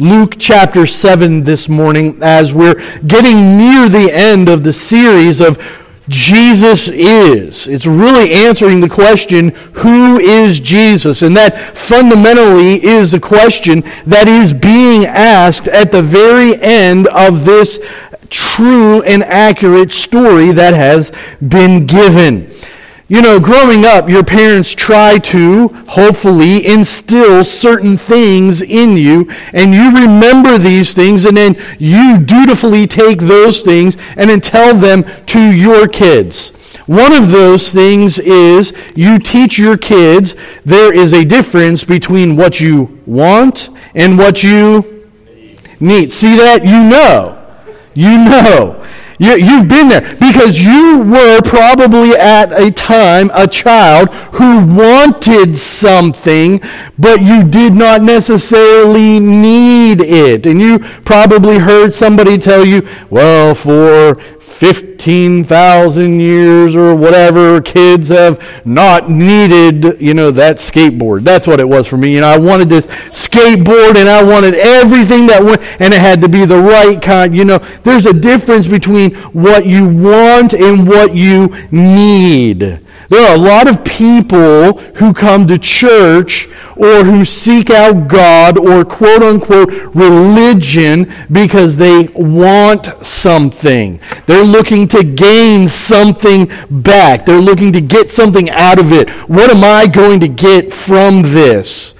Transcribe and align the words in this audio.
Luke 0.00 0.34
chapter 0.38 0.86
7 0.86 1.42
this 1.42 1.68
morning 1.68 2.20
as 2.22 2.54
we're 2.54 2.76
getting 3.00 3.58
near 3.58 3.88
the 3.88 4.08
end 4.12 4.48
of 4.48 4.62
the 4.62 4.72
series 4.72 5.40
of 5.40 5.58
Jesus 6.08 6.88
is. 6.88 7.66
It's 7.66 7.84
really 7.84 8.32
answering 8.32 8.80
the 8.80 8.88
question, 8.88 9.48
who 9.72 10.20
is 10.20 10.60
Jesus? 10.60 11.22
And 11.22 11.36
that 11.36 11.76
fundamentally 11.76 12.74
is 12.74 13.12
a 13.12 13.18
question 13.18 13.82
that 14.06 14.28
is 14.28 14.52
being 14.52 15.04
asked 15.04 15.66
at 15.66 15.90
the 15.90 16.02
very 16.02 16.54
end 16.62 17.08
of 17.08 17.44
this 17.44 17.80
true 18.30 19.02
and 19.02 19.24
accurate 19.24 19.90
story 19.90 20.52
that 20.52 20.74
has 20.74 21.10
been 21.40 21.86
given. 21.86 22.54
You 23.10 23.22
know, 23.22 23.40
growing 23.40 23.86
up, 23.86 24.10
your 24.10 24.22
parents 24.22 24.74
try 24.74 25.16
to, 25.16 25.68
hopefully, 25.88 26.66
instill 26.66 27.42
certain 27.42 27.96
things 27.96 28.60
in 28.60 28.98
you, 28.98 29.30
and 29.54 29.72
you 29.72 29.94
remember 29.94 30.58
these 30.58 30.92
things, 30.92 31.24
and 31.24 31.34
then 31.34 31.56
you 31.78 32.18
dutifully 32.18 32.86
take 32.86 33.20
those 33.20 33.62
things 33.62 33.96
and 34.18 34.28
then 34.28 34.42
tell 34.42 34.74
them 34.74 35.04
to 35.24 35.40
your 35.40 35.88
kids. 35.88 36.50
One 36.84 37.14
of 37.14 37.30
those 37.30 37.72
things 37.72 38.18
is 38.18 38.74
you 38.94 39.18
teach 39.18 39.58
your 39.58 39.78
kids 39.78 40.36
there 40.66 40.92
is 40.92 41.14
a 41.14 41.24
difference 41.24 41.84
between 41.84 42.36
what 42.36 42.60
you 42.60 43.00
want 43.06 43.70
and 43.94 44.18
what 44.18 44.42
you 44.42 45.08
need. 45.80 46.12
See 46.12 46.36
that? 46.36 46.62
You 46.62 46.90
know. 46.90 47.42
You 47.94 48.24
know. 48.24 48.86
You, 49.18 49.36
you've 49.36 49.68
been 49.68 49.88
there 49.88 50.02
because 50.20 50.62
you 50.62 51.02
were 51.02 51.40
probably 51.42 52.12
at 52.12 52.52
a 52.52 52.70
time 52.70 53.30
a 53.34 53.48
child 53.48 54.10
who 54.34 54.64
wanted 54.76 55.58
something, 55.58 56.60
but 56.98 57.20
you 57.20 57.42
did 57.42 57.74
not 57.74 58.02
necessarily 58.02 59.18
need 59.18 60.00
it. 60.00 60.46
And 60.46 60.60
you 60.60 60.78
probably 60.78 61.58
heard 61.58 61.92
somebody 61.92 62.38
tell 62.38 62.64
you, 62.64 62.86
well, 63.10 63.56
for 63.56 64.20
15,000 64.48 66.20
years 66.20 66.74
or 66.74 66.94
whatever, 66.94 67.60
kids 67.60 68.08
have 68.08 68.42
not 68.64 69.10
needed, 69.10 70.00
you 70.00 70.14
know, 70.14 70.30
that 70.32 70.56
skateboard. 70.56 71.22
That's 71.22 71.46
what 71.46 71.60
it 71.60 71.68
was 71.68 71.86
for 71.86 71.96
me. 71.96 72.14
You 72.14 72.22
know, 72.22 72.28
I 72.28 72.38
wanted 72.38 72.68
this 72.68 72.86
skateboard 72.86 73.96
and 73.96 74.08
I 74.08 74.24
wanted 74.24 74.54
everything 74.54 75.26
that 75.28 75.42
went, 75.42 75.60
and 75.80 75.94
it 75.94 76.00
had 76.00 76.20
to 76.22 76.28
be 76.28 76.44
the 76.44 76.58
right 76.58 77.00
kind. 77.00 77.36
You 77.36 77.44
know, 77.44 77.58
there's 77.84 78.06
a 78.06 78.12
difference 78.12 78.66
between 78.66 79.14
what 79.32 79.66
you 79.66 79.86
want 79.86 80.54
and 80.54 80.88
what 80.88 81.14
you 81.14 81.54
need. 81.70 82.80
There 83.08 83.26
are 83.26 83.34
a 83.34 83.38
lot 83.38 83.68
of 83.68 83.84
people 83.84 84.74
who 84.96 85.14
come 85.14 85.46
to 85.46 85.58
church 85.58 86.46
or 86.76 87.04
who 87.04 87.24
seek 87.24 87.70
out 87.70 88.06
God 88.06 88.58
or 88.58 88.84
quote 88.84 89.22
unquote 89.22 89.70
religion 89.94 91.10
because 91.32 91.76
they 91.76 92.08
want 92.14 92.90
something. 93.04 93.98
They're 94.26 94.44
looking 94.44 94.86
to 94.88 95.02
gain 95.02 95.68
something 95.68 96.50
back. 96.70 97.24
They're 97.24 97.40
looking 97.40 97.72
to 97.72 97.80
get 97.80 98.10
something 98.10 98.50
out 98.50 98.78
of 98.78 98.92
it. 98.92 99.08
What 99.28 99.50
am 99.50 99.64
I 99.64 99.86
going 99.86 100.20
to 100.20 100.28
get 100.28 100.72
from 100.72 101.22
this? 101.22 101.94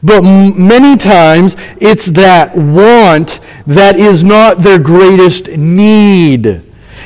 But 0.00 0.22
many 0.22 0.96
times 0.96 1.56
it's 1.80 2.06
that 2.06 2.56
want 2.56 3.40
that 3.66 3.96
is 3.96 4.24
not 4.24 4.58
their 4.58 4.78
greatest 4.78 5.48
need. 5.48 6.62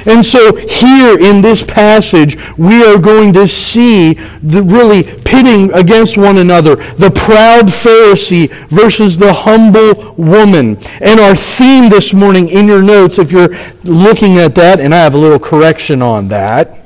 And 0.07 0.25
so 0.25 0.55
here 0.55 1.19
in 1.19 1.43
this 1.43 1.63
passage, 1.63 2.37
we 2.57 2.85
are 2.85 2.99
going 2.99 3.33
to 3.35 3.49
see 3.49 4.15
the 4.43 4.63
really 4.63 5.03
pitting 5.03 5.73
against 5.73 6.17
one 6.17 6.39
another 6.39 6.77
the 6.77 7.11
proud 7.11 7.67
Pharisee 7.67 8.49
versus 8.69 9.19
the 9.19 9.33
humble 9.33 10.15
woman. 10.15 10.79
And 11.01 11.19
our 11.19 11.35
theme 11.35 11.91
this 11.91 12.15
morning 12.15 12.49
in 12.49 12.67
your 12.69 12.83
notes, 12.83 13.19
if 13.19 13.33
you're 13.33 13.57
looking 13.83 14.39
at 14.39 14.55
that, 14.55 14.81
and 14.81 14.95
I 14.95 14.99
have 14.99 15.15
a 15.15 15.19
little 15.19 15.39
correction 15.41 16.03
on 16.03 16.29
that, 16.29 16.83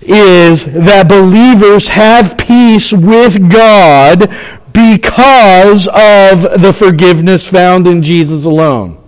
is 0.00 0.64
that 0.66 1.08
believers 1.08 1.88
have 1.88 2.38
peace 2.38 2.92
with 2.92 3.50
God 3.50 4.32
because 4.72 5.88
of 5.88 6.60
the 6.60 6.72
forgiveness 6.76 7.48
found 7.48 7.86
in 7.86 8.02
Jesus 8.02 8.44
alone. 8.44 9.02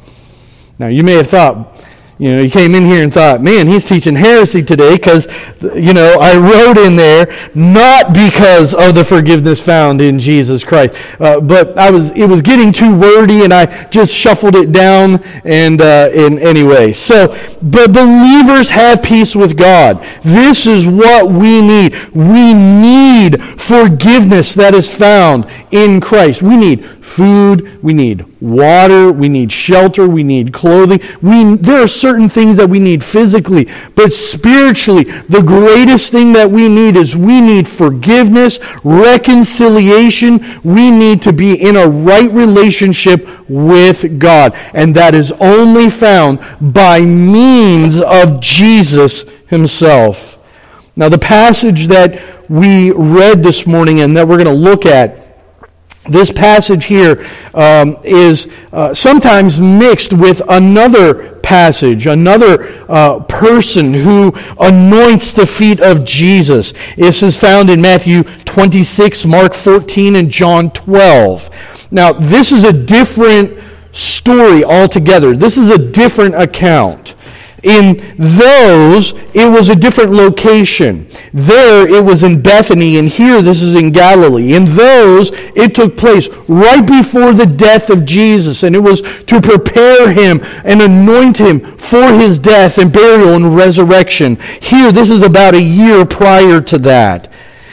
Now, 0.78 0.88
you 0.88 1.04
may 1.04 1.14
have 1.14 1.28
thought, 1.28 1.77
you 2.18 2.32
know, 2.32 2.40
you 2.40 2.50
came 2.50 2.74
in 2.74 2.84
here 2.84 3.04
and 3.04 3.14
thought, 3.14 3.40
man, 3.40 3.68
he's 3.68 3.84
teaching 3.84 4.16
heresy 4.16 4.60
today 4.60 4.96
because, 4.96 5.28
you 5.62 5.92
know, 5.92 6.18
I 6.20 6.36
wrote 6.36 6.76
in 6.76 6.96
there 6.96 7.28
not 7.54 8.12
because 8.12 8.74
of 8.74 8.96
the 8.96 9.04
forgiveness 9.04 9.62
found 9.62 10.00
in 10.00 10.18
Jesus 10.18 10.64
Christ, 10.64 10.96
uh, 11.20 11.40
but 11.40 11.78
I 11.78 11.92
was 11.92 12.10
it 12.10 12.26
was 12.26 12.42
getting 12.42 12.72
too 12.72 12.98
wordy 12.98 13.44
and 13.44 13.54
I 13.54 13.88
just 13.90 14.12
shuffled 14.12 14.56
it 14.56 14.72
down 14.72 15.22
and 15.44 15.80
uh, 15.80 16.10
in 16.12 16.40
anyway. 16.40 16.92
So, 16.92 17.28
but 17.62 17.92
believers 17.92 18.68
have 18.70 19.00
peace 19.00 19.36
with 19.36 19.56
God. 19.56 20.04
This 20.24 20.66
is 20.66 20.88
what 20.88 21.30
we 21.30 21.60
need. 21.60 21.94
We 22.14 22.52
need 22.52 23.40
forgiveness 23.60 24.54
that 24.54 24.74
is 24.74 24.92
found 24.92 25.48
in 25.70 26.00
Christ. 26.00 26.42
We 26.42 26.56
need 26.56 26.84
food, 26.84 27.80
we 27.80 27.92
need 27.92 28.27
water, 28.40 29.10
we 29.12 29.28
need 29.28 29.50
shelter, 29.50 30.06
we 30.08 30.22
need 30.22 30.52
clothing. 30.52 31.00
We, 31.22 31.56
there 31.56 31.82
are 31.82 31.88
certain 31.88 32.28
things 32.28 32.56
that 32.56 32.68
we 32.68 32.78
need 32.78 33.02
physically, 33.02 33.68
but 33.94 34.12
spiritually, 34.12 35.04
the 35.04 35.42
greatest 35.42 36.12
thing 36.12 36.32
that 36.34 36.50
we 36.50 36.68
need 36.68 36.96
is 36.96 37.16
we 37.16 37.40
need 37.40 37.66
forgiveness, 37.66 38.60
reconciliation. 38.84 40.44
We 40.64 40.90
need 40.90 41.22
to 41.22 41.32
be 41.32 41.60
in 41.60 41.76
a 41.76 41.88
right 41.88 42.30
relationship 42.30 43.28
with 43.48 44.18
God. 44.18 44.56
And 44.74 44.94
that 44.94 45.14
is 45.14 45.32
only 45.32 45.90
found 45.90 46.38
by 46.60 47.00
means 47.00 48.00
of 48.00 48.40
Jesus 48.40 49.24
himself. 49.48 50.38
Now, 50.96 51.08
the 51.08 51.18
passage 51.18 51.86
that 51.88 52.20
we 52.48 52.90
read 52.90 53.42
this 53.42 53.66
morning 53.66 54.00
and 54.00 54.16
that 54.16 54.26
we're 54.26 54.42
going 54.42 54.46
to 54.46 54.52
look 54.52 54.86
at 54.86 55.27
this 56.08 56.32
passage 56.32 56.86
here 56.86 57.26
um, 57.54 57.96
is 58.02 58.48
uh, 58.72 58.94
sometimes 58.94 59.60
mixed 59.60 60.12
with 60.12 60.42
another 60.48 61.38
passage, 61.40 62.06
another 62.06 62.84
uh, 62.88 63.20
person 63.20 63.94
who 63.94 64.32
anoints 64.60 65.32
the 65.32 65.46
feet 65.46 65.80
of 65.80 66.04
Jesus. 66.04 66.74
This 66.96 67.22
is 67.22 67.38
found 67.38 67.70
in 67.70 67.80
Matthew 67.80 68.22
26, 68.22 69.24
Mark 69.24 69.54
14, 69.54 70.16
and 70.16 70.30
John 70.30 70.70
12. 70.70 71.50
Now, 71.90 72.12
this 72.12 72.52
is 72.52 72.64
a 72.64 72.72
different 72.72 73.58
story 73.92 74.64
altogether. 74.64 75.34
This 75.34 75.56
is 75.56 75.70
a 75.70 75.78
different 75.78 76.34
account. 76.34 77.14
In 77.64 77.96
those, 78.16 79.14
it 79.34 79.50
was 79.50 79.68
a 79.68 79.74
different 79.74 80.12
location. 80.12 81.08
There, 81.32 81.92
it 81.92 82.04
was 82.04 82.22
in 82.22 82.40
Bethany, 82.40 82.98
and 82.98 83.08
here, 83.08 83.42
this 83.42 83.62
is 83.62 83.74
in 83.74 83.90
Galilee. 83.90 84.54
In 84.54 84.64
those, 84.64 85.32
it 85.56 85.74
took 85.74 85.96
place 85.96 86.28
right 86.46 86.86
before 86.86 87.32
the 87.32 87.46
death 87.46 87.90
of 87.90 88.04
Jesus, 88.04 88.62
and 88.62 88.76
it 88.76 88.80
was 88.80 89.02
to 89.02 89.40
prepare 89.40 90.12
him 90.12 90.40
and 90.64 90.80
anoint 90.80 91.38
him 91.38 91.76
for 91.76 92.12
his 92.12 92.38
death 92.38 92.78
and 92.78 92.92
burial 92.92 93.34
and 93.34 93.56
resurrection. 93.56 94.36
Here, 94.60 94.92
this 94.92 95.10
is 95.10 95.22
about 95.22 95.54
a 95.54 95.62
year 95.62 96.06
prior 96.06 96.60
to 96.60 96.78
that. 96.78 97.28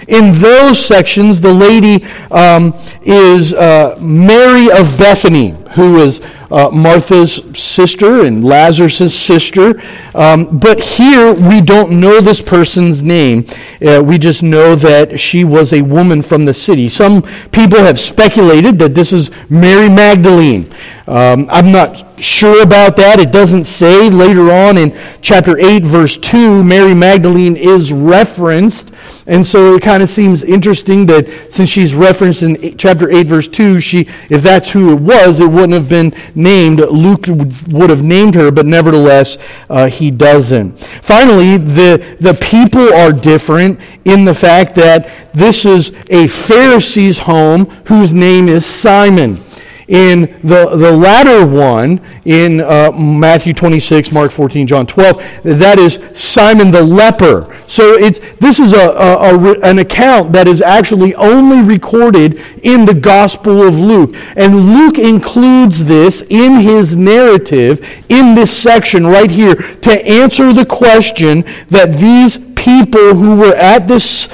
In 0.07 0.34
those 0.34 0.84
sections, 0.84 1.41
the 1.41 1.53
lady 1.53 2.06
um, 2.31 2.73
is 3.02 3.53
uh, 3.53 3.97
Mary 4.00 4.72
of 4.72 4.97
Bethany, 4.97 5.56
who 5.75 5.97
is 5.97 6.22
uh, 6.52 6.69
Martha's 6.72 7.44
sister 7.53 8.25
and 8.25 8.46
Lazarus' 8.46 9.13
sister. 9.13 9.81
Um, 10.13 10.58
but 10.58 10.80
here 10.81 11.34
we 11.34 11.62
don't 11.62 12.00
know 12.00 12.22
this 12.22 12.41
person's 12.41 13.03
name. 13.03 13.46
Uh, 13.85 14.02
we 14.03 14.18
just 14.18 14.41
know 14.41 14.75
that 14.75 15.19
she 15.19 15.44
was 15.44 15.74
a 15.74 15.81
woman 15.81 16.22
from 16.22 16.46
the 16.46 16.53
city. 16.53 16.88
Some 16.88 17.22
people 17.52 17.80
have 17.80 18.00
speculated 18.00 18.80
that 18.80 18.96
this 18.96 19.12
is 19.12 19.31
Mary 19.50 19.90
Magdalene. 19.90 20.69
Um, 21.08 21.47
I'm 21.52 21.72
not 21.72 22.20
sure 22.20 22.64
about 22.64 22.96
that. 22.97 23.20
It 23.20 23.32
doesn't 23.32 23.66
say. 23.66 24.09
Later 24.09 24.52
on 24.52 24.78
in 24.78 24.97
chapter 25.22 25.59
8, 25.59 25.84
verse 25.84 26.17
2, 26.17 26.64
Mary 26.64 26.96
Magdalene 26.96 27.55
is 27.55 27.94
referenced. 27.94 28.91
And 29.28 29.46
so 29.46 29.76
it 29.76 29.84
kind 29.84 30.02
of 30.02 30.09
seems 30.09 30.44
interesting 30.44 31.05
that 31.08 31.53
since 31.53 31.70
she's 31.70 31.94
referenced 31.94 32.41
in 32.41 32.78
chapter 32.78 33.11
8, 33.11 33.28
verse 33.28 33.47
2, 33.47 33.79
she, 33.79 34.08
if 34.29 34.41
that's 34.41 34.72
who 34.72 34.94
it 34.94 35.02
was, 35.02 35.40
it 35.40 35.49
wouldn't 35.66 35.82
have 35.82 35.90
been 35.90 36.14
named. 36.35 36.79
Luke 36.79 37.26
would 37.70 37.90
have 37.90 38.03
named 38.03 38.35
her, 38.35 38.52
but 38.52 38.66
nevertheless, 38.66 39.38
uh, 39.70 39.88
he 39.88 40.12
doesn't. 40.12 40.78
Finally, 41.02 41.58
the, 41.58 42.17
the 42.20 42.34
people 42.35 42.94
are 42.94 43.12
different 43.12 43.79
in 44.06 44.26
the 44.26 44.34
fact 44.34 44.76
that 44.76 45.09
this 45.34 45.66
is 45.66 45.91
a 46.09 46.28
Pharisee's 46.28 47.20
home 47.20 47.66
whose 47.88 48.14
name 48.14 48.47
is 48.47 48.66
Simon. 48.66 49.44
In 49.87 50.40
the, 50.43 50.76
the 50.76 50.91
latter 50.91 51.46
one, 51.46 52.02
in 52.26 52.61
uh, 52.61 52.91
Matthew 52.91 53.53
26, 53.53 54.11
Mark 54.11 54.32
14, 54.32 54.66
John 54.66 54.87
12, 54.87 55.43
that 55.43 55.78
is 55.78 55.99
Simon 56.14 56.72
the 56.72 56.82
leper. 56.82 57.55
So 57.67 57.93
it's, 57.93 58.20
this 58.40 58.59
is 58.59 58.73
a, 58.73 58.90
a, 58.90 59.35
a, 59.35 59.59
an 59.61 59.79
account 59.79 60.34
that 60.34 60.47
is 60.47 60.61
actually 60.61 61.14
only 61.16 61.61
recorded 61.61 62.41
in 62.64 62.85
the 62.85 62.93
Gospel 62.93 63.61
of 63.61 63.79
Luke. 63.79 64.16
And 64.35 64.73
Luke 64.73 64.97
includes 64.97 65.85
this 65.85 66.23
in 66.29 66.59
his 66.59 66.96
narrative 66.96 67.87
in 68.09 68.35
this 68.35 68.55
section 68.55 69.05
right 69.05 69.29
here 69.29 69.55
to 69.55 70.08
answer 70.08 70.53
the 70.53 70.66
question 70.66 71.43
that 71.67 71.97
these 71.99 72.37
people 72.55 73.14
who 73.16 73.35
were 73.35 73.55
at 73.55 73.87
this 73.87 74.29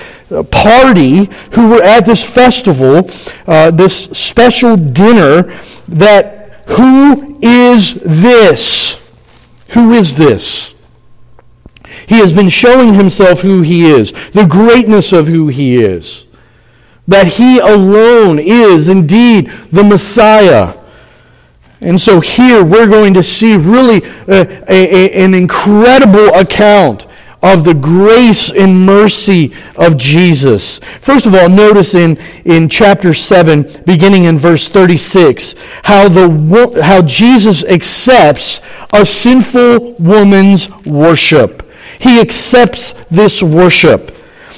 party 0.51 1.29
who 1.51 1.69
were 1.69 1.83
at 1.83 2.05
this 2.05 2.23
festival, 2.23 3.09
uh, 3.47 3.71
this 3.71 4.05
special 4.05 4.77
dinner, 4.77 5.43
that 5.87 6.63
who 6.67 7.37
is 7.41 7.95
this? 7.95 9.11
Who 9.69 9.93
is 9.93 10.15
this? 10.15 10.75
He 12.07 12.19
has 12.19 12.33
been 12.33 12.49
showing 12.49 12.93
himself 12.93 13.41
who 13.41 13.61
he 13.61 13.85
is, 13.85 14.11
the 14.31 14.45
greatness 14.45 15.13
of 15.13 15.27
who 15.27 15.47
he 15.47 15.77
is. 15.77 16.25
That 17.07 17.27
he 17.27 17.59
alone 17.59 18.39
is 18.39 18.87
indeed 18.87 19.51
the 19.71 19.83
Messiah. 19.83 20.77
And 21.81 21.99
so 21.99 22.19
here 22.19 22.63
we're 22.63 22.87
going 22.87 23.13
to 23.15 23.23
see 23.23 23.57
really 23.57 24.03
a, 24.27 24.41
a, 24.71 25.09
a, 25.09 25.23
an 25.23 25.33
incredible 25.33 26.27
account 26.35 27.07
of 27.41 27.63
the 27.63 27.73
grace 27.73 28.51
and 28.51 28.85
mercy 28.85 29.53
of 29.75 29.97
Jesus. 29.97 30.79
First 30.99 31.25
of 31.25 31.33
all, 31.33 31.49
notice 31.49 31.95
in, 31.95 32.17
in 32.45 32.69
chapter 32.69 33.13
7, 33.13 33.83
beginning 33.85 34.25
in 34.25 34.37
verse 34.37 34.67
36, 34.67 35.55
how, 35.83 36.07
the, 36.07 36.81
how 36.83 37.01
Jesus 37.01 37.63
accepts 37.65 38.61
a 38.93 39.05
sinful 39.05 39.93
woman's 39.93 40.69
worship. 40.85 41.67
He 41.99 42.19
accepts 42.19 42.93
this 43.09 43.41
worship. 43.41 44.15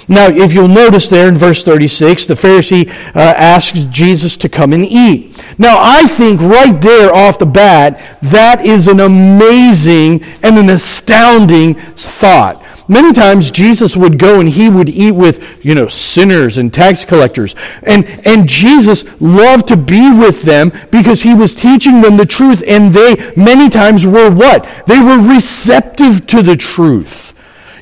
Now, 0.08 0.28
if 0.28 0.54
you'll 0.54 0.68
notice 0.68 1.10
there 1.10 1.28
in 1.28 1.36
verse 1.36 1.64
36, 1.64 2.28
the 2.28 2.34
Pharisee 2.34 2.90
uh, 3.16 3.20
asks 3.20 3.84
Jesus 3.86 4.36
to 4.38 4.50
come 4.50 4.74
and 4.74 4.86
eat. 4.86 5.42
Now, 5.58 5.78
I 5.80 6.08
think 6.08 6.42
right 6.42 6.80
there 6.80 7.14
off 7.14 7.40
the 7.40 7.46
bat, 7.46 8.02
that 8.22 8.66
is 8.66 8.88
an 8.88 9.00
amazing 9.00 10.24
and 10.44 10.58
an 10.58 10.70
astounding 10.70 11.76
thought. 11.76 12.63
Many 12.88 13.14
times 13.14 13.50
Jesus 13.50 13.96
would 13.96 14.20
go 14.20 14.40
and 14.40 14.50
he 14.50 14.70
would 14.70 14.90
eat 14.90 15.12
with, 15.12 15.64
you 15.64 15.74
know, 15.74 15.88
sinners 15.88 16.58
and 16.58 16.74
tax 16.74 17.06
collectors. 17.06 17.56
And, 17.84 18.08
and 18.26 18.48
Jesus 18.48 19.06
loved 19.22 19.70
to 19.70 19.78
be 19.78 20.14
with 20.14 20.44
them 20.44 20.72
because 20.92 21.24
he 21.24 21.34
was 21.34 21.56
teaching 21.56 22.02
them 22.02 22.18
the 22.18 22.26
truth. 22.26 22.64
And 22.68 22.92
they 22.92 23.34
many 23.36 23.70
times 23.70 24.06
were 24.06 24.30
what? 24.30 24.68
They 24.86 25.00
were 25.00 25.22
receptive 25.22 26.28
to 26.28 26.42
the 26.42 26.58
truth. 26.58 27.34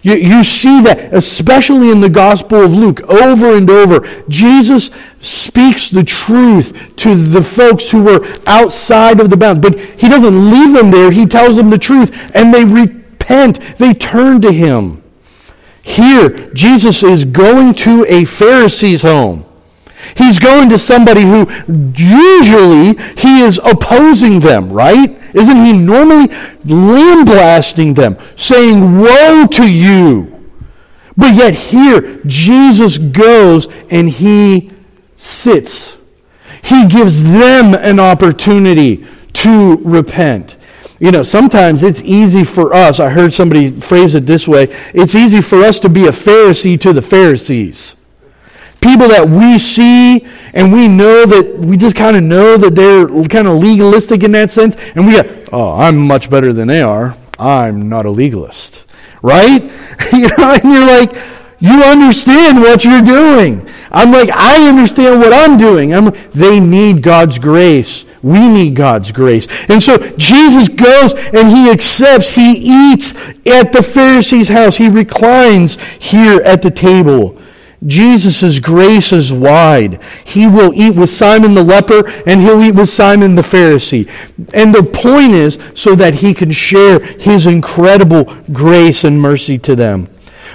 You, 0.04 0.16
you 0.16 0.44
see 0.44 0.82
that, 0.82 1.14
especially 1.14 1.92
in 1.92 2.02
the 2.02 2.10
Gospel 2.10 2.64
of 2.64 2.76
Luke, 2.76 3.02
over 3.02 3.56
and 3.56 3.70
over. 3.70 4.08
Jesus 4.30 4.90
speaks 5.20 5.92
the 5.92 6.04
truth 6.04 6.96
to 6.98 7.16
the 7.16 7.44
folks 7.44 7.90
who 7.90 8.04
were 8.04 8.28
outside 8.48 9.20
of 9.20 9.30
the 9.30 9.38
bounds. 9.38 9.62
But 9.62 9.80
he 9.80 10.10
doesn't 10.10 10.52
leave 10.52 10.76
them 10.76 10.90
there. 10.90 11.12
He 11.12 11.26
tells 11.26 11.56
them 11.56 11.70
the 11.70 11.78
truth. 11.78 12.36
And 12.36 12.54
they 12.54 12.66
repent, 13.32 13.78
they 13.78 13.94
turn 13.94 14.42
to 14.42 14.52
him. 14.52 15.02
Here, 15.84 16.30
Jesus 16.54 17.04
is 17.04 17.26
going 17.26 17.74
to 17.76 18.06
a 18.08 18.26
Pharisee's 18.26 19.02
home. 19.02 19.46
He's 20.16 20.40
going 20.40 20.70
to 20.70 20.78
somebody 20.78 21.22
who 21.22 21.50
usually 21.96 22.98
he 23.18 23.42
is 23.42 23.60
opposing 23.64 24.40
them, 24.40 24.72
right? 24.72 25.18
Isn't 25.34 25.66
he 25.66 25.74
normally 25.74 26.28
lambasting 26.66 27.94
them, 27.94 28.18
saying, 28.36 29.00
Woe 29.00 29.48
to 29.52 29.72
you? 29.72 30.50
But 31.16 31.36
yet 31.36 31.54
here, 31.54 32.20
Jesus 32.26 32.98
goes 32.98 33.68
and 33.90 34.10
he 34.10 34.72
sits. 35.18 35.98
He 36.64 36.88
gives 36.88 37.24
them 37.24 37.74
an 37.74 38.00
opportunity 38.00 39.06
to 39.34 39.78
repent. 39.78 40.58
You 41.02 41.10
know, 41.10 41.24
sometimes 41.24 41.82
it's 41.82 42.04
easy 42.04 42.44
for 42.44 42.76
us, 42.76 43.00
I 43.00 43.10
heard 43.10 43.34
somebody 43.34 43.72
phrase 43.72 44.14
it 44.14 44.28
this 44.28 44.48
way 44.48 44.68
it's 44.94 45.16
easy 45.16 45.42
for 45.42 45.64
us 45.64 45.80
to 45.80 45.90
be 45.90 46.06
a 46.06 46.12
Pharisee 46.12 46.80
to 46.80 46.94
the 46.94 47.02
Pharisees. 47.02 47.96
People 48.82 49.08
that 49.08 49.28
we 49.28 49.58
see 49.58 50.28
and 50.54 50.72
we 50.72 50.88
know 50.88 51.26
that 51.26 51.58
we 51.66 51.76
just 51.76 51.96
kind 51.96 52.16
of 52.16 52.22
know 52.22 52.56
that 52.56 52.76
they're 52.76 53.08
kind 53.28 53.48
of 53.48 53.56
legalistic 53.56 54.22
in 54.22 54.32
that 54.34 54.52
sense, 54.52 54.76
and 54.96 55.08
we 55.08 55.14
go, 55.14 55.44
oh, 55.52 55.74
I'm 55.74 55.98
much 55.98 56.30
better 56.30 56.54
than 56.54 56.68
they 56.68 56.84
are. 56.84 57.18
I'm 57.40 57.90
not 57.90 58.06
a 58.06 58.12
legalist. 58.12 58.86
Right? 59.24 59.64
you 60.14 60.28
know, 60.38 60.54
and 60.54 60.64
you're 60.64 60.86
like, 60.86 61.16
you 61.60 61.82
understand 61.82 62.60
what 62.60 62.86
you're 62.86 63.02
doing. 63.02 63.68
I'm 63.92 64.12
like, 64.12 64.30
I 64.32 64.70
understand 64.70 65.20
what 65.20 65.34
I'm 65.34 65.58
doing. 65.58 65.96
I'm, 65.96 66.12
they 66.32 66.60
need 66.60 67.02
God's 67.02 67.40
grace. 67.40 68.06
We 68.24 68.48
need 68.48 68.76
God's 68.76 69.12
grace. 69.12 69.48
And 69.68 69.82
so 69.82 69.98
Jesus 70.18 70.70
goes 70.70 71.14
and 71.14 71.50
he 71.50 71.70
accepts, 71.70 72.36
he 72.36 72.52
eats 72.54 73.14
at 73.46 73.74
the 73.74 73.82
Pharisee's 73.82 74.50
house. 74.50 74.78
He 74.78 74.90
reclines 74.90 75.78
here 76.00 76.42
at 76.42 76.62
the 76.62 76.72
table. 76.72 77.40
Jesus' 77.86 78.60
grace 78.60 79.12
is 79.12 79.34
wide. 79.34 80.00
He 80.24 80.48
will 80.48 80.72
eat 80.76 80.96
with 80.96 81.10
Simon 81.10 81.56
the 81.56 81.64
leper 81.64 82.08
and 82.28 82.42
he'll 82.42 82.62
eat 82.62 82.76
with 82.76 82.90
Simon 82.90 83.34
the 83.34 83.42
Pharisee. 83.42 84.08
And 84.54 84.74
the 84.74 84.84
point 84.84 85.34
is 85.34 85.58
so 85.74 85.96
that 85.96 86.16
he 86.16 86.36
can 86.36 86.52
share 86.52 87.00
his 87.00 87.48
incredible 87.48 88.26
grace 88.54 89.04
and 89.04 89.20
mercy 89.20 89.58
to 89.60 89.76
them. 89.76 90.10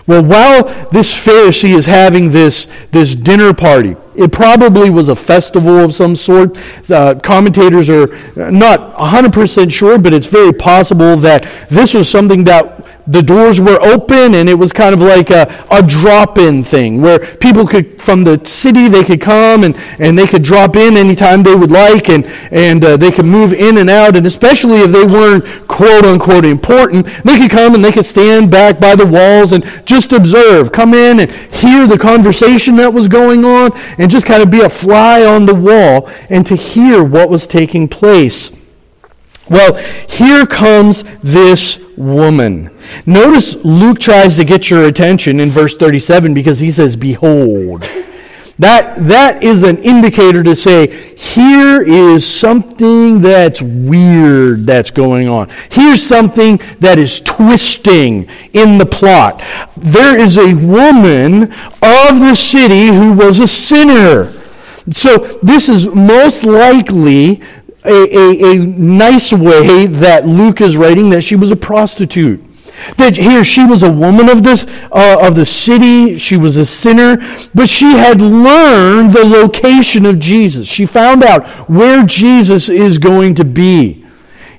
Well, 0.06 0.22
while 0.22 0.88
this 0.90 1.16
Pharisee 1.16 1.76
is 1.76 1.86
having 1.86 2.30
this, 2.30 2.68
this 2.92 3.16
dinner 3.16 3.52
party, 3.52 3.96
it 4.16 4.32
probably 4.32 4.90
was 4.90 5.08
a 5.08 5.16
festival 5.16 5.78
of 5.78 5.94
some 5.94 6.16
sort. 6.16 6.56
Uh, 6.90 7.14
commentators 7.22 7.88
are 7.88 8.06
not 8.50 8.94
100% 8.94 9.72
sure, 9.72 9.98
but 9.98 10.12
it's 10.12 10.26
very 10.26 10.52
possible 10.52 11.16
that 11.18 11.46
this 11.70 11.94
was 11.94 12.08
something 12.08 12.44
that 12.44 12.75
the 13.06 13.22
doors 13.22 13.60
were 13.60 13.80
open 13.80 14.34
and 14.34 14.48
it 14.48 14.54
was 14.54 14.72
kind 14.72 14.94
of 14.94 15.00
like 15.00 15.30
a, 15.30 15.64
a 15.70 15.82
drop-in 15.82 16.62
thing 16.62 17.00
where 17.00 17.18
people 17.36 17.66
could 17.66 18.00
from 18.00 18.24
the 18.24 18.44
city 18.44 18.88
they 18.88 19.04
could 19.04 19.20
come 19.20 19.64
and, 19.64 19.76
and 19.98 20.18
they 20.18 20.26
could 20.26 20.42
drop 20.42 20.76
in 20.76 20.96
anytime 20.96 21.42
they 21.42 21.54
would 21.54 21.70
like 21.70 22.08
and, 22.08 22.26
and 22.50 22.84
uh, 22.84 22.96
they 22.96 23.10
could 23.10 23.24
move 23.24 23.52
in 23.52 23.78
and 23.78 23.88
out. 23.88 24.16
And 24.16 24.26
especially 24.26 24.80
if 24.80 24.90
they 24.90 25.04
weren't 25.04 25.44
quote 25.68 26.04
unquote 26.04 26.44
important 26.44 27.06
they 27.24 27.38
could 27.38 27.50
come 27.50 27.74
and 27.74 27.84
they 27.84 27.92
could 27.92 28.06
stand 28.06 28.50
back 28.50 28.80
by 28.80 28.94
the 28.94 29.06
walls 29.06 29.52
and 29.52 29.64
just 29.84 30.12
observe 30.12 30.72
come 30.72 30.94
in 30.94 31.20
and 31.20 31.30
hear 31.32 31.86
the 31.86 31.98
conversation 31.98 32.76
that 32.76 32.92
was 32.92 33.08
going 33.08 33.44
on 33.44 33.72
and 33.98 34.10
just 34.10 34.26
kind 34.26 34.42
of 34.42 34.50
be 34.50 34.60
a 34.60 34.68
fly 34.68 35.24
on 35.24 35.46
the 35.46 35.54
wall 35.54 36.08
and 36.30 36.46
to 36.46 36.56
hear 36.56 37.04
what 37.04 37.28
was 37.28 37.46
taking 37.46 37.88
place 37.88 38.50
well, 39.48 39.74
here 40.08 40.46
comes 40.46 41.04
this 41.22 41.78
woman. 41.96 42.70
Notice 43.06 43.54
Luke 43.64 43.98
tries 43.98 44.36
to 44.36 44.44
get 44.44 44.70
your 44.70 44.84
attention 44.84 45.40
in 45.40 45.48
verse 45.50 45.76
37 45.76 46.34
because 46.34 46.58
he 46.58 46.70
says, 46.70 46.96
Behold. 46.96 47.84
That, 48.58 48.96
that 49.08 49.42
is 49.42 49.64
an 49.64 49.76
indicator 49.78 50.42
to 50.42 50.56
say, 50.56 51.14
here 51.14 51.82
is 51.82 52.26
something 52.26 53.20
that's 53.20 53.60
weird 53.60 54.64
that's 54.64 54.90
going 54.90 55.28
on. 55.28 55.50
Here's 55.70 56.02
something 56.02 56.58
that 56.78 56.98
is 56.98 57.20
twisting 57.20 58.28
in 58.54 58.78
the 58.78 58.86
plot. 58.86 59.42
There 59.76 60.18
is 60.18 60.38
a 60.38 60.54
woman 60.54 61.42
of 61.42 62.20
the 62.20 62.34
city 62.34 62.86
who 62.86 63.12
was 63.12 63.40
a 63.40 63.46
sinner. 63.46 64.32
So 64.90 65.18
this 65.42 65.68
is 65.68 65.88
most 65.88 66.44
likely 66.44 67.42
a, 67.86 68.16
a, 68.16 68.52
a 68.52 68.58
nice 68.58 69.32
way 69.32 69.86
that 69.86 70.26
Luke 70.26 70.60
is 70.60 70.76
writing 70.76 71.10
that 71.10 71.22
she 71.22 71.36
was 71.36 71.50
a 71.50 71.56
prostitute. 71.56 72.42
That 72.98 73.16
here 73.16 73.42
she 73.42 73.64
was 73.64 73.82
a 73.82 73.90
woman 73.90 74.28
of 74.28 74.42
this 74.42 74.66
uh, 74.92 75.16
of 75.20 75.34
the 75.34 75.46
city, 75.46 76.18
she 76.18 76.36
was 76.36 76.56
a 76.58 76.66
sinner, 76.66 77.16
but 77.54 77.68
she 77.68 77.92
had 77.92 78.20
learned 78.20 79.12
the 79.12 79.24
location 79.24 80.04
of 80.04 80.18
Jesus. 80.18 80.68
She 80.68 80.84
found 80.84 81.24
out 81.24 81.46
where 81.70 82.04
Jesus 82.04 82.68
is 82.68 82.98
going 82.98 83.34
to 83.36 83.44
be. 83.44 84.06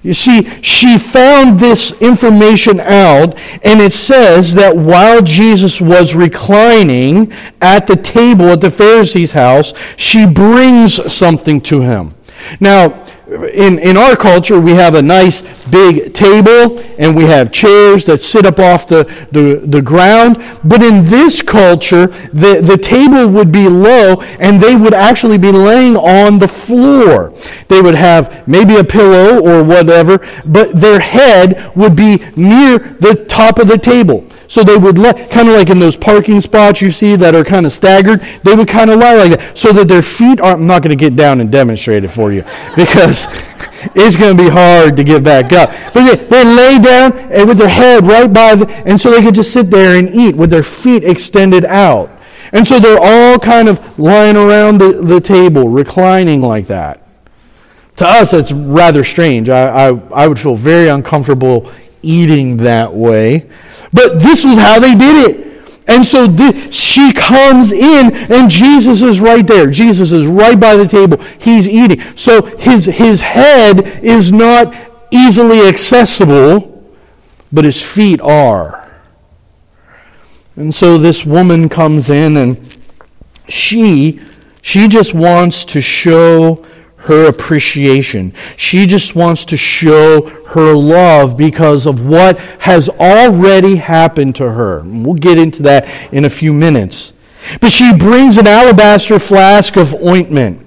You 0.01 0.13
see, 0.13 0.49
she 0.61 0.97
found 0.97 1.59
this 1.59 2.01
information 2.01 2.79
out, 2.79 3.37
and 3.63 3.81
it 3.81 3.91
says 3.91 4.53
that 4.55 4.75
while 4.75 5.21
Jesus 5.21 5.81
was 5.81 6.15
reclining 6.15 7.33
at 7.61 7.87
the 7.87 7.95
table 7.95 8.45
at 8.45 8.61
the 8.61 8.71
Pharisee's 8.71 9.33
house, 9.33 9.73
she 9.97 10.25
brings 10.25 11.11
something 11.11 11.59
to 11.61 11.81
him. 11.81 12.15
Now, 12.59 13.06
in, 13.29 13.79
in 13.79 13.97
our 13.97 14.15
culture, 14.15 14.59
we 14.59 14.71
have 14.71 14.95
a 14.95 15.01
nice 15.01 15.41
big 15.67 16.13
table 16.13 16.79
and 16.97 17.13
we 17.13 17.23
have 17.23 17.51
chairs 17.51 18.05
that 18.05 18.19
sit 18.19 18.45
up 18.45 18.57
off 18.57 18.87
the, 18.87 19.03
the, 19.31 19.61
the 19.65 19.81
ground. 19.81 20.41
But 20.63 20.81
in 20.81 21.05
this 21.05 21.41
culture, 21.41 22.07
the, 22.31 22.61
the 22.61 22.77
table 22.77 23.27
would 23.27 23.51
be 23.51 23.67
low 23.67 24.21
and 24.39 24.61
they 24.61 24.77
would 24.77 24.93
actually 24.93 25.37
be 25.37 25.51
laying 25.51 25.97
on 25.97 26.39
the 26.39 26.47
floor. 26.47 27.33
They 27.67 27.81
would 27.81 27.95
have 27.95 28.47
maybe 28.47 28.77
a 28.77 28.83
pillow 28.83 29.41
or 29.41 29.61
whatever, 29.63 30.25
but 30.45 30.79
their 30.79 30.99
head 30.99 31.75
would 31.75 31.95
be 31.95 32.23
near 32.37 32.79
the 32.79 33.25
top 33.27 33.59
of 33.59 33.67
the 33.67 33.77
table. 33.77 34.25
So 34.47 34.63
they 34.63 34.77
would 34.77 34.97
let, 34.97 35.29
kind 35.29 35.49
of 35.49 35.55
like 35.55 35.69
in 35.69 35.79
those 35.79 35.97
parking 35.97 36.39
spots 36.39 36.81
you 36.81 36.89
see 36.89 37.15
that 37.17 37.35
are 37.35 37.43
kind 37.43 37.65
of 37.65 37.73
staggered, 37.73 38.21
they 38.43 38.55
would 38.55 38.67
kind 38.67 38.89
of 38.89 38.99
lie 38.99 39.15
like 39.15 39.39
that 39.39 39.57
so 39.57 39.73
that 39.73 39.87
their 39.87 40.01
feet 40.01 40.39
are, 40.39 40.53
I'm 40.53 40.65
not 40.65 40.81
going 40.81 40.97
to 40.97 41.01
get 41.01 41.15
down 41.15 41.41
and 41.41 41.51
demonstrate 41.51 42.03
it 42.03 42.09
for 42.09 42.31
you 42.31 42.41
because 42.75 43.27
it's 43.93 44.15
going 44.15 44.37
to 44.37 44.43
be 44.43 44.49
hard 44.49 44.95
to 44.97 45.03
get 45.03 45.23
back 45.23 45.51
up. 45.51 45.69
But 45.93 46.05
they, 46.05 46.15
they 46.25 46.43
lay 46.45 46.79
down 46.79 47.17
and 47.31 47.47
with 47.47 47.57
their 47.57 47.69
head 47.69 48.05
right 48.05 48.31
by 48.31 48.55
the, 48.55 48.69
and 48.85 48.99
so 48.99 49.11
they 49.11 49.21
could 49.21 49.35
just 49.35 49.51
sit 49.51 49.69
there 49.69 49.97
and 49.97 50.09
eat 50.09 50.35
with 50.35 50.49
their 50.49 50.63
feet 50.63 51.03
extended 51.03 51.65
out. 51.65 52.11
And 52.53 52.65
so 52.65 52.79
they're 52.79 52.99
all 53.01 53.37
kind 53.39 53.67
of 53.67 53.99
lying 53.99 54.37
around 54.37 54.77
the, 54.77 54.93
the 55.03 55.19
table, 55.19 55.67
reclining 55.67 56.41
like 56.41 56.67
that. 56.67 57.03
To 57.97 58.07
us, 58.07 58.31
that's 58.31 58.51
rather 58.51 59.03
strange. 59.03 59.49
I, 59.49 59.89
I, 59.89 60.01
I 60.13 60.27
would 60.27 60.39
feel 60.39 60.55
very 60.55 60.87
uncomfortable 60.87 61.71
eating 62.03 62.57
that 62.57 62.93
way. 62.93 63.49
But 63.93 64.19
this 64.19 64.45
was 64.45 64.57
how 64.57 64.79
they 64.79 64.95
did 64.95 65.29
it. 65.29 65.47
And 65.87 66.05
so 66.05 66.27
th- 66.27 66.73
she 66.73 67.13
comes 67.13 67.71
in, 67.71 68.13
and 68.13 68.51
Jesus 68.51 69.01
is 69.01 69.21
right 69.21 69.47
there. 69.47 69.69
Jesus 69.69 70.11
is 70.11 70.27
right 70.27 70.59
by 70.59 70.75
the 70.75 70.85
table. 70.85 71.17
He's 71.39 71.69
eating. 71.69 72.01
So 72.15 72.41
his, 72.57 72.85
his 72.85 73.21
head 73.21 74.03
is 74.03 74.31
not 74.31 74.75
easily 75.11 75.61
accessible, 75.61 76.93
but 77.53 77.63
his 77.63 77.81
feet 77.81 78.19
are. 78.21 78.91
And 80.57 80.75
so 80.75 80.97
this 80.97 81.25
woman 81.25 81.69
comes 81.69 82.09
in, 82.09 82.35
and 82.35 82.77
she, 83.47 84.19
she 84.61 84.89
just 84.89 85.13
wants 85.13 85.63
to 85.65 85.79
show 85.79 86.65
her 87.07 87.27
appreciation. 87.27 88.33
She 88.55 88.85
just 88.85 89.15
wants 89.15 89.45
to 89.45 89.57
show 89.57 90.29
her 90.47 90.73
love 90.73 91.35
because 91.35 91.85
of 91.85 92.05
what 92.05 92.37
has 92.59 92.89
already 92.89 93.75
happened 93.77 94.35
to 94.37 94.51
her. 94.51 94.83
we'll 94.85 95.15
get 95.15 95.37
into 95.37 95.63
that 95.63 96.13
in 96.13 96.25
a 96.25 96.29
few 96.29 96.53
minutes. 96.53 97.13
But 97.61 97.71
she 97.71 97.93
brings 97.93 98.37
an 98.37 98.47
alabaster 98.47 99.19
flask 99.19 99.77
of 99.77 99.93
ointment. 99.95 100.66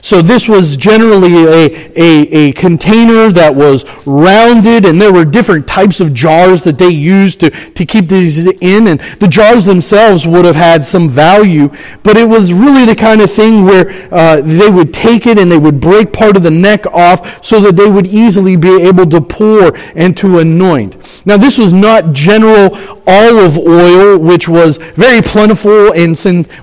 So 0.00 0.22
this 0.22 0.48
was 0.48 0.76
generally 0.76 1.44
a, 1.44 1.92
a, 1.96 2.28
a, 2.30 2.52
container 2.52 3.30
that 3.30 3.54
was 3.54 3.84
rounded, 4.06 4.84
and 4.84 5.00
there 5.00 5.12
were 5.12 5.24
different 5.24 5.66
types 5.66 6.00
of 6.00 6.14
jars 6.14 6.62
that 6.64 6.78
they 6.78 6.88
used 6.88 7.40
to, 7.40 7.50
to 7.50 7.84
keep 7.84 8.08
these 8.08 8.46
in. 8.46 8.88
And 8.88 9.00
the 9.20 9.28
jars 9.28 9.64
themselves 9.64 10.26
would 10.26 10.44
have 10.44 10.56
had 10.56 10.84
some 10.84 11.08
value, 11.08 11.70
but 12.02 12.16
it 12.16 12.28
was 12.28 12.52
really 12.52 12.84
the 12.84 12.94
kind 12.94 13.20
of 13.20 13.30
thing 13.30 13.64
where 13.64 13.90
uh, 14.12 14.40
they 14.40 14.70
would 14.70 14.94
take 14.94 15.26
it 15.26 15.38
and 15.38 15.50
they 15.50 15.58
would 15.58 15.80
break 15.80 16.12
part 16.12 16.36
of 16.36 16.42
the 16.42 16.50
neck 16.50 16.86
off 16.86 17.44
so 17.44 17.60
that 17.60 17.76
they 17.76 17.90
would 17.90 18.06
easily 18.06 18.56
be 18.56 18.82
able 18.82 19.06
to 19.06 19.20
pour 19.20 19.76
and 19.94 20.16
to 20.16 20.38
anoint. 20.38 21.26
Now, 21.26 21.36
this 21.36 21.58
was 21.58 21.72
not 21.72 22.12
general 22.12 22.76
olive 23.06 23.58
oil, 23.58 24.18
which 24.18 24.48
was 24.48 24.76
very 24.76 25.22
plentiful, 25.22 25.92
and 25.92 26.16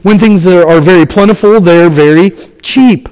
when 0.03 0.19
things 0.19 0.45
are 0.47 0.79
very 0.79 1.05
plentiful, 1.05 1.59
they're 1.59 1.89
very 1.89 2.31
cheap. 2.61 3.09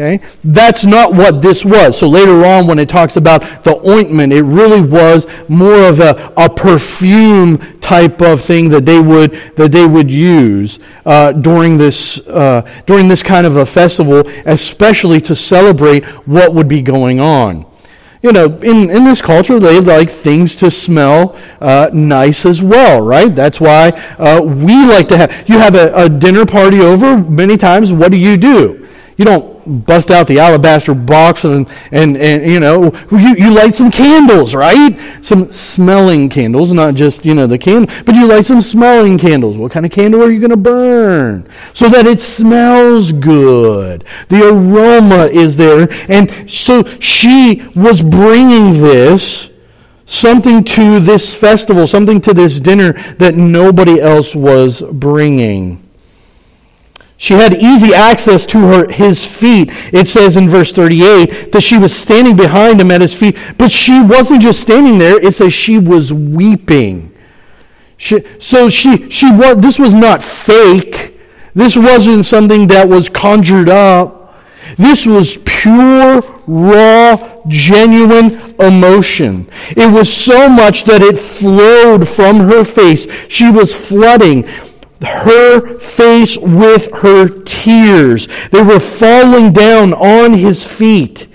Okay? 0.00 0.24
That's 0.42 0.84
not 0.84 1.12
what 1.12 1.42
this 1.42 1.64
was. 1.64 1.98
So 1.98 2.08
later 2.08 2.44
on, 2.44 2.66
when 2.66 2.78
it 2.78 2.88
talks 2.88 3.16
about 3.16 3.42
the 3.64 3.76
ointment, 3.86 4.32
it 4.32 4.42
really 4.42 4.80
was 4.80 5.26
more 5.48 5.82
of 5.88 6.00
a, 6.00 6.32
a 6.38 6.48
perfume 6.48 7.58
type 7.80 8.22
of 8.22 8.40
thing 8.40 8.70
that 8.70 8.86
they 8.86 9.00
would, 9.00 9.32
that 9.56 9.72
they 9.72 9.86
would 9.86 10.10
use 10.10 10.78
uh, 11.04 11.32
during, 11.32 11.76
this, 11.76 12.26
uh, 12.28 12.62
during 12.86 13.08
this 13.08 13.22
kind 13.22 13.46
of 13.46 13.56
a 13.56 13.66
festival, 13.66 14.26
especially 14.46 15.20
to 15.20 15.36
celebrate 15.36 16.04
what 16.26 16.54
would 16.54 16.68
be 16.68 16.80
going 16.80 17.20
on. 17.20 17.66
You 18.22 18.32
know, 18.32 18.46
in, 18.58 18.90
in 18.90 19.04
this 19.04 19.20
culture, 19.20 19.58
they 19.58 19.80
like 19.80 20.10
things 20.10 20.54
to 20.56 20.70
smell 20.70 21.38
uh, 21.60 21.90
nice 21.92 22.46
as 22.46 22.62
well, 22.62 23.02
right? 23.02 23.34
That's 23.34 23.60
why 23.60 23.88
uh, 24.18 24.40
we 24.42 24.86
like 24.86 25.08
to 25.08 25.18
have, 25.18 25.48
you 25.48 25.58
have 25.58 25.74
a, 25.74 25.92
a 25.94 26.08
dinner 26.08 26.46
party 26.46 26.80
over 26.80 27.18
many 27.18 27.56
times, 27.56 27.92
what 27.92 28.12
do 28.12 28.18
you 28.18 28.36
do? 28.36 28.86
You 29.16 29.24
don't 29.24 29.84
bust 29.86 30.10
out 30.10 30.26
the 30.26 30.38
alabaster 30.38 30.94
box 30.94 31.44
and, 31.44 31.68
and, 31.92 32.16
and 32.16 32.50
you 32.50 32.60
know, 32.60 32.92
you, 33.10 33.34
you 33.36 33.50
light 33.52 33.74
some 33.74 33.90
candles, 33.90 34.54
right? 34.54 34.98
Some 35.22 35.52
smelling 35.52 36.28
candles, 36.28 36.72
not 36.72 36.94
just, 36.94 37.24
you 37.24 37.34
know, 37.34 37.46
the 37.46 37.58
candle, 37.58 37.94
but 38.06 38.14
you 38.14 38.26
light 38.26 38.46
some 38.46 38.60
smelling 38.60 39.18
candles. 39.18 39.56
What 39.56 39.72
kind 39.72 39.84
of 39.84 39.92
candle 39.92 40.22
are 40.22 40.30
you 40.30 40.40
going 40.40 40.50
to 40.50 40.56
burn? 40.56 41.48
So 41.74 41.88
that 41.88 42.06
it 42.06 42.20
smells 42.20 43.12
good. 43.12 44.04
The 44.28 44.48
aroma 44.48 45.28
is 45.30 45.56
there. 45.56 45.88
And 46.08 46.50
so 46.50 46.84
she 46.98 47.62
was 47.74 48.02
bringing 48.02 48.80
this 48.80 49.50
something 50.06 50.64
to 50.64 50.98
this 50.98 51.34
festival, 51.34 51.86
something 51.86 52.20
to 52.20 52.34
this 52.34 52.58
dinner 52.58 52.94
that 53.14 53.34
nobody 53.36 54.00
else 54.00 54.34
was 54.34 54.80
bringing. 54.80 55.86
She 57.20 57.34
had 57.34 57.52
easy 57.52 57.92
access 57.92 58.46
to 58.46 58.58
her, 58.60 58.90
his 58.90 59.26
feet. 59.26 59.68
It 59.92 60.08
says 60.08 60.38
in 60.38 60.48
verse 60.48 60.72
38 60.72 61.52
that 61.52 61.60
she 61.60 61.76
was 61.76 61.94
standing 61.94 62.34
behind 62.34 62.80
him 62.80 62.90
at 62.90 63.02
his 63.02 63.14
feet, 63.14 63.36
but 63.58 63.70
she 63.70 64.02
wasn't 64.02 64.40
just 64.40 64.62
standing 64.62 64.96
there. 64.96 65.22
It 65.22 65.34
says 65.34 65.52
she 65.52 65.78
was 65.78 66.14
weeping. 66.14 67.14
She, 67.98 68.24
so 68.38 68.70
she, 68.70 69.10
she 69.10 69.30
was, 69.30 69.58
this 69.58 69.78
was 69.78 69.92
not 69.92 70.22
fake. 70.22 71.20
This 71.54 71.76
wasn't 71.76 72.24
something 72.24 72.68
that 72.68 72.88
was 72.88 73.10
conjured 73.10 73.68
up. 73.68 74.34
This 74.76 75.04
was 75.04 75.36
pure, 75.44 76.22
raw, 76.46 77.42
genuine 77.48 78.40
emotion. 78.58 79.46
It 79.76 79.92
was 79.92 80.10
so 80.10 80.48
much 80.48 80.84
that 80.84 81.02
it 81.02 81.18
flowed 81.18 82.08
from 82.08 82.36
her 82.36 82.64
face. 82.64 83.06
She 83.28 83.50
was 83.50 83.74
flooding 83.74 84.48
her 85.02 85.78
face 85.78 86.36
with 86.36 86.92
her 86.98 87.28
tears. 87.44 88.28
They 88.50 88.62
were 88.62 88.80
falling 88.80 89.52
down 89.52 89.94
on 89.94 90.34
his 90.34 90.66
feet. 90.66 91.26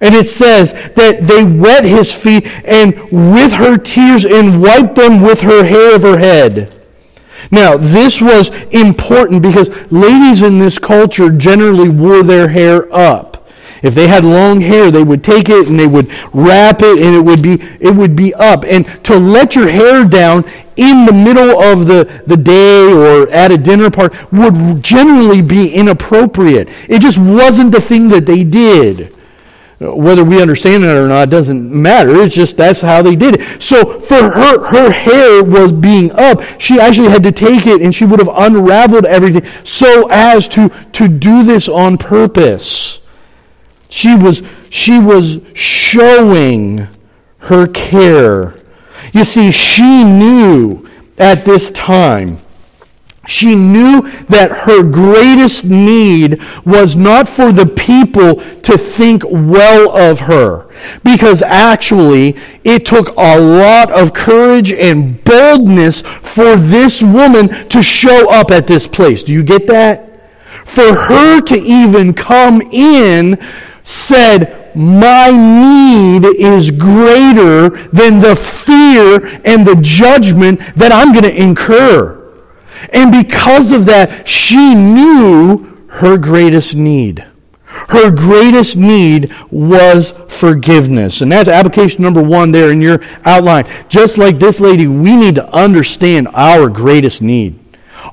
And 0.00 0.14
it 0.14 0.26
says 0.26 0.72
that 0.94 1.22
they 1.22 1.44
wet 1.44 1.84
his 1.84 2.14
feet 2.14 2.46
and 2.64 2.94
with 3.10 3.52
her 3.52 3.78
tears 3.78 4.24
and 4.24 4.60
wiped 4.60 4.96
them 4.96 5.22
with 5.22 5.40
her 5.40 5.64
hair 5.64 5.96
of 5.96 6.02
her 6.02 6.18
head. 6.18 6.70
Now, 7.50 7.76
this 7.76 8.20
was 8.20 8.50
important 8.66 9.42
because 9.42 9.70
ladies 9.90 10.42
in 10.42 10.58
this 10.58 10.78
culture 10.78 11.30
generally 11.30 11.88
wore 11.88 12.22
their 12.22 12.48
hair 12.48 12.92
up. 12.94 13.33
If 13.84 13.94
they 13.94 14.08
had 14.08 14.24
long 14.24 14.62
hair, 14.62 14.90
they 14.90 15.02
would 15.02 15.22
take 15.22 15.50
it 15.50 15.68
and 15.68 15.78
they 15.78 15.86
would 15.86 16.10
wrap 16.32 16.80
it 16.80 17.02
and 17.02 17.14
it 17.14 17.20
would 17.20 17.42
be, 17.42 17.62
it 17.80 17.94
would 17.94 18.16
be 18.16 18.32
up. 18.32 18.64
And 18.64 18.86
to 19.04 19.18
let 19.18 19.54
your 19.54 19.68
hair 19.68 20.06
down 20.06 20.46
in 20.76 21.04
the 21.04 21.12
middle 21.12 21.62
of 21.62 21.86
the, 21.86 22.22
the 22.26 22.38
day 22.38 22.90
or 22.90 23.28
at 23.28 23.52
a 23.52 23.58
dinner 23.58 23.90
party 23.90 24.16
would 24.32 24.82
generally 24.82 25.42
be 25.42 25.74
inappropriate. 25.74 26.70
It 26.88 27.02
just 27.02 27.18
wasn't 27.18 27.72
the 27.72 27.80
thing 27.80 28.08
that 28.08 28.24
they 28.24 28.42
did. 28.42 29.14
Whether 29.80 30.24
we 30.24 30.40
understand 30.40 30.82
it 30.82 30.86
or 30.86 31.06
not 31.06 31.28
doesn't 31.28 31.70
matter. 31.70 32.22
It's 32.22 32.34
just 32.34 32.56
that's 32.56 32.80
how 32.80 33.02
they 33.02 33.16
did 33.16 33.38
it. 33.38 33.62
So 33.62 34.00
for 34.00 34.30
her, 34.30 34.64
her 34.64 34.90
hair 34.90 35.44
was 35.44 35.72
being 35.72 36.10
up. 36.12 36.40
She 36.58 36.80
actually 36.80 37.10
had 37.10 37.22
to 37.24 37.32
take 37.32 37.66
it 37.66 37.82
and 37.82 37.94
she 37.94 38.06
would 38.06 38.18
have 38.18 38.30
unraveled 38.32 39.04
everything 39.04 39.44
so 39.62 40.08
as 40.10 40.48
to, 40.48 40.70
to 40.92 41.06
do 41.06 41.42
this 41.44 41.68
on 41.68 41.98
purpose. 41.98 43.02
She 43.94 44.16
was, 44.16 44.42
she 44.70 44.98
was 44.98 45.38
showing 45.52 46.88
her 47.38 47.68
care. 47.68 48.56
You 49.12 49.22
see, 49.22 49.52
she 49.52 50.02
knew 50.02 50.90
at 51.16 51.44
this 51.44 51.70
time, 51.70 52.40
she 53.28 53.54
knew 53.54 54.02
that 54.24 54.64
her 54.66 54.82
greatest 54.82 55.64
need 55.64 56.42
was 56.66 56.96
not 56.96 57.28
for 57.28 57.52
the 57.52 57.66
people 57.66 58.42
to 58.62 58.76
think 58.76 59.22
well 59.30 59.96
of 59.96 60.22
her. 60.22 60.68
Because 61.04 61.40
actually, 61.40 62.36
it 62.64 62.84
took 62.84 63.10
a 63.16 63.38
lot 63.38 63.92
of 63.92 64.12
courage 64.12 64.72
and 64.72 65.22
boldness 65.22 66.00
for 66.00 66.56
this 66.56 67.00
woman 67.00 67.48
to 67.68 67.80
show 67.80 68.28
up 68.28 68.50
at 68.50 68.66
this 68.66 68.88
place. 68.88 69.22
Do 69.22 69.32
you 69.32 69.44
get 69.44 69.68
that? 69.68 70.10
For 70.66 70.92
her 70.92 71.40
to 71.42 71.54
even 71.56 72.12
come 72.12 72.60
in 72.60 73.38
said, 73.84 74.74
My 74.74 75.30
need 75.30 76.24
is 76.24 76.70
greater 76.70 77.68
than 77.68 78.18
the 78.18 78.34
fear 78.34 79.40
and 79.44 79.64
the 79.64 79.78
judgment 79.80 80.60
that 80.74 80.90
I'm 80.90 81.12
going 81.12 81.24
to 81.24 81.40
incur. 81.40 82.20
And 82.92 83.12
because 83.12 83.70
of 83.70 83.86
that, 83.86 84.26
she 84.26 84.74
knew 84.74 85.86
her 85.88 86.18
greatest 86.18 86.74
need. 86.74 87.24
Her 87.64 88.10
greatest 88.10 88.76
need 88.76 89.34
was 89.50 90.12
forgiveness. 90.28 91.20
And 91.22 91.30
that's 91.30 91.48
application 91.48 92.02
number 92.02 92.22
one 92.22 92.52
there 92.52 92.70
in 92.70 92.80
your 92.80 93.00
outline. 93.24 93.66
Just 93.88 94.16
like 94.16 94.38
this 94.38 94.60
lady, 94.60 94.86
we 94.86 95.16
need 95.16 95.34
to 95.36 95.48
understand 95.54 96.28
our 96.34 96.68
greatest 96.68 97.20
need. 97.20 97.63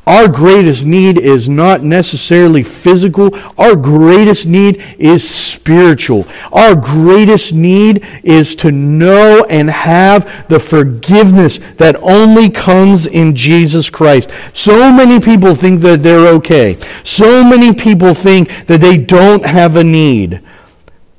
Our 0.08 0.28
greatest 0.28 0.86
need 0.86 1.18
is 1.18 1.48
not 1.48 1.84
necessarily 1.84 2.64
physical. 2.64 3.36
Our 3.58 3.76
greatest 3.76 4.48
need 4.48 4.84
is 4.98 5.30
spiritual. 5.30 6.26
Our 6.52 6.76
greatest 6.76 7.54
need 7.54 8.06
is 8.24 8.56
to 8.56 8.72
know 8.72 9.46
and 9.50 9.70
have 9.70 10.48
the 10.50 10.60
forgiveness 10.60 11.60
that 11.78 11.96
only 11.98 12.50
comes 12.50 13.06
in 13.06 13.36
Jesus 13.36 13.90
Christ. 13.90 14.30
So 14.54 14.92
many 14.92 15.20
people 15.20 15.56
think 15.56 15.82
that 15.82 16.04
they're 16.04 16.28
okay. 16.36 16.78
So 17.04 17.44
many 17.44 17.74
people 17.74 18.14
think 18.14 18.66
that 18.68 18.82
they 18.82 18.98
don't 18.98 19.46
have 19.46 19.76
a 19.76 19.84
need. 19.84 20.42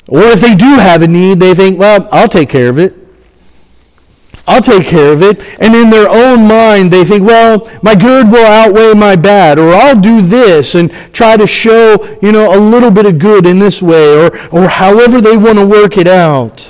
Or 0.09 0.23
if 0.23 0.41
they 0.41 0.55
do 0.55 0.75
have 0.75 1.02
a 1.02 1.09
need, 1.09 1.38
they 1.38 1.55
think, 1.55 1.79
well, 1.79 2.09
I'll 2.11 2.29
take 2.29 2.50
care 2.50 2.69
of 2.69 2.79
it. 2.79 3.01
I'll 4.46 4.62
take 4.62 4.87
care 4.87 5.12
of 5.12 5.22
it. 5.22 5.40
And 5.61 5.75
in 5.75 5.90
their 5.90 6.08
own 6.08 6.49
mind, 6.49 6.92
they 6.92 7.04
think, 7.04 7.25
well, 7.25 7.70
my 7.82 7.94
good 7.94 8.30
will 8.30 8.44
outweigh 8.44 8.92
my 8.94 9.14
bad, 9.14 9.58
or 9.58 9.72
I'll 9.72 10.00
do 10.00 10.20
this 10.20 10.75
and 10.75 10.90
try 11.12 11.37
to 11.37 11.46
show, 11.46 12.18
you 12.20 12.32
know, 12.32 12.56
a 12.56 12.58
little 12.58 12.90
bit 12.90 13.06
of 13.06 13.18
good 13.18 13.46
in 13.46 13.58
this 13.58 13.80
way, 13.80 14.26
or, 14.26 14.37
or 14.49 14.68
however 14.68 15.20
they 15.20 15.37
want 15.37 15.58
to 15.58 15.66
work 15.66 15.96
it 15.96 16.08
out. 16.08 16.68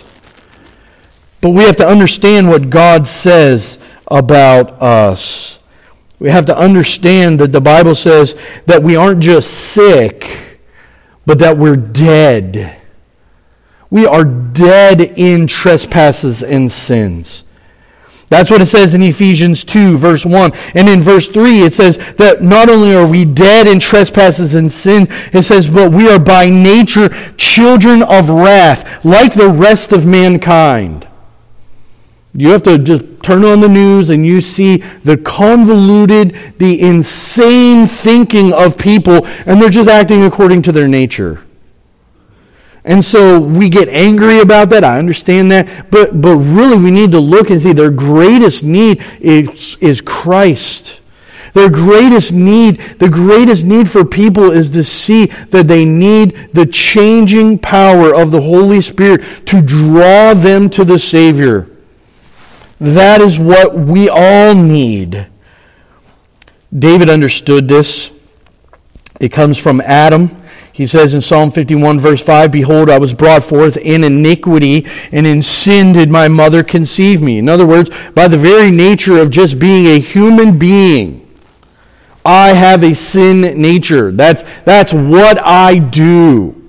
But 1.40 1.50
we 1.50 1.64
have 1.64 1.76
to 1.76 1.86
understand 1.86 2.48
what 2.48 2.70
God 2.70 3.06
says 3.06 3.78
about 4.06 4.80
us. 4.82 5.58
We 6.18 6.28
have 6.28 6.46
to 6.46 6.56
understand 6.56 7.40
that 7.40 7.50
the 7.50 7.60
Bible 7.60 7.94
says 7.94 8.38
that 8.66 8.82
we 8.82 8.94
aren't 8.94 9.22
just 9.22 9.50
sick, 9.50 10.60
but 11.26 11.38
that 11.40 11.56
we're 11.56 11.76
dead. 11.76 12.80
We 13.90 14.06
are 14.06 14.24
dead 14.24 15.00
in 15.00 15.46
trespasses 15.46 16.42
and 16.42 16.70
sins. 16.70 17.44
That's 18.32 18.50
what 18.50 18.62
it 18.62 18.66
says 18.66 18.94
in 18.94 19.02
Ephesians 19.02 19.62
2, 19.62 19.98
verse 19.98 20.24
1. 20.24 20.52
And 20.74 20.88
in 20.88 21.02
verse 21.02 21.28
3, 21.28 21.64
it 21.64 21.74
says 21.74 21.98
that 22.14 22.42
not 22.42 22.70
only 22.70 22.94
are 22.96 23.06
we 23.06 23.26
dead 23.26 23.68
in 23.68 23.78
trespasses 23.78 24.54
and 24.54 24.72
sins, 24.72 25.08
it 25.34 25.42
says, 25.42 25.68
but 25.68 25.92
we 25.92 26.08
are 26.08 26.18
by 26.18 26.48
nature 26.48 27.10
children 27.36 28.02
of 28.02 28.30
wrath, 28.30 29.04
like 29.04 29.34
the 29.34 29.50
rest 29.50 29.92
of 29.92 30.06
mankind. 30.06 31.06
You 32.32 32.48
have 32.52 32.62
to 32.62 32.78
just 32.78 33.04
turn 33.22 33.44
on 33.44 33.60
the 33.60 33.68
news 33.68 34.08
and 34.08 34.24
you 34.24 34.40
see 34.40 34.78
the 35.04 35.18
convoluted, 35.18 36.34
the 36.56 36.80
insane 36.80 37.86
thinking 37.86 38.54
of 38.54 38.78
people, 38.78 39.26
and 39.44 39.60
they're 39.60 39.68
just 39.68 39.90
acting 39.90 40.24
according 40.24 40.62
to 40.62 40.72
their 40.72 40.88
nature. 40.88 41.44
And 42.84 43.04
so 43.04 43.38
we 43.38 43.68
get 43.68 43.88
angry 43.88 44.40
about 44.40 44.70
that. 44.70 44.82
I 44.82 44.98
understand 44.98 45.50
that. 45.52 45.90
But, 45.90 46.20
but 46.20 46.36
really, 46.36 46.76
we 46.76 46.90
need 46.90 47.12
to 47.12 47.20
look 47.20 47.50
and 47.50 47.60
see 47.62 47.72
their 47.72 47.90
greatest 47.90 48.64
need 48.64 49.02
is, 49.20 49.78
is 49.80 50.00
Christ. 50.00 51.00
Their 51.52 51.68
greatest 51.68 52.32
need, 52.32 52.80
the 52.98 53.08
greatest 53.08 53.64
need 53.64 53.88
for 53.88 54.04
people 54.04 54.50
is 54.50 54.70
to 54.70 54.82
see 54.82 55.26
that 55.26 55.68
they 55.68 55.84
need 55.84 56.50
the 56.54 56.66
changing 56.66 57.58
power 57.58 58.14
of 58.14 58.30
the 58.30 58.40
Holy 58.40 58.80
Spirit 58.80 59.22
to 59.46 59.60
draw 59.60 60.34
them 60.34 60.70
to 60.70 60.84
the 60.84 60.98
Savior. 60.98 61.68
That 62.80 63.20
is 63.20 63.38
what 63.38 63.74
we 63.74 64.08
all 64.08 64.54
need. 64.54 65.26
David 66.76 67.10
understood 67.10 67.68
this. 67.68 68.12
It 69.20 69.28
comes 69.28 69.58
from 69.58 69.80
Adam. 69.82 70.41
He 70.82 70.86
says 70.86 71.14
in 71.14 71.20
Psalm 71.20 71.52
51, 71.52 72.00
verse 72.00 72.20
5, 72.20 72.50
Behold, 72.50 72.90
I 72.90 72.98
was 72.98 73.14
brought 73.14 73.44
forth 73.44 73.76
in 73.76 74.02
iniquity, 74.02 74.84
and 75.12 75.28
in 75.28 75.40
sin 75.40 75.92
did 75.92 76.10
my 76.10 76.26
mother 76.26 76.64
conceive 76.64 77.22
me. 77.22 77.38
In 77.38 77.48
other 77.48 77.64
words, 77.64 77.88
by 78.16 78.26
the 78.26 78.36
very 78.36 78.72
nature 78.72 79.18
of 79.18 79.30
just 79.30 79.60
being 79.60 79.86
a 79.86 80.00
human 80.00 80.58
being, 80.58 81.24
I 82.24 82.48
have 82.54 82.82
a 82.82 82.96
sin 82.96 83.42
nature. 83.62 84.10
That's, 84.10 84.42
that's 84.64 84.92
what 84.92 85.38
I 85.46 85.78
do. 85.78 86.60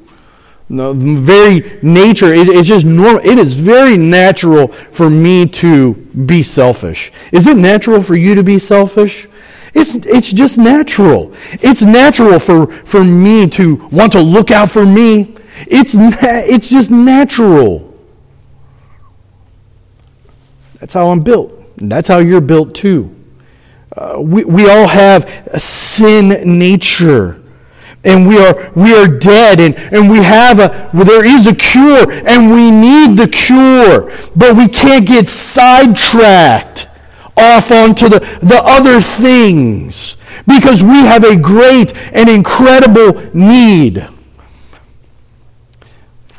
The 0.70 0.93
very 0.93 1.79
nature, 1.82 2.36
it, 2.36 2.48
it's 2.50 2.67
just 2.67 2.86
normal. 2.86 3.25
It 3.25 3.39
is 3.39 3.58
very 3.58 3.98
natural 3.98 4.67
for 4.67 5.10
me 5.10 5.48
to 5.48 5.96
be 5.96 6.43
selfish. 6.43 7.12
Is 7.32 7.48
it 7.48 7.58
natural 7.58 8.00
for 8.00 8.15
you 8.15 8.36
to 8.36 8.43
be 8.43 8.60
selfish? 8.60 9.27
It's, 9.74 9.96
it's 9.96 10.32
just 10.32 10.58
natural. 10.58 11.34
It's 11.51 11.82
natural 11.82 12.39
for, 12.39 12.68
for 12.68 13.03
me 13.03 13.50
to 13.51 13.75
want 13.92 14.12
to 14.12 14.22
look 14.22 14.51
out 14.51 14.70
for 14.70 14.86
me. 14.86 15.36
It's, 15.68 15.96
na- 15.96 16.18
it's 16.22 16.70
just 16.70 16.92
natural. 16.92 17.94
That's 20.80 20.94
how 20.94 21.10
I'm 21.10 21.22
built. 21.22 21.53
And 21.77 21.92
that's 21.92 22.07
how 22.07 22.20
you're 22.20 22.42
built 22.42 22.75
too. 22.75 23.16
Uh, 23.96 24.20
we, 24.20 24.44
we 24.44 24.70
all 24.70 24.88
have 24.88 25.25
a 25.48 25.59
sin 25.59 26.57
nature. 26.57 27.42
And 28.03 28.27
we 28.27 28.38
are, 28.38 28.72
we 28.75 28.94
are 28.94 29.07
dead, 29.07 29.62
and, 29.62 29.75
and 29.75 30.12
we 30.12 30.18
have 30.18 30.59
a, 30.59 30.90
well, 30.94 31.05
there 31.05 31.24
is 31.24 31.48
a 31.48 31.55
cure, 31.55 32.12
and 32.12 32.51
we 32.51 32.70
need 32.70 33.18
the 33.18 33.29
cure, 33.29 34.12
but 34.36 34.57
we 34.57 34.68
can't 34.68 35.07
get 35.07 35.29
sidetracked 35.29 36.90
off 37.37 37.72
onto 37.72 38.09
the, 38.09 38.19
the 38.41 38.61
other 38.63 39.01
things 39.01 40.17
because 40.48 40.83
we 40.83 41.00
have 41.05 41.24
a 41.24 41.35
great 41.35 41.96
and 42.13 42.29
incredible 42.29 43.29
need. 43.33 44.07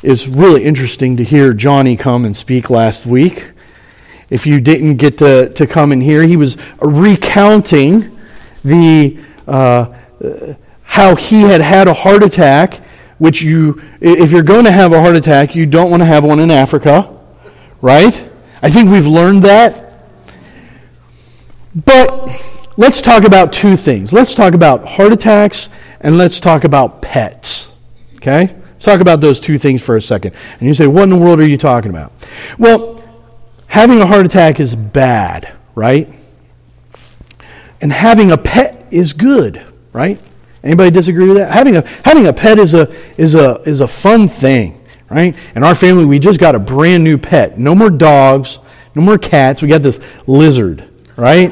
It's 0.01 0.27
really 0.27 0.63
interesting 0.63 1.17
to 1.17 1.23
hear 1.23 1.53
Johnny 1.53 1.97
come 1.97 2.25
and 2.25 2.37
speak 2.37 2.69
last 2.69 3.05
week. 3.05 3.51
If 4.29 4.45
you 4.45 4.61
didn't 4.61 4.97
get 4.97 5.17
to, 5.19 5.49
to 5.53 5.67
come 5.67 5.91
and 5.91 6.01
hear, 6.01 6.23
he 6.23 6.37
was 6.37 6.57
recounting 6.81 8.17
the, 8.63 9.19
uh, 9.47 9.93
how 10.83 11.15
he 11.15 11.41
had 11.41 11.61
had 11.61 11.87
a 11.87 11.93
heart 11.93 12.23
attack, 12.23 12.81
which 13.17 13.41
you, 13.41 13.81
if 14.01 14.31
you're 14.31 14.43
going 14.43 14.65
to 14.65 14.71
have 14.71 14.93
a 14.93 15.01
heart 15.01 15.15
attack, 15.15 15.55
you 15.55 15.65
don't 15.65 15.89
want 15.89 16.01
to 16.01 16.05
have 16.05 16.23
one 16.23 16.39
in 16.39 16.51
Africa, 16.51 17.17
right? 17.81 18.29
I 18.61 18.69
think 18.69 18.89
we've 18.89 19.07
learned 19.07 19.43
that 19.43 19.84
but 21.75 22.29
let's 22.77 23.01
talk 23.01 23.23
about 23.23 23.51
two 23.51 23.77
things. 23.77 24.13
Let's 24.13 24.33
talk 24.33 24.53
about 24.53 24.85
heart 24.85 25.11
attacks 25.11 25.69
and 26.01 26.17
let's 26.17 26.39
talk 26.39 26.63
about 26.63 27.01
pets. 27.01 27.73
Okay? 28.17 28.55
Let's 28.73 28.85
talk 28.85 29.01
about 29.01 29.21
those 29.21 29.39
two 29.39 29.57
things 29.57 29.83
for 29.83 29.95
a 29.95 30.01
second. 30.01 30.35
And 30.59 30.67
you 30.67 30.73
say, 30.73 30.87
what 30.87 31.03
in 31.03 31.09
the 31.09 31.17
world 31.17 31.39
are 31.39 31.47
you 31.47 31.57
talking 31.57 31.89
about? 31.89 32.11
Well, 32.57 33.03
having 33.67 34.01
a 34.01 34.05
heart 34.05 34.25
attack 34.25 34.59
is 34.59 34.75
bad, 34.75 35.51
right? 35.73 36.09
And 37.81 37.91
having 37.91 38.31
a 38.31 38.37
pet 38.37 38.87
is 38.91 39.13
good, 39.13 39.65
right? 39.93 40.19
Anybody 40.63 40.89
disagree 40.89 41.27
with 41.27 41.37
that? 41.37 41.51
Having 41.51 41.77
a 41.77 41.81
having 42.03 42.25
a 42.25 42.33
pet 42.33 42.57
is 42.57 42.73
a 42.73 42.91
is 43.19 43.35
a 43.35 43.61
is 43.61 43.81
a 43.81 43.87
fun 43.87 44.27
thing, 44.27 44.83
right? 45.09 45.35
In 45.55 45.63
our 45.63 45.75
family, 45.75 46.05
we 46.05 46.17
just 46.17 46.39
got 46.39 46.55
a 46.55 46.59
brand 46.59 47.03
new 47.03 47.19
pet. 47.19 47.59
No 47.59 47.75
more 47.75 47.91
dogs, 47.91 48.59
no 48.95 49.03
more 49.03 49.19
cats. 49.19 49.61
We 49.61 49.67
got 49.67 49.83
this 49.83 49.99
lizard, 50.25 50.89
right? 51.15 51.51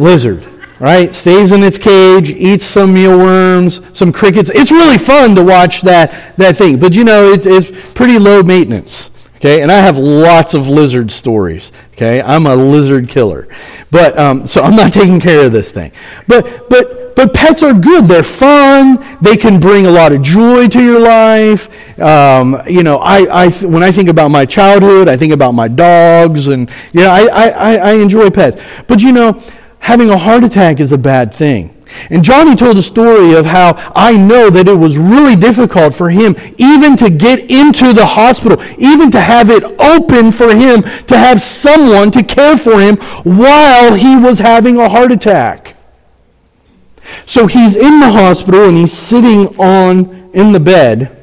Lizard, 0.00 0.46
right? 0.80 1.14
Stays 1.14 1.52
in 1.52 1.62
its 1.62 1.78
cage, 1.78 2.30
eats 2.30 2.64
some 2.64 2.92
mealworms, 2.92 3.80
some 3.92 4.12
crickets. 4.12 4.50
It's 4.54 4.72
really 4.72 4.98
fun 4.98 5.34
to 5.36 5.44
watch 5.44 5.82
that, 5.82 6.36
that 6.36 6.56
thing, 6.56 6.78
but 6.78 6.94
you 6.94 7.04
know, 7.04 7.32
it, 7.32 7.46
it's 7.46 7.92
pretty 7.94 8.18
low 8.18 8.42
maintenance. 8.42 9.10
Okay, 9.36 9.62
and 9.62 9.70
I 9.70 9.76
have 9.76 9.96
lots 9.96 10.54
of 10.54 10.68
lizard 10.68 11.12
stories. 11.12 11.70
Okay, 11.92 12.20
I'm 12.20 12.46
a 12.46 12.56
lizard 12.56 13.08
killer, 13.08 13.46
but 13.88 14.18
um, 14.18 14.48
so 14.48 14.62
I'm 14.62 14.74
not 14.74 14.92
taking 15.00 15.20
care 15.20 15.46
of 15.46 15.52
this 15.52 15.70
thing. 15.70 15.92
But 16.26 16.68
but 16.68 17.14
but 17.14 17.34
pets 17.34 17.62
are 17.62 17.72
good. 17.72 18.06
They're 18.06 18.24
fun. 18.24 19.04
They 19.20 19.36
can 19.36 19.58
bring 19.60 19.86
a 19.86 19.90
lot 19.90 20.12
of 20.12 20.22
joy 20.22 20.66
to 20.68 20.82
your 20.82 20.98
life. 21.00 21.68
Um, 22.00 22.62
you 22.68 22.82
know, 22.82 22.98
I, 22.98 23.46
I 23.46 23.50
when 23.64 23.84
I 23.84 23.92
think 23.92 24.08
about 24.08 24.28
my 24.28 24.44
childhood, 24.44 25.08
I 25.08 25.16
think 25.16 25.32
about 25.32 25.52
my 25.52 25.68
dogs, 25.68 26.48
and 26.48 26.68
you 26.92 27.00
know, 27.00 27.10
I, 27.10 27.26
I, 27.26 27.74
I 27.76 27.92
enjoy 27.94 28.30
pets. 28.30 28.60
But 28.88 29.02
you 29.02 29.12
know, 29.12 29.40
having 29.80 30.10
a 30.10 30.18
heart 30.18 30.44
attack 30.44 30.80
is 30.80 30.92
a 30.92 30.98
bad 30.98 31.32
thing. 31.32 31.74
And 32.10 32.22
Johnny 32.22 32.54
told 32.54 32.76
a 32.76 32.82
story 32.82 33.34
of 33.34 33.46
how 33.46 33.72
I 33.94 34.16
know 34.16 34.50
that 34.50 34.68
it 34.68 34.74
was 34.74 34.98
really 34.98 35.36
difficult 35.36 35.94
for 35.94 36.10
him 36.10 36.36
even 36.58 36.96
to 36.98 37.10
get 37.10 37.50
into 37.50 37.92
the 37.92 38.04
hospital, 38.04 38.62
even 38.78 39.10
to 39.12 39.20
have 39.20 39.50
it 39.50 39.64
open 39.64 40.30
for 40.30 40.54
him 40.54 40.82
to 40.82 41.18
have 41.18 41.40
someone 41.40 42.10
to 42.10 42.22
care 42.22 42.58
for 42.58 42.80
him 42.80 42.96
while 43.24 43.94
he 43.94 44.16
was 44.16 44.38
having 44.38 44.78
a 44.78 44.88
heart 44.88 45.12
attack. 45.12 45.76
So 47.24 47.46
he's 47.46 47.74
in 47.74 48.00
the 48.00 48.10
hospital 48.10 48.68
and 48.68 48.76
he's 48.76 48.92
sitting 48.92 49.58
on 49.58 50.30
in 50.34 50.52
the 50.52 50.60
bed. 50.60 51.16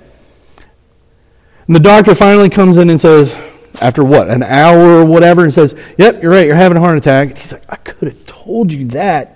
And 1.68 1.76
the 1.76 1.80
doctor 1.80 2.16
finally 2.16 2.50
comes 2.50 2.78
in 2.78 2.90
and 2.90 3.00
says, 3.00 3.34
after 3.82 4.04
what, 4.04 4.30
an 4.30 4.44
hour 4.44 5.00
or 5.02 5.06
whatever, 5.06 5.44
and 5.44 5.54
says, 5.54 5.76
Yep, 5.98 6.24
you're 6.24 6.32
right, 6.32 6.48
you're 6.48 6.56
having 6.56 6.78
a 6.78 6.82
heart 6.82 6.98
attack. 6.98 7.38
He's 7.38 7.54
like, 7.54 7.64
I 7.70 7.76
could 7.78 8.08
have 8.08 8.26
told 8.26 8.72
you 8.72 8.86
that. 8.90 9.36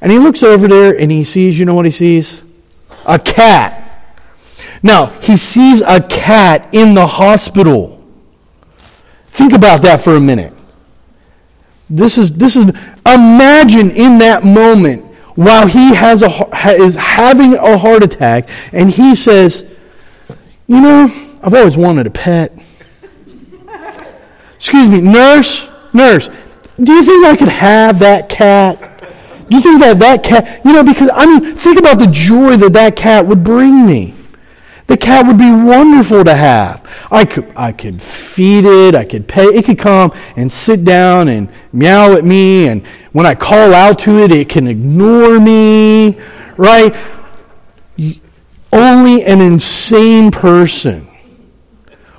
And 0.00 0.12
he 0.12 0.18
looks 0.18 0.42
over 0.42 0.68
there 0.68 0.96
and 0.96 1.10
he 1.10 1.24
sees, 1.24 1.58
you 1.58 1.64
know 1.64 1.74
what 1.74 1.84
he 1.84 1.90
sees? 1.90 2.42
A 3.06 3.18
cat. 3.18 3.84
Now, 4.82 5.06
he 5.20 5.36
sees 5.36 5.82
a 5.82 6.00
cat 6.00 6.68
in 6.72 6.94
the 6.94 7.06
hospital. 7.06 8.04
Think 9.26 9.52
about 9.52 9.82
that 9.82 10.00
for 10.00 10.16
a 10.16 10.20
minute. 10.20 10.54
This 11.90 12.18
is, 12.18 12.32
this 12.34 12.54
is, 12.54 12.66
imagine 13.06 13.90
in 13.90 14.18
that 14.18 14.44
moment 14.44 15.04
while 15.34 15.66
he 15.66 15.94
has 15.94 16.22
a, 16.22 16.48
is 16.82 16.94
having 16.96 17.54
a 17.54 17.78
heart 17.78 18.02
attack 18.02 18.48
and 18.72 18.90
he 18.90 19.14
says, 19.14 19.64
You 20.66 20.80
know, 20.80 21.04
I've 21.42 21.54
always 21.54 21.76
wanted 21.76 22.06
a 22.06 22.10
pet. 22.10 22.52
Excuse 24.58 24.88
me, 24.88 25.00
nurse, 25.00 25.68
nurse, 25.92 26.28
do 26.82 26.92
you 26.92 27.02
think 27.04 27.24
I 27.24 27.36
could 27.36 27.48
have 27.48 28.00
that 28.00 28.28
cat? 28.28 28.80
Do 29.48 29.56
you 29.56 29.62
think 29.62 29.80
that 29.80 30.00
that 30.00 30.24
cat, 30.24 30.60
you 30.64 30.72
know, 30.72 30.82
because, 30.82 31.10
I 31.14 31.26
mean, 31.26 31.54
think 31.54 31.78
about 31.78 32.00
the 32.00 32.08
joy 32.08 32.56
that 32.56 32.72
that 32.72 32.96
cat 32.96 33.24
would 33.24 33.44
bring 33.44 33.86
me. 33.86 34.14
The 34.88 34.96
cat 34.96 35.28
would 35.28 35.38
be 35.38 35.50
wonderful 35.50 36.24
to 36.24 36.34
have. 36.34 36.84
I 37.08 37.24
could, 37.24 37.52
I 37.54 37.70
could 37.70 38.02
feed 38.02 38.64
it, 38.64 38.96
I 38.96 39.04
could 39.04 39.28
pay, 39.28 39.44
it 39.44 39.64
could 39.64 39.78
come 39.78 40.12
and 40.34 40.50
sit 40.50 40.84
down 40.84 41.28
and 41.28 41.48
meow 41.72 42.14
at 42.14 42.24
me, 42.24 42.66
and 42.66 42.84
when 43.12 43.26
I 43.26 43.36
call 43.36 43.72
out 43.72 44.00
to 44.00 44.18
it, 44.18 44.32
it 44.32 44.48
can 44.48 44.66
ignore 44.66 45.38
me, 45.38 46.18
right? 46.56 46.96
Only 48.72 49.24
an 49.24 49.40
insane 49.40 50.32
person 50.32 51.08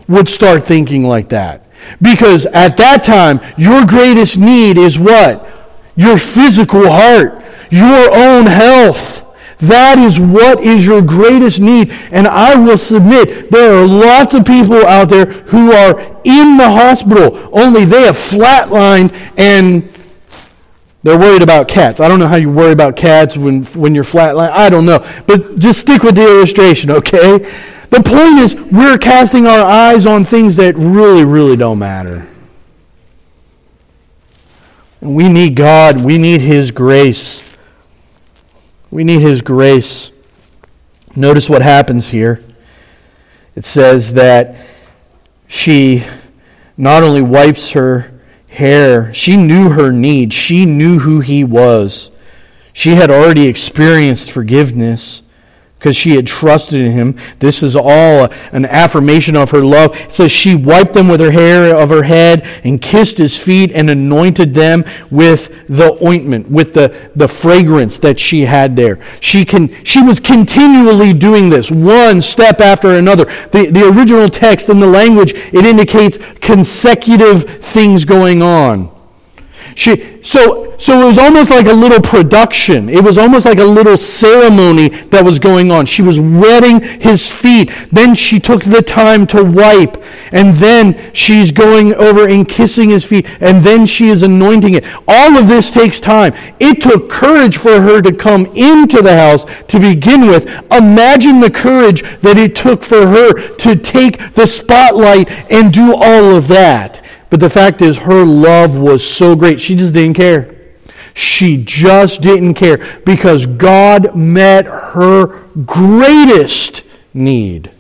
would 0.08 0.30
start 0.30 0.64
thinking 0.64 1.04
like 1.04 1.30
that. 1.30 1.69
Because 2.02 2.46
at 2.48 2.78
that 2.78 3.04
time, 3.04 3.40
your 3.58 3.86
greatest 3.86 4.38
need 4.38 4.78
is 4.78 4.98
what? 4.98 5.48
Your 5.96 6.18
physical 6.18 6.90
heart, 6.90 7.44
your 7.70 8.14
own 8.14 8.46
health. 8.46 9.26
That 9.60 9.98
is 9.98 10.20
what 10.20 10.62
is 10.62 10.86
your 10.86 11.02
greatest 11.02 11.60
need. 11.60 11.92
And 12.12 12.28
I 12.28 12.56
will 12.56 12.78
submit, 12.78 13.52
there 13.52 13.74
are 13.74 13.86
lots 13.86 14.34
of 14.34 14.46
people 14.46 14.86
out 14.86 15.10
there 15.10 15.26
who 15.26 15.74
are 15.74 16.00
in 16.24 16.58
the 16.58 16.70
hospital, 16.70 17.50
only 17.52 17.84
they 17.84 18.04
have 18.04 18.16
flatlined 18.16 19.14
and 19.38 19.84
they're 21.04 21.18
worried 21.18 21.42
about 21.42 21.68
cats. 21.68 22.00
I 22.00 22.08
don't 22.08 22.20
know 22.20 22.28
how 22.28 22.36
you 22.36 22.50
worry 22.50 22.74
about 22.74 22.98
cats 22.98 23.38
when, 23.38 23.64
when 23.66 23.96
you're 23.96 24.04
flatlined. 24.04 24.52
I 24.52 24.70
don't 24.70 24.86
know. 24.86 25.06
But 25.28 25.58
just 25.58 25.80
stick 25.80 26.04
with 26.04 26.16
the 26.16 26.24
illustration, 26.24 26.92
okay? 26.92 27.38
The 27.90 28.04
point 28.04 28.40
is, 28.40 28.56
we're 28.56 28.98
casting 28.98 29.48
our 29.48 29.66
eyes 29.66 30.06
on 30.06 30.26
things 30.26 30.58
that 30.58 30.76
really, 30.76 31.24
really 31.24 31.56
don't 31.56 31.80
matter. 31.80 32.28
We 35.00 35.30
need 35.30 35.56
God. 35.56 36.04
We 36.04 36.18
need 36.18 36.42
His 36.42 36.72
grace. 36.72 37.58
We 38.92 39.06
need 39.06 39.22
His 39.22 39.42
grace. 39.42 40.12
Notice 41.16 41.50
what 41.50 41.62
happens 41.62 42.10
here. 42.10 42.44
It 43.56 43.64
says 43.64 44.14
that 44.14 44.56
she 45.48 46.04
not 46.76 47.04
only 47.04 47.22
wipes 47.22 47.72
her 47.72 48.19
hair, 48.50 49.14
she 49.14 49.38
knew 49.38 49.70
her 49.72 49.92
need. 49.92 50.34
She 50.34 50.66
knew 50.66 51.00
who 51.00 51.20
He 51.20 51.44
was. 51.44 52.12
She 52.74 52.92
had 52.92 53.10
already 53.10 53.48
experienced 53.48 54.32
forgiveness 54.32 55.24
because 55.80 55.96
she 55.96 56.16
had 56.18 56.28
trusted 56.28 56.82
in 56.82 56.92
him. 56.92 57.16
This 57.40 57.64
is 57.64 57.74
all 57.74 58.30
an 58.52 58.66
affirmation 58.66 59.38
of 59.38 59.52
her 59.52 59.64
love. 59.64 59.96
It 59.96 60.12
says 60.12 60.30
she 60.30 60.54
wiped 60.54 60.92
them 60.92 61.08
with 61.08 61.22
her 61.22 61.32
hair 61.32 61.74
of 61.74 61.90
her 61.90 62.04
head 62.04 62.46
and 62.66 62.82
kissed 62.82 63.18
his 63.18 63.42
feet 63.42 63.72
and 63.72 63.90
anointed 63.90 64.54
them 64.54 64.84
with 65.10 65.68
the 65.70 65.98
ointment, 66.06 66.52
with 66.52 66.74
the, 66.74 67.10
the 67.16 67.30
fragrance 67.30 67.98
that 68.00 68.20
she 68.20 68.42
had 68.42 68.76
there. 68.76 69.00
She, 69.22 69.46
can, 69.46 69.74
she 69.86 70.04
was 70.04 70.20
continually 70.20 71.14
doing 71.14 71.50
this, 71.50 71.72
one 71.72 72.20
step 72.20 72.60
after 72.60 72.96
another. 72.96 73.24
The, 73.52 73.72
the 73.72 73.88
original 73.88 74.28
text 74.28 74.68
in 74.68 74.82
the 74.82 74.88
language, 74.88 75.32
it 75.34 75.66
indicates 75.66 76.18
consecutive 76.42 77.64
things 77.64 78.04
going 78.04 78.42
on. 78.42 78.99
She, 79.80 80.22
so, 80.22 80.78
so 80.78 81.02
it 81.02 81.06
was 81.06 81.18
almost 81.18 81.52
like 81.52 81.68
a 81.68 81.74
little 81.74 82.02
production. 82.02 82.90
It 82.90 83.02
was 83.02 83.18
almost 83.18 83.46
like 83.46 83.60
a 83.60 83.64
little 83.64 83.96
ceremony 83.96 84.90
that 84.90 85.24
was 85.24 85.40
going 85.40 85.72
on. 85.72 85.86
She 85.86 86.02
was 86.02 86.20
wetting 86.20 86.82
his 86.82 87.32
feet. 87.32 87.72
Then 87.90 88.14
she 88.14 88.42
took 88.42 88.66
the 88.66 88.82
time 88.82 89.26
to 89.28 89.42
wipe. 89.42 90.04
And 90.34 90.54
then 90.56 91.14
she's 91.14 91.54
going 91.54 91.94
over 91.96 92.28
and 92.28 92.46
kissing 92.46 92.90
his 92.90 93.06
feet. 93.06 93.26
And 93.40 93.64
then 93.64 93.86
she 93.86 94.10
is 94.10 94.22
anointing 94.22 94.74
it. 94.74 94.84
All 95.08 95.38
of 95.38 95.48
this 95.48 95.72
takes 95.72 96.02
time. 96.02 96.34
It 96.60 96.82
took 96.82 97.10
courage 97.10 97.56
for 97.56 97.80
her 97.80 98.02
to 98.02 98.12
come 98.12 98.48
into 98.48 99.02
the 99.02 99.16
house 99.16 99.46
to 99.70 99.80
begin 99.80 100.28
with. 100.28 100.46
Imagine 100.74 101.40
the 101.40 101.52
courage 101.52 102.02
that 102.20 102.38
it 102.38 102.54
took 102.54 102.84
for 102.84 103.08
her 103.08 103.48
to 103.60 103.78
take 103.78 104.34
the 104.34 104.46
spotlight 104.46 105.32
and 105.50 105.72
do 105.72 105.96
all 105.96 106.36
of 106.36 106.50
that. 106.50 107.02
But 107.30 107.40
the 107.40 107.50
fact 107.50 107.82
is, 107.82 108.00
her 108.00 108.24
love 108.24 108.78
was 108.78 109.08
so 109.08 109.36
great, 109.36 109.62
she 109.62 109.76
just 109.76 109.94
didn't 109.94 110.16
care. 110.16 110.56
She 111.14 111.64
just 111.64 112.22
didn't 112.22 112.54
care 112.54 112.78
because 113.06 113.46
God 113.46 114.16
met 114.16 114.66
her 114.66 115.44
greatest 115.66 116.84
need. 117.14 117.72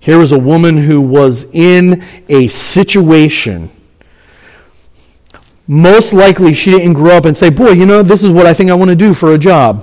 Here 0.00 0.18
was 0.18 0.32
a 0.32 0.38
woman 0.38 0.76
who 0.76 1.00
was 1.00 1.44
in 1.52 2.04
a 2.28 2.48
situation. 2.48 3.70
Most 5.66 6.12
likely, 6.12 6.52
she 6.52 6.72
didn't 6.72 6.92
grow 6.92 7.16
up 7.16 7.24
and 7.24 7.38
say, 7.38 7.48
Boy, 7.48 7.70
you 7.70 7.86
know, 7.86 8.02
this 8.02 8.22
is 8.22 8.30
what 8.30 8.44
I 8.44 8.52
think 8.52 8.70
I 8.70 8.74
want 8.74 8.90
to 8.90 8.96
do 8.96 9.14
for 9.14 9.32
a 9.32 9.38
job. 9.38 9.82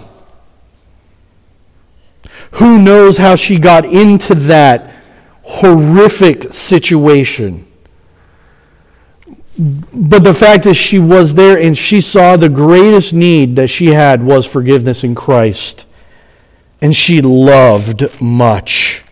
Who 2.51 2.79
knows 2.79 3.17
how 3.17 3.35
she 3.35 3.57
got 3.57 3.85
into 3.85 4.35
that 4.35 4.90
horrific 5.51 6.53
situation. 6.53 7.67
But 9.57 10.23
the 10.23 10.33
fact 10.33 10.65
is, 10.65 10.77
she 10.77 10.97
was 10.97 11.35
there 11.35 11.59
and 11.59 11.77
she 11.77 12.01
saw 12.01 12.37
the 12.37 12.49
greatest 12.49 13.13
need 13.13 13.55
that 13.57 13.67
she 13.67 13.87
had 13.87 14.23
was 14.23 14.47
forgiveness 14.47 15.03
in 15.03 15.13
Christ. 15.13 15.85
And 16.81 16.95
she 16.95 17.21
loved 17.21 18.21
much. 18.21 19.03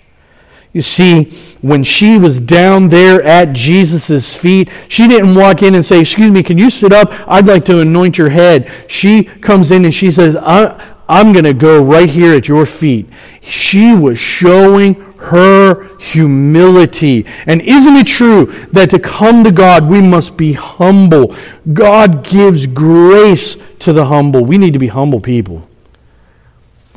You 0.71 0.81
see, 0.81 1.25
when 1.61 1.83
she 1.83 2.17
was 2.17 2.39
down 2.39 2.89
there 2.89 3.21
at 3.21 3.53
Jesus' 3.53 4.35
feet, 4.35 4.69
she 4.87 5.07
didn't 5.07 5.35
walk 5.35 5.61
in 5.61 5.75
and 5.75 5.83
say, 5.83 5.99
Excuse 5.99 6.31
me, 6.31 6.41
can 6.41 6.57
you 6.57 6.69
sit 6.69 6.93
up? 6.93 7.11
I'd 7.27 7.47
like 7.47 7.65
to 7.65 7.81
anoint 7.81 8.17
your 8.17 8.29
head. 8.29 8.71
She 8.87 9.23
comes 9.23 9.71
in 9.71 9.83
and 9.83 9.93
she 9.93 10.09
says, 10.09 10.37
I'm 10.37 11.33
going 11.33 11.45
to 11.45 11.53
go 11.53 11.83
right 11.83 12.09
here 12.09 12.33
at 12.33 12.47
your 12.47 12.65
feet. 12.65 13.07
She 13.41 13.95
was 13.95 14.19
showing 14.19 15.08
her 15.19 15.97
humility. 15.97 17.25
And 17.45 17.61
isn't 17.61 17.95
it 17.95 18.07
true 18.07 18.45
that 18.71 18.89
to 18.91 18.99
come 18.99 19.43
to 19.43 19.51
God, 19.51 19.89
we 19.89 20.01
must 20.01 20.37
be 20.37 20.53
humble? 20.53 21.35
God 21.73 22.23
gives 22.23 22.65
grace 22.67 23.57
to 23.79 23.93
the 23.93 24.05
humble. 24.05 24.45
We 24.45 24.57
need 24.57 24.73
to 24.73 24.79
be 24.79 24.87
humble 24.87 25.19
people. 25.19 25.67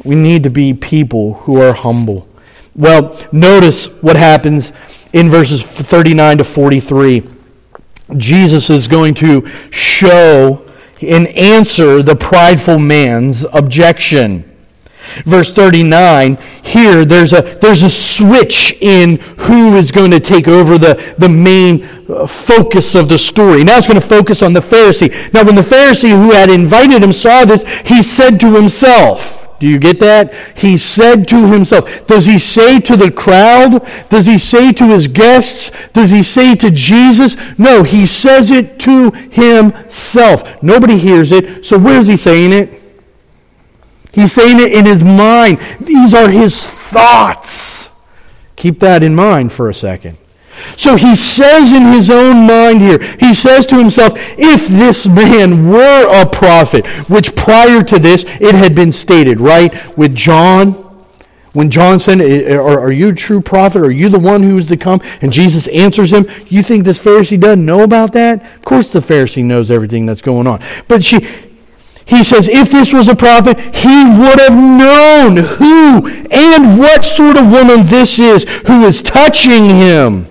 We 0.05 0.15
need 0.15 0.45
to 0.45 0.51
be 0.51 0.73
people 0.73 1.35
who 1.35 1.61
are 1.61 1.73
humble. 1.73 2.29
Well, 2.75 3.21
notice 3.33 3.87
what 3.87 4.17
happens 4.17 4.73
in 5.13 5.29
verses 5.29 5.63
39 5.63 6.39
to 6.39 6.45
43. 6.45 7.23
Jesus 8.17 8.71
is 8.71 8.89
going 8.89 9.15
to 9.15 9.49
show 9.71 10.67
and 11.01 11.27
answer 11.29 12.03
the 12.03 12.15
prideful 12.15 12.79
man's 12.79 13.45
objection. 13.53 14.52
Verse 15.25 15.53
39, 15.53 16.39
here 16.63 17.05
there's 17.05 17.33
a, 17.33 17.43
there's 17.61 17.83
a 17.83 17.91
switch 17.91 18.77
in 18.81 19.17
who 19.39 19.77
is 19.77 19.91
going 19.91 20.11
to 20.11 20.21
take 20.21 20.49
over 20.49 20.79
the, 20.79 21.15
the 21.19 21.29
main 21.29 21.85
uh, 22.09 22.27
focus 22.27 22.95
of 22.95 23.09
the 23.09 23.19
story. 23.19 23.65
Now 23.65 23.79
it's 23.79 23.87
going 23.87 24.01
to 24.01 24.07
focus 24.07 24.43
on 24.43 24.53
the 24.53 24.61
Pharisee. 24.61 25.33
Now, 25.33 25.45
when 25.45 25.55
the 25.55 25.63
Pharisee 25.63 26.11
who 26.11 26.33
had 26.33 26.51
invited 26.51 27.03
him 27.03 27.13
saw 27.13 27.45
this, 27.45 27.65
he 27.85 28.03
said 28.03 28.41
to 28.41 28.55
himself, 28.55 29.43
do 29.63 29.69
you 29.69 29.79
get 29.79 30.01
that? 30.01 30.35
He 30.59 30.77
said 30.77 31.29
to 31.29 31.47
himself. 31.47 32.05
Does 32.09 32.25
he 32.25 32.41
say 32.41 32.81
to 32.81 32.97
the 32.97 33.13
crowd? 33.13 33.89
Does 34.11 34.27
he 34.27 34.37
say 34.37 34.73
to 34.73 34.87
his 34.87 35.07
guests? 35.07 35.71
Does 35.93 36.11
he 36.11 36.25
say 36.25 36.57
to 36.57 36.69
Jesus? 36.69 37.37
No, 37.59 37.85
he 37.85 38.05
says 38.05 38.51
it 38.51 38.81
to 38.81 39.13
himself. 39.13 40.61
Nobody 40.65 40.99
hears 40.99 41.31
it. 41.31 41.65
So 41.65 41.79
where 41.79 42.01
is 42.01 42.09
he 42.09 42.17
saying 42.17 42.53
it? 42.53 42.82
He's 44.13 44.33
saying 44.33 44.61
it 44.61 44.73
in 44.73 44.87
his 44.87 45.03
mind. 45.03 45.59
These 45.81 46.15
are 46.15 46.31
his 46.31 46.65
thoughts. 46.65 47.89
Keep 48.57 48.81
that 48.81 49.03
in 49.03 49.15
mind 49.15 49.53
for 49.53 49.71
a 49.71 49.75
second. 49.75 50.19
So 50.77 50.97
he 50.97 51.17
says 51.17 51.73
in 51.73 51.83
his 51.93 52.11
own 52.11 52.47
mind 52.47 52.81
here, 52.81 52.99
he 53.19 53.33
says 53.33 53.67
to 53.67 53.77
himself, 53.77 54.13
if 54.39 54.69
this 54.69 55.09
man 55.09 55.69
were 55.69 56.23
a 56.23 56.29
prophet, 56.29 56.87
which 57.09 57.35
prior 57.35 57.83
to 57.83 57.99
this 57.99 58.25
it 58.41 58.55
had 58.55 58.75
been 58.75 58.93
stated, 58.93 59.41
right? 59.41 59.97
With 59.97 60.15
John, 60.15 60.73
when 61.53 61.71
John 61.71 61.99
said, 61.99 62.21
are, 62.21 62.81
are 62.81 62.93
you 62.93 63.11
a 63.11 63.15
true 63.15 63.41
prophet? 63.41 63.83
Are 63.83 63.91
you 63.91 64.09
the 64.09 64.19
one 64.19 64.43
who 64.43 64.57
is 64.57 64.69
to 64.69 64.77
come? 64.77 65.03
And 65.21 65.33
Jesus 65.33 65.69
answers 65.69 66.13
him, 66.13 66.27
You 66.47 66.63
think 66.63 66.85
this 66.85 67.03
Pharisee 67.03 67.39
doesn't 67.39 67.65
know 67.65 67.83
about 67.83 68.13
that? 68.13 68.43
Of 68.57 68.65
course 68.65 68.93
the 68.93 69.01
Pharisee 69.01 69.45
knows 69.45 69.71
everything 69.71 70.07
that's 70.07 70.23
going 70.23 70.47
on. 70.47 70.63
But 70.89 71.05
she, 71.05 71.27
he 72.13 72.23
says, 72.23 72.47
if 72.47 72.71
this 72.71 72.93
was 72.93 73.09
a 73.09 73.17
prophet, 73.17 73.59
he 73.59 74.05
would 74.05 74.39
have 74.39 74.55
known 74.55 75.39
who 75.39 76.07
and 76.31 76.79
what 76.79 77.07
sort 77.07 77.39
of 77.39 77.51
woman 77.51 77.87
this 77.87 78.19
is 78.19 78.45
who 78.67 78.85
is 78.85 79.01
touching 79.01 79.71
him. 79.71 80.27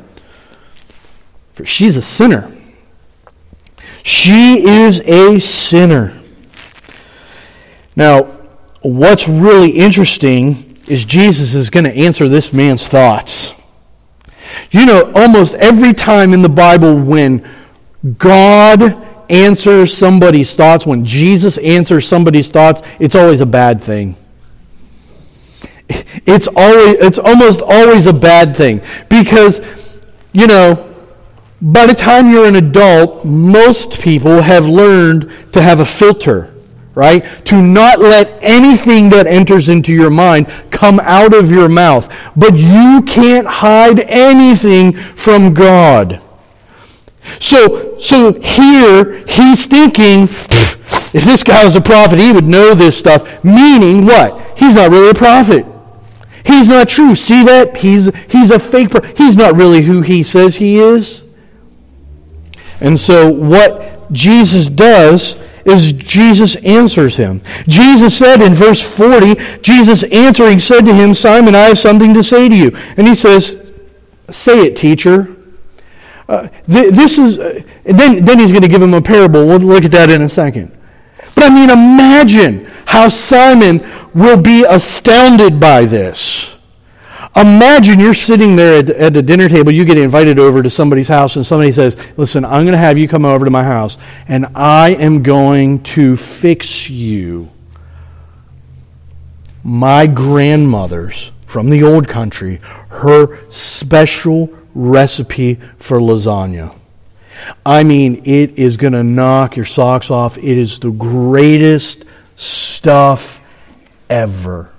For 1.53 1.65
she's 1.65 1.97
a 1.97 2.01
sinner. 2.03 2.55
She 4.03 4.63
is 4.67 4.99
a 5.01 5.39
sinner. 5.39 6.21
Now, 7.95 8.25
what's 8.83 9.27
really 9.27 9.71
interesting 9.71 10.77
is 10.87 11.03
Jesus 11.03 11.55
is 11.55 11.71
going 11.71 11.85
to 11.85 11.95
answer 11.95 12.29
this 12.29 12.53
man's 12.53 12.87
thoughts. 12.87 13.55
You 14.69 14.85
know, 14.85 15.11
almost 15.15 15.55
every 15.55 15.93
time 15.93 16.31
in 16.31 16.43
the 16.43 16.49
Bible 16.49 16.95
when 16.95 17.43
God 18.19 19.07
answers 19.31 19.95
somebody's 19.95 20.55
thoughts, 20.55 20.85
when 20.85 21.05
Jesus 21.05 21.57
answers 21.59 22.07
somebody's 22.07 22.49
thoughts, 22.49 22.81
it's 22.99 23.15
always 23.15 23.41
a 23.41 23.45
bad 23.45 23.81
thing. 23.81 24.15
It's 26.25 26.47
always 26.47 26.95
it's 26.95 27.17
almost 27.17 27.61
always 27.61 28.07
a 28.07 28.13
bad 28.13 28.55
thing 28.55 28.81
because 29.09 29.61
you 30.33 30.47
know, 30.47 30.93
by 31.61 31.85
the 31.85 31.93
time 31.93 32.31
you're 32.31 32.47
an 32.47 32.55
adult, 32.55 33.25
most 33.25 34.01
people 34.01 34.41
have 34.41 34.65
learned 34.65 35.31
to 35.51 35.61
have 35.61 35.79
a 35.79 35.85
filter, 35.85 36.53
right? 36.95 37.25
To 37.45 37.61
not 37.61 37.99
let 37.99 38.41
anything 38.41 39.09
that 39.09 39.27
enters 39.27 39.69
into 39.69 39.93
your 39.93 40.09
mind 40.09 40.47
come 40.71 40.99
out 41.01 41.33
of 41.33 41.51
your 41.51 41.67
mouth. 41.67 42.11
But 42.35 42.57
you 42.57 43.03
can't 43.05 43.47
hide 43.47 43.99
anything 44.01 44.93
from 44.93 45.53
God. 45.53 46.21
So, 47.41 47.97
so 47.97 48.39
here 48.39 49.25
he's 49.27 49.65
thinking, 49.65 50.23
if 50.23 51.23
this 51.25 51.43
guy 51.43 51.65
was 51.65 51.75
a 51.75 51.81
prophet, 51.81 52.19
he 52.19 52.31
would 52.31 52.47
know 52.47 52.73
this 52.75 52.97
stuff. 52.97 53.43
Meaning 53.43 54.05
what? 54.05 54.57
He's 54.57 54.75
not 54.75 54.91
really 54.91 55.09
a 55.09 55.15
prophet. 55.15 55.65
He's 56.45 56.67
not 56.67 56.87
true. 56.87 57.15
See 57.15 57.43
that? 57.43 57.77
He's, 57.77 58.11
he's 58.29 58.51
a 58.51 58.59
fake. 58.59 58.91
He's 59.17 59.35
not 59.35 59.55
really 59.55 59.81
who 59.81 60.01
he 60.01 60.23
says 60.23 60.57
he 60.57 60.77
is. 60.79 61.23
And 62.79 62.99
so 62.99 63.31
what 63.31 64.11
Jesus 64.11 64.67
does 64.67 65.39
is 65.65 65.93
Jesus 65.93 66.55
answers 66.57 67.17
him. 67.17 67.41
Jesus 67.67 68.17
said 68.17 68.41
in 68.41 68.53
verse 68.53 68.81
40, 68.81 69.59
Jesus 69.61 70.03
answering 70.03 70.59
said 70.59 70.81
to 70.81 70.93
him, 70.93 71.13
Simon, 71.13 71.55
I 71.55 71.61
have 71.61 71.77
something 71.79 72.13
to 72.13 72.23
say 72.23 72.49
to 72.49 72.55
you. 72.55 72.77
And 72.97 73.07
he 73.07 73.15
says, 73.15 73.57
Say 74.29 74.67
it, 74.67 74.75
teacher. 74.75 75.35
Uh, 76.31 76.47
th- 76.65 76.93
this 76.93 77.17
is, 77.17 77.39
uh, 77.39 77.61
then, 77.83 78.23
then 78.23 78.39
he's 78.39 78.51
going 78.51 78.61
to 78.61 78.69
give 78.69 78.81
him 78.81 78.93
a 78.93 79.01
parable. 79.01 79.45
We'll 79.45 79.59
look 79.59 79.83
at 79.83 79.91
that 79.91 80.09
in 80.09 80.21
a 80.21 80.29
second. 80.29 80.71
But 81.35 81.43
I 81.43 81.49
mean, 81.49 81.69
imagine 81.69 82.67
how 82.85 83.09
Simon 83.09 83.85
will 84.13 84.41
be 84.41 84.63
astounded 84.63 85.59
by 85.59 85.83
this. 85.83 86.55
Imagine 87.35 87.99
you're 87.99 88.13
sitting 88.13 88.55
there 88.55 88.79
at, 88.79 88.89
at 88.89 89.25
dinner 89.25 89.49
table, 89.49 89.73
you 89.73 89.83
get 89.83 89.97
invited 89.97 90.39
over 90.39 90.63
to 90.63 90.69
somebody's 90.69 91.09
house, 91.09 91.35
and 91.35 91.45
somebody 91.45 91.73
says, 91.73 91.97
Listen, 92.15 92.45
I'm 92.45 92.63
going 92.63 92.71
to 92.71 92.77
have 92.77 92.97
you 92.97 93.09
come 93.09 93.25
over 93.25 93.43
to 93.43 93.51
my 93.51 93.65
house, 93.65 93.97
and 94.29 94.45
I 94.55 94.91
am 94.91 95.23
going 95.23 95.83
to 95.83 96.15
fix 96.15 96.89
you. 96.89 97.49
My 99.65 100.07
grandmother's 100.07 101.33
from 101.45 101.69
the 101.69 101.83
old 101.83 102.07
country, 102.07 102.61
her 102.87 103.49
special 103.49 104.47
recipe 104.73 105.55
for 105.77 105.99
lasagna. 105.99 106.75
I 107.65 107.83
mean, 107.83 108.21
it 108.25 108.57
is 108.59 108.77
going 108.77 108.93
to 108.93 109.03
knock 109.03 109.55
your 109.55 109.65
socks 109.65 110.11
off. 110.11 110.37
It 110.37 110.57
is 110.57 110.79
the 110.79 110.91
greatest 110.91 112.05
stuff 112.35 113.41
ever. 114.09 114.71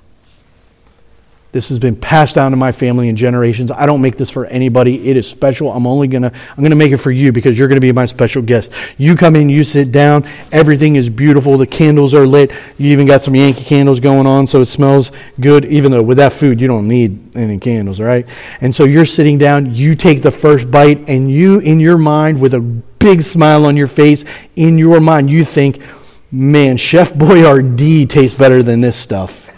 This 1.53 1.69
has 1.69 1.79
been 1.79 1.97
passed 1.97 2.37
down 2.37 2.51
to 2.53 2.57
my 2.57 2.73
family 2.73 3.11
in 3.11 3.17
generations. 3.17 3.71
I 3.71 3.85
don't 3.85 4.01
make 4.01 4.17
this 4.17 4.31
for 4.31 4.47
anybody. 4.47 5.11
It 5.11 5.19
is 5.19 5.29
special. 5.29 5.71
I'm 5.71 5.87
only 5.87 6.09
going 6.09 6.23
to 6.23 6.33
I'm 6.33 6.57
going 6.57 6.71
to 6.71 6.77
make 6.77 6.93
it 6.93 6.97
for 6.97 7.11
you 7.11 7.31
because 7.31 7.59
you're 7.59 7.69
going 7.69 7.77
to 7.77 7.83
be 7.83 7.93
my 7.93 8.07
special 8.07 8.41
guest. 8.41 8.73
You 8.97 9.15
come 9.15 9.37
in, 9.37 9.51
you 9.51 9.63
sit 9.63 9.93
down. 9.93 10.27
Everything 10.51 10.97
is 10.97 11.11
beautiful. 11.11 11.59
The 11.59 11.67
candles 11.67 12.15
are 12.15 12.27
lit. 12.27 12.53
You 12.79 12.91
even 12.93 13.07
got 13.07 13.23
some 13.23 13.37
Yankee 13.37 13.65
candles 13.65 14.01
going 14.01 14.27
on 14.27 14.47
so 14.47 14.63
it 14.63 14.67
smells 14.67 15.13
good 15.41 15.67
even 15.67 15.93
though 15.93 16.03
with 16.03 16.17
that 16.17 16.33
food 16.33 16.59
you 16.59 16.69
don't 16.69 16.89
need 16.89 17.37
any 17.37 17.59
candles, 17.59 18.01
right? 18.01 18.27
And 18.63 18.75
so 18.75 18.85
you're 18.85 19.05
sitting 19.05 19.37
down, 19.37 19.75
you 19.75 19.95
take 19.95 20.23
the 20.23 20.31
first 20.31 20.71
bite 20.71 21.07
and 21.07 21.31
you 21.31 21.59
in 21.59 21.81
your 21.81 21.99
mind 21.99 22.41
with 22.41 22.55
a 22.55 22.61
big 22.61 23.21
smile 23.21 23.67
on 23.67 23.77
your 23.77 23.89
face, 23.89 24.25
in 24.57 24.79
your 24.79 25.01
mind 25.01 25.29
you 25.29 25.45
think, 25.45 25.81
"Man, 26.31 26.79
Chef 26.79 27.13
Boyardee 27.13 28.09
tastes 28.09 28.39
better 28.39 28.63
than 28.63 28.81
this 28.81 28.97
stuff." 28.97 29.52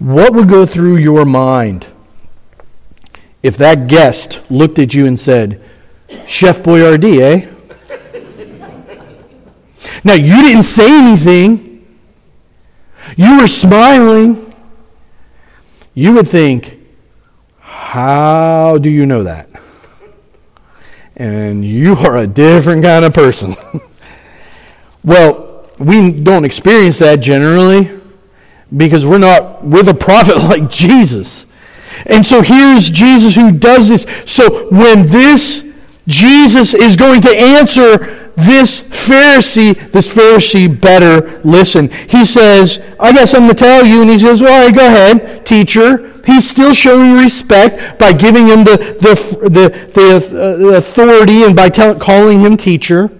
What 0.00 0.32
would 0.32 0.48
go 0.48 0.64
through 0.64 0.96
your 0.96 1.26
mind 1.26 1.86
if 3.42 3.58
that 3.58 3.86
guest 3.86 4.40
looked 4.50 4.78
at 4.78 4.94
you 4.94 5.04
and 5.06 5.18
said, 5.20 5.62
Chef 6.26 6.62
Boyardee, 6.62 7.20
eh? 7.20 7.46
now, 10.02 10.14
you 10.14 10.42
didn't 10.42 10.62
say 10.62 10.90
anything. 10.90 11.86
You 13.16 13.40
were 13.40 13.46
smiling. 13.46 14.54
You 15.92 16.14
would 16.14 16.28
think, 16.28 16.78
How 17.58 18.78
do 18.78 18.88
you 18.88 19.04
know 19.04 19.22
that? 19.24 19.50
And 21.14 21.62
you 21.62 21.94
are 21.96 22.16
a 22.16 22.26
different 22.26 22.84
kind 22.84 23.04
of 23.04 23.12
person. 23.12 23.54
well, 25.04 25.68
we 25.78 26.10
don't 26.10 26.46
experience 26.46 26.98
that 27.00 27.16
generally 27.16 27.99
because 28.76 29.06
we're 29.06 29.18
not 29.18 29.64
with 29.64 29.88
a 29.88 29.94
prophet 29.94 30.36
like 30.50 30.70
Jesus. 30.70 31.46
And 32.06 32.24
so 32.24 32.42
here's 32.42 32.90
Jesus 32.90 33.34
who 33.34 33.52
does 33.52 33.88
this. 33.88 34.06
So 34.26 34.68
when 34.70 35.06
this 35.06 35.64
Jesus 36.06 36.74
is 36.74 36.96
going 36.96 37.20
to 37.22 37.30
answer 37.30 38.32
this 38.36 38.82
Pharisee, 38.82 39.92
this 39.92 40.12
Pharisee 40.12 40.80
better 40.80 41.40
listen. 41.44 41.90
He 42.08 42.24
says, 42.24 42.80
I 42.98 43.12
got 43.12 43.28
something 43.28 43.50
to 43.50 43.54
tell 43.54 43.84
you. 43.84 44.02
And 44.02 44.10
he 44.10 44.18
says, 44.18 44.40
Well, 44.40 44.72
go 44.72 44.86
ahead, 44.86 45.44
teacher. 45.44 46.10
He's 46.24 46.48
still 46.48 46.74
showing 46.74 47.14
respect 47.14 47.98
by 47.98 48.12
giving 48.12 48.46
him 48.46 48.64
the, 48.64 48.76
the, 49.00 49.48
the, 49.48 49.90
the, 49.94 50.72
uh, 50.72 50.76
authority 50.76 51.42
and 51.44 51.56
by 51.56 51.68
tell, 51.68 51.98
calling 51.98 52.40
him 52.40 52.56
teacher. 52.56 53.10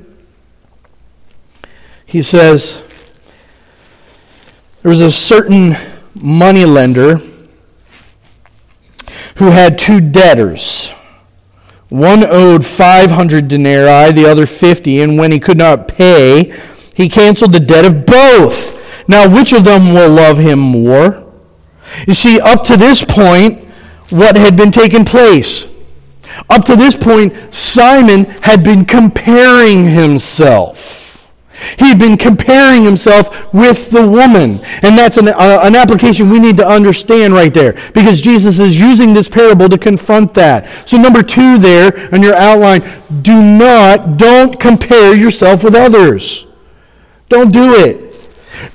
He 2.04 2.22
says, 2.22 2.82
there 4.82 4.90
was 4.90 5.00
a 5.00 5.12
certain 5.12 5.76
money 6.14 6.64
lender 6.64 7.20
who 9.36 9.50
had 9.50 9.78
two 9.78 10.00
debtors. 10.00 10.90
One 11.88 12.24
owed 12.24 12.64
500 12.64 13.48
denarii, 13.48 14.12
the 14.12 14.26
other 14.26 14.46
50, 14.46 15.02
and 15.02 15.18
when 15.18 15.32
he 15.32 15.38
could 15.38 15.58
not 15.58 15.88
pay, 15.88 16.54
he 16.94 17.08
canceled 17.08 17.52
the 17.52 17.60
debt 17.60 17.84
of 17.84 18.06
both. 18.06 18.78
Now, 19.08 19.28
which 19.28 19.52
of 19.52 19.64
them 19.64 19.92
will 19.92 20.10
love 20.10 20.38
him 20.38 20.58
more? 20.58 21.26
You 22.06 22.14
see, 22.14 22.40
up 22.40 22.64
to 22.64 22.76
this 22.76 23.04
point, 23.04 23.64
what 24.10 24.36
had 24.36 24.56
been 24.56 24.70
taking 24.70 25.04
place? 25.04 25.66
Up 26.48 26.64
to 26.66 26.76
this 26.76 26.96
point, 26.96 27.34
Simon 27.52 28.24
had 28.24 28.62
been 28.62 28.84
comparing 28.84 29.86
himself. 29.86 31.09
He'd 31.78 31.98
been 31.98 32.16
comparing 32.16 32.84
himself 32.84 33.52
with 33.52 33.90
the 33.90 34.06
woman. 34.06 34.60
And 34.82 34.96
that's 34.96 35.16
an, 35.16 35.28
uh, 35.28 35.60
an 35.62 35.76
application 35.76 36.30
we 36.30 36.38
need 36.38 36.56
to 36.58 36.66
understand 36.66 37.34
right 37.34 37.52
there 37.52 37.72
because 37.92 38.20
Jesus 38.20 38.58
is 38.58 38.78
using 38.78 39.12
this 39.12 39.28
parable 39.28 39.68
to 39.68 39.78
confront 39.78 40.34
that. 40.34 40.66
So, 40.88 40.96
number 40.96 41.22
two 41.22 41.58
there 41.58 42.12
on 42.14 42.22
your 42.22 42.34
outline 42.34 42.82
do 43.22 43.42
not, 43.42 44.16
don't 44.16 44.58
compare 44.58 45.14
yourself 45.14 45.64
with 45.64 45.74
others. 45.74 46.46
Don't 47.28 47.52
do 47.52 47.74
it. 47.74 48.10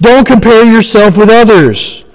Don't 0.01 0.25
compare 0.25 0.65
yourself 0.65 1.17
with 1.17 1.29
others 1.29 2.05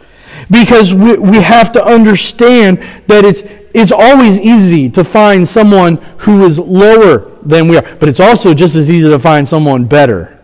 because 0.51 0.93
we, 0.93 1.17
we 1.19 1.37
have 1.37 1.73
to 1.73 1.85
understand 1.85 2.79
that 3.07 3.25
it's, 3.25 3.43
it's 3.73 3.93
always 3.93 4.41
easy 4.41 4.91
to 4.91 5.05
find 5.05 5.47
someone 5.47 5.97
who 6.19 6.45
is 6.45 6.59
lower 6.59 7.31
than 7.43 7.69
we 7.69 7.77
are, 7.77 7.97
but 7.97 8.09
it's 8.09 8.21
also 8.21 8.53
just 8.53 8.75
as 8.75 8.91
easy 8.91 9.09
to 9.09 9.19
find 9.19 9.49
someone 9.49 9.85
better. 9.85 10.40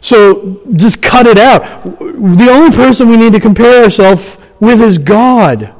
So 0.00 0.60
just 0.74 1.02
cut 1.02 1.26
it 1.26 1.38
out. 1.38 1.62
The 1.82 2.48
only 2.50 2.74
person 2.74 3.08
we 3.08 3.16
need 3.16 3.32
to 3.32 3.40
compare 3.40 3.84
ourselves 3.84 4.38
with 4.60 4.80
is 4.80 4.98
God. 4.98 5.74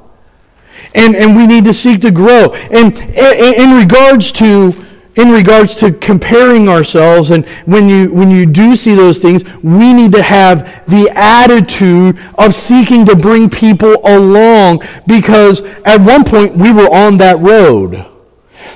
And, 0.94 1.14
and 1.14 1.36
we 1.36 1.46
need 1.46 1.64
to 1.64 1.74
seek 1.74 2.00
to 2.02 2.10
grow. 2.10 2.54
And 2.70 2.96
in 2.96 3.76
regards 3.76 4.32
to 4.32 4.72
in 5.16 5.30
regards 5.30 5.74
to 5.76 5.90
comparing 5.92 6.68
ourselves 6.68 7.30
and 7.30 7.48
when 7.64 7.88
you 7.88 8.12
when 8.12 8.30
you 8.30 8.44
do 8.44 8.76
see 8.76 8.94
those 8.94 9.18
things 9.18 9.44
we 9.62 9.92
need 9.92 10.12
to 10.12 10.22
have 10.22 10.84
the 10.86 11.10
attitude 11.14 12.18
of 12.36 12.54
seeking 12.54 13.06
to 13.06 13.16
bring 13.16 13.48
people 13.48 13.94
along 14.04 14.82
because 15.06 15.62
at 15.84 16.00
one 16.02 16.22
point 16.22 16.54
we 16.54 16.70
were 16.70 16.94
on 16.94 17.16
that 17.16 17.38
road 17.38 18.04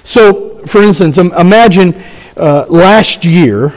so 0.02 0.56
for 0.66 0.82
instance 0.82 1.18
imagine 1.18 1.94
uh, 2.38 2.64
last 2.68 3.24
year 3.24 3.74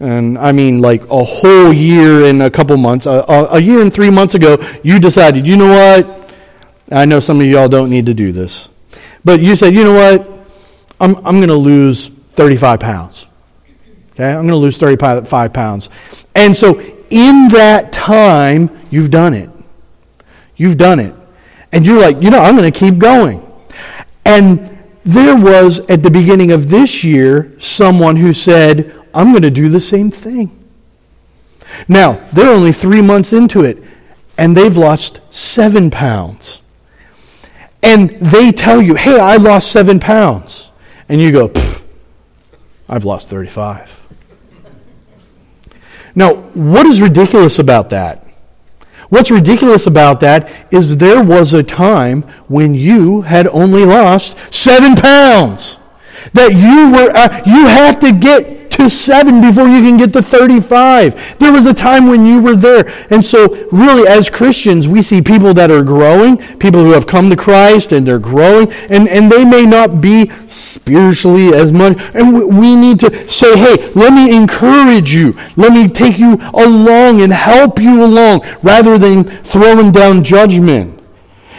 and 0.00 0.36
I 0.38 0.52
mean 0.52 0.80
like 0.80 1.02
a 1.10 1.24
whole 1.24 1.72
year 1.72 2.24
and 2.24 2.42
a 2.42 2.50
couple 2.50 2.76
months, 2.76 3.06
a, 3.06 3.24
a, 3.28 3.60
year 3.60 3.80
and 3.80 3.92
three 3.92 4.10
months 4.10 4.34
ago, 4.34 4.56
you 4.82 4.98
decided, 4.98 5.46
you 5.46 5.56
know 5.56 5.68
what? 5.68 6.30
I 6.90 7.04
know 7.04 7.20
some 7.20 7.40
of 7.40 7.46
y'all 7.46 7.68
don't 7.68 7.90
need 7.90 8.06
to 8.06 8.14
do 8.14 8.32
this. 8.32 8.68
But 9.24 9.40
you 9.40 9.56
said, 9.56 9.74
you 9.74 9.84
know 9.84 9.94
what? 9.94 10.40
I'm, 11.00 11.16
I'm 11.18 11.36
going 11.36 11.48
to 11.48 11.54
lose 11.54 12.08
35 12.08 12.80
pounds. 12.80 13.30
Okay? 14.12 14.28
I'm 14.28 14.42
going 14.42 14.48
to 14.48 14.56
lose 14.56 14.78
35 14.78 15.52
pounds. 15.52 15.90
And 16.34 16.56
so 16.56 16.80
in 17.10 17.48
that 17.48 17.92
time, 17.92 18.70
you've 18.90 19.10
done 19.10 19.34
it. 19.34 19.50
You've 20.56 20.76
done 20.76 21.00
it. 21.00 21.14
And 21.72 21.84
you're 21.84 22.00
like, 22.00 22.22
you 22.22 22.30
know, 22.30 22.38
I'm 22.38 22.56
going 22.56 22.70
to 22.70 22.78
keep 22.78 22.98
going. 22.98 23.40
And 24.24 24.78
there 25.04 25.36
was, 25.36 25.80
at 25.80 26.02
the 26.02 26.10
beginning 26.10 26.52
of 26.52 26.70
this 26.70 27.02
year, 27.02 27.54
someone 27.58 28.16
who 28.16 28.32
said, 28.32 29.03
I'm 29.14 29.30
going 29.30 29.42
to 29.42 29.50
do 29.50 29.68
the 29.68 29.80
same 29.80 30.10
thing. 30.10 30.64
Now, 31.88 32.24
they're 32.32 32.52
only 32.52 32.72
three 32.72 33.02
months 33.02 33.32
into 33.32 33.64
it, 33.64 33.82
and 34.36 34.56
they've 34.56 34.76
lost 34.76 35.20
seven 35.30 35.90
pounds. 35.90 36.60
And 37.82 38.10
they 38.10 38.50
tell 38.50 38.80
you, 38.80 38.94
hey, 38.94 39.18
I 39.18 39.36
lost 39.36 39.70
seven 39.70 40.00
pounds. 40.00 40.70
And 41.08 41.20
you 41.20 41.30
go, 41.30 41.52
I've 42.88 43.04
lost 43.04 43.28
35. 43.28 44.02
Now, 46.14 46.34
what 46.34 46.86
is 46.86 47.02
ridiculous 47.02 47.58
about 47.58 47.90
that? 47.90 48.26
What's 49.08 49.30
ridiculous 49.30 49.86
about 49.86 50.20
that 50.20 50.50
is 50.72 50.96
there 50.96 51.22
was 51.22 51.52
a 51.52 51.62
time 51.62 52.22
when 52.48 52.74
you 52.74 53.20
had 53.20 53.46
only 53.48 53.84
lost 53.84 54.36
seven 54.52 54.96
pounds. 54.96 55.78
That 56.32 56.52
you 56.52 56.90
were, 56.90 57.10
uh, 57.14 57.42
you 57.44 57.66
have 57.66 58.00
to 58.00 58.12
get 58.12 58.63
to 58.76 58.90
seven 58.90 59.40
before 59.40 59.68
you 59.68 59.80
can 59.80 59.96
get 59.96 60.12
to 60.12 60.22
35. 60.22 61.38
There 61.38 61.52
was 61.52 61.66
a 61.66 61.74
time 61.74 62.08
when 62.08 62.26
you 62.26 62.40
were 62.42 62.56
there. 62.56 62.92
And 63.10 63.24
so, 63.24 63.68
really, 63.70 64.06
as 64.08 64.28
Christians, 64.28 64.88
we 64.88 65.02
see 65.02 65.22
people 65.22 65.54
that 65.54 65.70
are 65.70 65.82
growing, 65.82 66.36
people 66.58 66.84
who 66.84 66.92
have 66.92 67.06
come 67.06 67.30
to 67.30 67.36
Christ 67.36 67.92
and 67.92 68.06
they're 68.06 68.18
growing, 68.18 68.72
and, 68.90 69.08
and 69.08 69.30
they 69.30 69.44
may 69.44 69.64
not 69.64 70.00
be 70.00 70.30
spiritually 70.48 71.54
as 71.54 71.72
much. 71.72 71.98
And 72.14 72.58
we 72.58 72.76
need 72.76 73.00
to 73.00 73.28
say, 73.28 73.56
hey, 73.56 73.92
let 73.94 74.12
me 74.12 74.34
encourage 74.34 75.14
you. 75.14 75.36
Let 75.56 75.72
me 75.72 75.88
take 75.88 76.18
you 76.18 76.38
along 76.54 77.20
and 77.20 77.32
help 77.32 77.78
you 77.78 78.04
along 78.04 78.44
rather 78.62 78.98
than 78.98 79.24
throwing 79.24 79.92
down 79.92 80.24
judgment. 80.24 80.93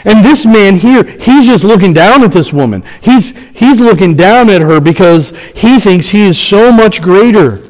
And 0.06 0.24
this 0.24 0.46
man 0.46 0.76
here, 0.76 1.04
he's 1.04 1.48
just 1.48 1.64
looking 1.64 1.94
down 1.94 2.24
at 2.24 2.32
this 2.32 2.54
woman. 2.54 2.84
He's, 3.02 3.36
he's 3.54 3.80
looking 3.80 4.16
down 4.16 4.50
at 4.50 4.62
her 4.62 4.80
because 4.80 5.36
he 5.56 5.80
thinks 5.80 6.10
he 6.10 6.22
is 6.24 6.38
so 6.38 6.72
much 6.72 7.02
greater. 7.02 7.64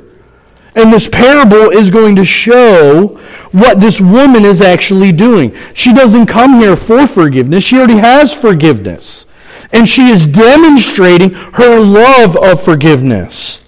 And 0.76 0.92
this 0.92 1.08
parable 1.08 1.70
is 1.70 1.90
going 1.90 2.18
to 2.18 2.26
show 2.26 3.20
what 3.54 3.80
this 3.80 4.02
woman 4.02 4.44
is 4.44 4.62
actually 4.62 5.14
doing. 5.14 5.56
She 5.74 5.94
doesn't 5.94 6.26
come 6.26 6.60
here 6.60 6.76
for 6.76 7.08
forgiveness, 7.08 7.64
she 7.64 7.78
already 7.78 7.98
has 7.98 8.34
forgiveness. 8.34 9.26
And 9.72 9.88
she 9.88 10.10
is 10.10 10.26
demonstrating 10.26 11.32
her 11.32 11.80
love 11.80 12.36
of 12.36 12.62
forgiveness 12.62 13.65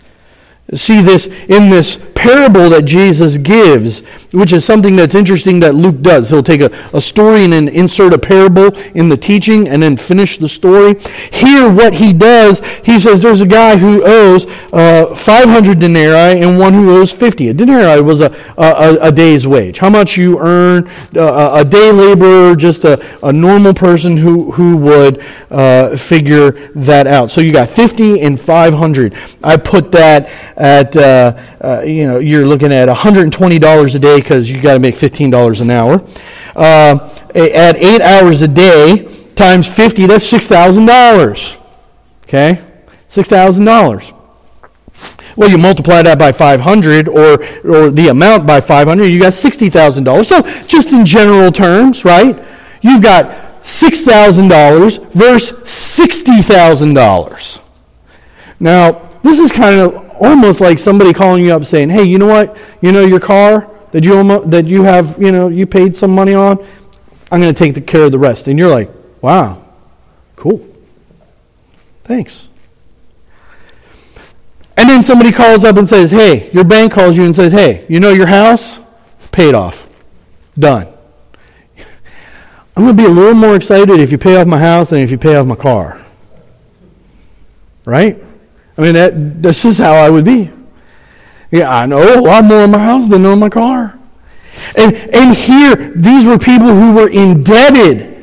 see 0.73 1.01
this 1.01 1.27
in 1.27 1.69
this 1.69 1.99
parable 2.13 2.69
that 2.69 2.84
Jesus 2.84 3.38
gives, 3.38 3.99
which 4.34 4.51
is 4.51 4.65
something 4.65 4.95
that's 4.95 5.15
interesting 5.15 5.60
that 5.60 5.75
Luke 5.75 6.01
does. 6.01 6.30
He'll 6.30 6.43
take 6.43 6.62
a, 6.62 6.71
a 6.93 6.99
story 6.99 7.43
and 7.43 7.53
then 7.53 7.67
insert 7.69 8.13
a 8.13 8.17
parable 8.17 8.75
in 8.95 9.08
the 9.08 9.15
teaching 9.15 9.69
and 9.69 9.82
then 9.82 9.95
finish 9.95 10.38
the 10.38 10.49
story. 10.49 10.99
Here, 11.32 11.71
what 11.71 11.93
he 11.93 12.12
does, 12.13 12.62
he 12.84 12.99
says 12.99 13.21
there's 13.21 13.41
a 13.41 13.45
guy 13.47 13.77
who 13.77 14.03
owes 14.03 14.45
uh, 14.73 15.15
500 15.15 15.80
denarii 15.80 16.41
and 16.41 16.58
one 16.60 16.73
who 16.73 16.97
owes 16.97 17.13
50. 17.13 17.49
A 17.49 17.53
denarii 17.53 18.01
was 18.01 18.21
a, 18.21 18.36
a, 18.58 18.97
a 19.08 19.12
day's 19.12 19.47
wage. 19.47 19.77
How 19.77 19.89
much 19.89 20.17
you 20.17 20.39
earn, 20.39 20.88
uh, 21.15 21.51
a 21.53 21.63
day 21.63 21.91
laborer, 21.91 22.56
just 22.56 22.84
a, 22.84 23.01
a 23.23 23.32
normal 23.32 23.73
person 23.73 24.17
who, 24.17 24.51
who 24.51 24.75
would 24.77 25.23
uh, 25.51 25.95
figure 25.95 26.51
that 26.71 27.08
out. 27.08 27.32
So 27.32 27.41
you 27.41 27.53
got 27.53 27.69
50 27.69 28.21
and 28.21 28.39
500. 28.39 29.15
I 29.43 29.56
put 29.56 29.91
that 29.93 30.30
at 30.58 30.98
uh, 30.98 31.38
uh, 31.62 31.82
you 31.86 32.08
know 32.08 32.20
you're 32.20 32.46
looking 32.46 32.74
at 32.74 32.89
$120 32.89 33.96
a 33.96 34.00
day 34.00 34.20
because 34.20 34.50
you 34.50 34.62
got 34.62 34.74
to 34.74 34.80
make 34.80 34.96
$15 34.96 35.62
an 35.62 35.70
hour. 35.70 36.06
Uh, 36.56 37.13
at 37.36 37.78
eight 37.78 38.02
hours 38.02 38.41
a 38.41 38.48
day 38.48 39.04
times 39.36 39.67
50, 39.67 40.08
that's 40.08 40.32
$6,000. 40.32 41.62
Okay, 42.24 42.60
$6,000. 43.10 44.13
Well, 45.38 45.50
you 45.52 45.58
multiply 45.60 46.02
that 46.02 46.17
by 46.17 46.32
500 46.32 47.08
or, 47.08 47.34
or 47.63 47.91
the 47.91 48.08
amount 48.10 48.48
by 48.48 48.60
500, 48.60 49.06
you 49.06 49.20
got 49.20 49.34
$60,000. 49.34 50.26
So, 50.26 50.41
just 50.65 50.93
in 50.93 51.06
general 51.06 51.52
terms, 51.52 52.04
right? 52.04 52.43
You've 52.82 53.04
got 53.04 53.62
$6,000 53.62 55.12
versus 55.12 55.60
$60,000. 55.60 57.60
Now, 58.60 58.93
this 59.22 59.38
is 59.38 59.52
kind 59.52 59.80
of 59.80 60.07
almost 60.19 60.62
like 60.62 60.80
somebody 60.80 61.13
calling 61.13 61.45
you 61.45 61.53
up 61.53 61.65
saying, 61.65 61.89
"Hey, 61.89 62.03
you 62.03 62.17
know 62.17 62.27
what? 62.27 62.58
You 62.82 62.91
know 62.91 63.06
your 63.06 63.19
car 63.19 63.69
that 63.91 64.03
you 64.03 64.17
almost, 64.17 64.51
that 64.51 64.65
you 64.65 64.84
have, 64.84 65.21
you 65.21 65.32
know, 65.32 65.47
you 65.47 65.65
paid 65.65 65.95
some 65.95 66.12
money 66.12 66.34
on. 66.34 66.63
I'm 67.32 67.41
going 67.41 67.53
to 67.53 67.58
take 67.58 67.73
the 67.73 67.82
care 67.82 68.03
of 68.03 68.12
the 68.12 68.19
rest." 68.19 68.47
And 68.47 68.58
you're 68.58 68.69
like, 68.69 68.89
"Wow, 69.21 69.63
cool, 70.36 70.65
thanks." 72.03 72.47
And 74.77 74.88
then 74.89 75.01
somebody 75.01 75.32
calls 75.32 75.63
up 75.63 75.77
and 75.77 75.89
says, 75.89 76.12
"Hey, 76.12 76.51
your 76.51 76.63
bank 76.63 76.93
calls 76.93 77.17
you 77.17 77.25
and 77.25 77.36
says, 77.36 77.51
"Hey, 77.51 77.86
you 77.89 77.99
know 77.99 78.12
your 78.12 78.27
house 78.27 78.80
paid 79.32 79.56
off, 79.56 79.89
done." 80.58 80.88
I'm 82.77 82.84
going 82.84 82.95
to 82.95 83.03
be 83.03 83.10
a 83.10 83.12
little 83.12 83.34
more 83.34 83.56
excited 83.56 83.99
if 83.99 84.12
you 84.12 84.19
pay 84.19 84.39
off 84.39 84.45
my 84.45 84.60
house 84.60 84.91
than 84.91 84.99
if 84.99 85.10
you 85.10 85.17
pay 85.17 85.36
off 85.36 85.47
my 85.47 85.56
car. 85.56 85.99
Right? 87.86 88.21
I 88.77 88.81
mean, 88.81 88.93
that, 88.93 89.41
this 89.41 89.65
is 89.65 89.77
how 89.77 89.93
I 89.93 90.09
would 90.09 90.25
be. 90.25 90.51
Yeah, 91.51 91.69
I 91.69 91.85
know 91.85 92.19
a 92.19 92.21
lot 92.21 92.43
more 92.43 92.63
in 92.63 92.71
my 92.71 92.79
house 92.79 93.07
than 93.07 93.25
on 93.25 93.39
my 93.39 93.49
car. 93.49 93.97
And, 94.75 94.95
and 94.95 95.35
here, 95.35 95.93
these 95.95 96.25
were 96.25 96.37
people 96.37 96.67
who 96.67 96.93
were 96.93 97.09
indebted. 97.09 98.15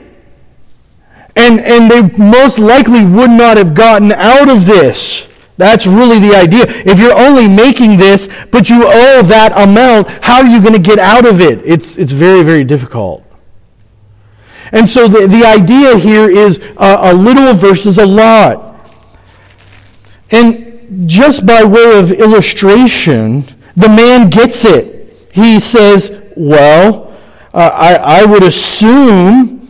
And, 1.36 1.60
and 1.60 1.90
they 1.90 2.02
most 2.22 2.58
likely 2.58 3.04
would 3.04 3.30
not 3.30 3.56
have 3.56 3.74
gotten 3.74 4.12
out 4.12 4.48
of 4.48 4.66
this. 4.66 5.28
That's 5.56 5.86
really 5.86 6.18
the 6.18 6.34
idea. 6.34 6.64
If 6.68 6.98
you're 6.98 7.16
only 7.16 7.48
making 7.48 7.96
this, 7.96 8.28
but 8.50 8.68
you 8.68 8.84
owe 8.86 9.22
that 9.22 9.52
amount, 9.56 10.08
how 10.22 10.42
are 10.42 10.46
you 10.46 10.60
going 10.60 10.74
to 10.74 10.78
get 10.78 10.98
out 10.98 11.26
of 11.26 11.40
it? 11.40 11.60
It's, 11.64 11.96
it's 11.96 12.12
very, 12.12 12.42
very 12.42 12.64
difficult. 12.64 13.24
And 14.72 14.88
so 14.88 15.06
the, 15.06 15.26
the 15.26 15.44
idea 15.44 15.96
here 15.96 16.28
is 16.28 16.58
a, 16.76 16.98
a 17.02 17.14
little 17.14 17.52
versus 17.54 17.98
a 17.98 18.06
lot. 18.06 18.73
And 20.30 21.08
just 21.08 21.46
by 21.46 21.64
way 21.64 21.98
of 21.98 22.12
illustration, 22.12 23.44
the 23.76 23.88
man 23.88 24.30
gets 24.30 24.64
it. 24.64 25.28
He 25.32 25.58
says, 25.58 26.14
Well, 26.36 27.12
uh, 27.52 27.70
I, 27.72 28.22
I 28.22 28.24
would 28.24 28.42
assume 28.42 29.68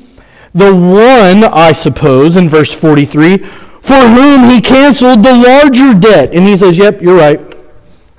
the 0.55 0.75
one, 0.75 1.45
I 1.45 1.73
suppose, 1.73 2.37
in 2.37 2.49
verse 2.49 2.73
43, 2.73 3.39
for 3.39 3.95
whom 3.95 4.51
he 4.51 4.61
canceled 4.61 5.25
the 5.25 5.35
larger 5.35 5.99
debt. 5.99 6.35
And 6.35 6.47
he 6.47 6.57
says, 6.57 6.77
Yep, 6.79 7.03
you're 7.03 7.17
right. 7.17 7.41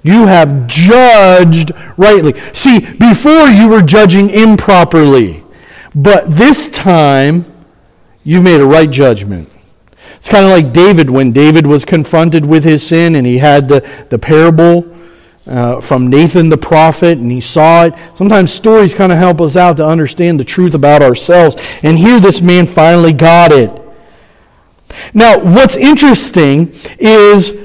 You 0.04 0.28
have 0.28 0.68
judged 0.68 1.72
rightly. 1.98 2.40
See, 2.54 2.80
before 2.80 3.48
you 3.48 3.68
were 3.70 3.82
judging 3.82 4.30
improperly, 4.30 5.44
but 5.96 6.30
this 6.30 6.70
time 6.70 7.46
you've 8.24 8.44
made 8.44 8.62
a 8.62 8.66
right 8.66 8.90
judgment. 8.90 9.50
It's 10.26 10.32
kind 10.32 10.44
of 10.44 10.50
like 10.50 10.74
David 10.74 11.08
when 11.08 11.32
David 11.32 11.68
was 11.68 11.86
confronted 11.86 12.48
with 12.48 12.64
his 12.64 12.82
sin 12.82 13.14
and 13.14 13.28
he 13.28 13.38
had 13.38 13.70
the, 13.70 13.88
the 14.10 14.18
parable 14.18 14.92
uh, 15.46 15.80
from 15.80 16.08
Nathan 16.08 16.50
the 16.50 16.58
prophet 16.58 17.20
and 17.20 17.32
he 17.32 17.40
saw 17.40 17.84
it. 17.86 17.94
Sometimes 18.16 18.52
stories 18.52 18.96
kind 18.96 19.12
of 19.12 19.20
help 19.20 19.40
us 19.40 19.56
out 19.56 19.78
to 19.78 19.86
understand 19.86 20.40
the 20.40 20.44
truth 20.44 20.74
about 20.74 21.04
ourselves. 21.04 21.56
And 21.84 22.00
here 22.00 22.20
this 22.20 22.42
man 22.42 22.66
finally 22.66 23.14
got 23.14 23.52
it. 23.52 23.70
Now, 25.14 25.38
what's 25.38 25.78
interesting 25.78 26.74
is 26.98 27.56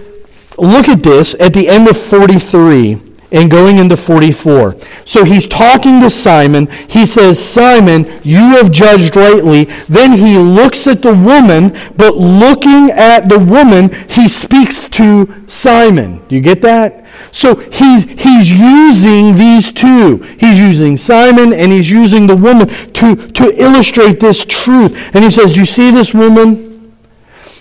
look 0.58 0.86
at 0.86 1.02
this 1.02 1.34
at 1.40 1.54
the 1.54 1.66
end 1.66 1.88
of 1.88 1.96
43 1.96 3.09
and 3.32 3.50
going 3.50 3.78
into 3.78 3.96
44. 3.96 4.76
So 5.04 5.24
he's 5.24 5.46
talking 5.46 6.00
to 6.00 6.10
Simon. 6.10 6.68
He 6.88 7.06
says, 7.06 7.42
Simon, 7.42 8.04
you 8.22 8.56
have 8.56 8.70
judged 8.70 9.16
rightly. 9.16 9.64
Then 9.88 10.12
he 10.12 10.38
looks 10.38 10.86
at 10.86 11.02
the 11.02 11.14
woman, 11.14 11.76
but 11.96 12.16
looking 12.16 12.90
at 12.90 13.28
the 13.28 13.38
woman, 13.38 13.92
he 14.08 14.28
speaks 14.28 14.88
to 14.90 15.44
Simon. 15.46 16.26
Do 16.28 16.36
you 16.36 16.42
get 16.42 16.62
that? 16.62 17.06
So 17.32 17.56
he's, 17.56 18.04
he's 18.04 18.50
using 18.50 19.36
these 19.36 19.70
two. 19.70 20.16
He's 20.38 20.58
using 20.58 20.96
Simon 20.96 21.52
and 21.52 21.70
he's 21.70 21.90
using 21.90 22.26
the 22.26 22.36
woman 22.36 22.68
to, 22.68 23.14
to 23.14 23.62
illustrate 23.62 24.18
this 24.18 24.44
truth. 24.44 24.96
And 25.14 25.22
he 25.22 25.30
says, 25.30 25.56
you 25.56 25.64
see 25.64 25.90
this 25.90 26.12
woman? 26.12 26.94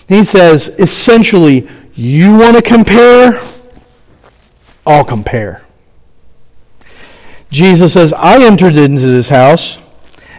He 0.08 0.24
says, 0.24 0.68
essentially, 0.78 1.68
you 1.94 2.36
want 2.36 2.56
to 2.56 2.62
compare? 2.62 3.40
I'll 4.86 5.04
compare. 5.04 5.62
Jesus 7.50 7.92
says, 7.92 8.12
I 8.12 8.44
entered 8.44 8.76
into 8.76 9.06
this 9.06 9.28
house. 9.28 9.80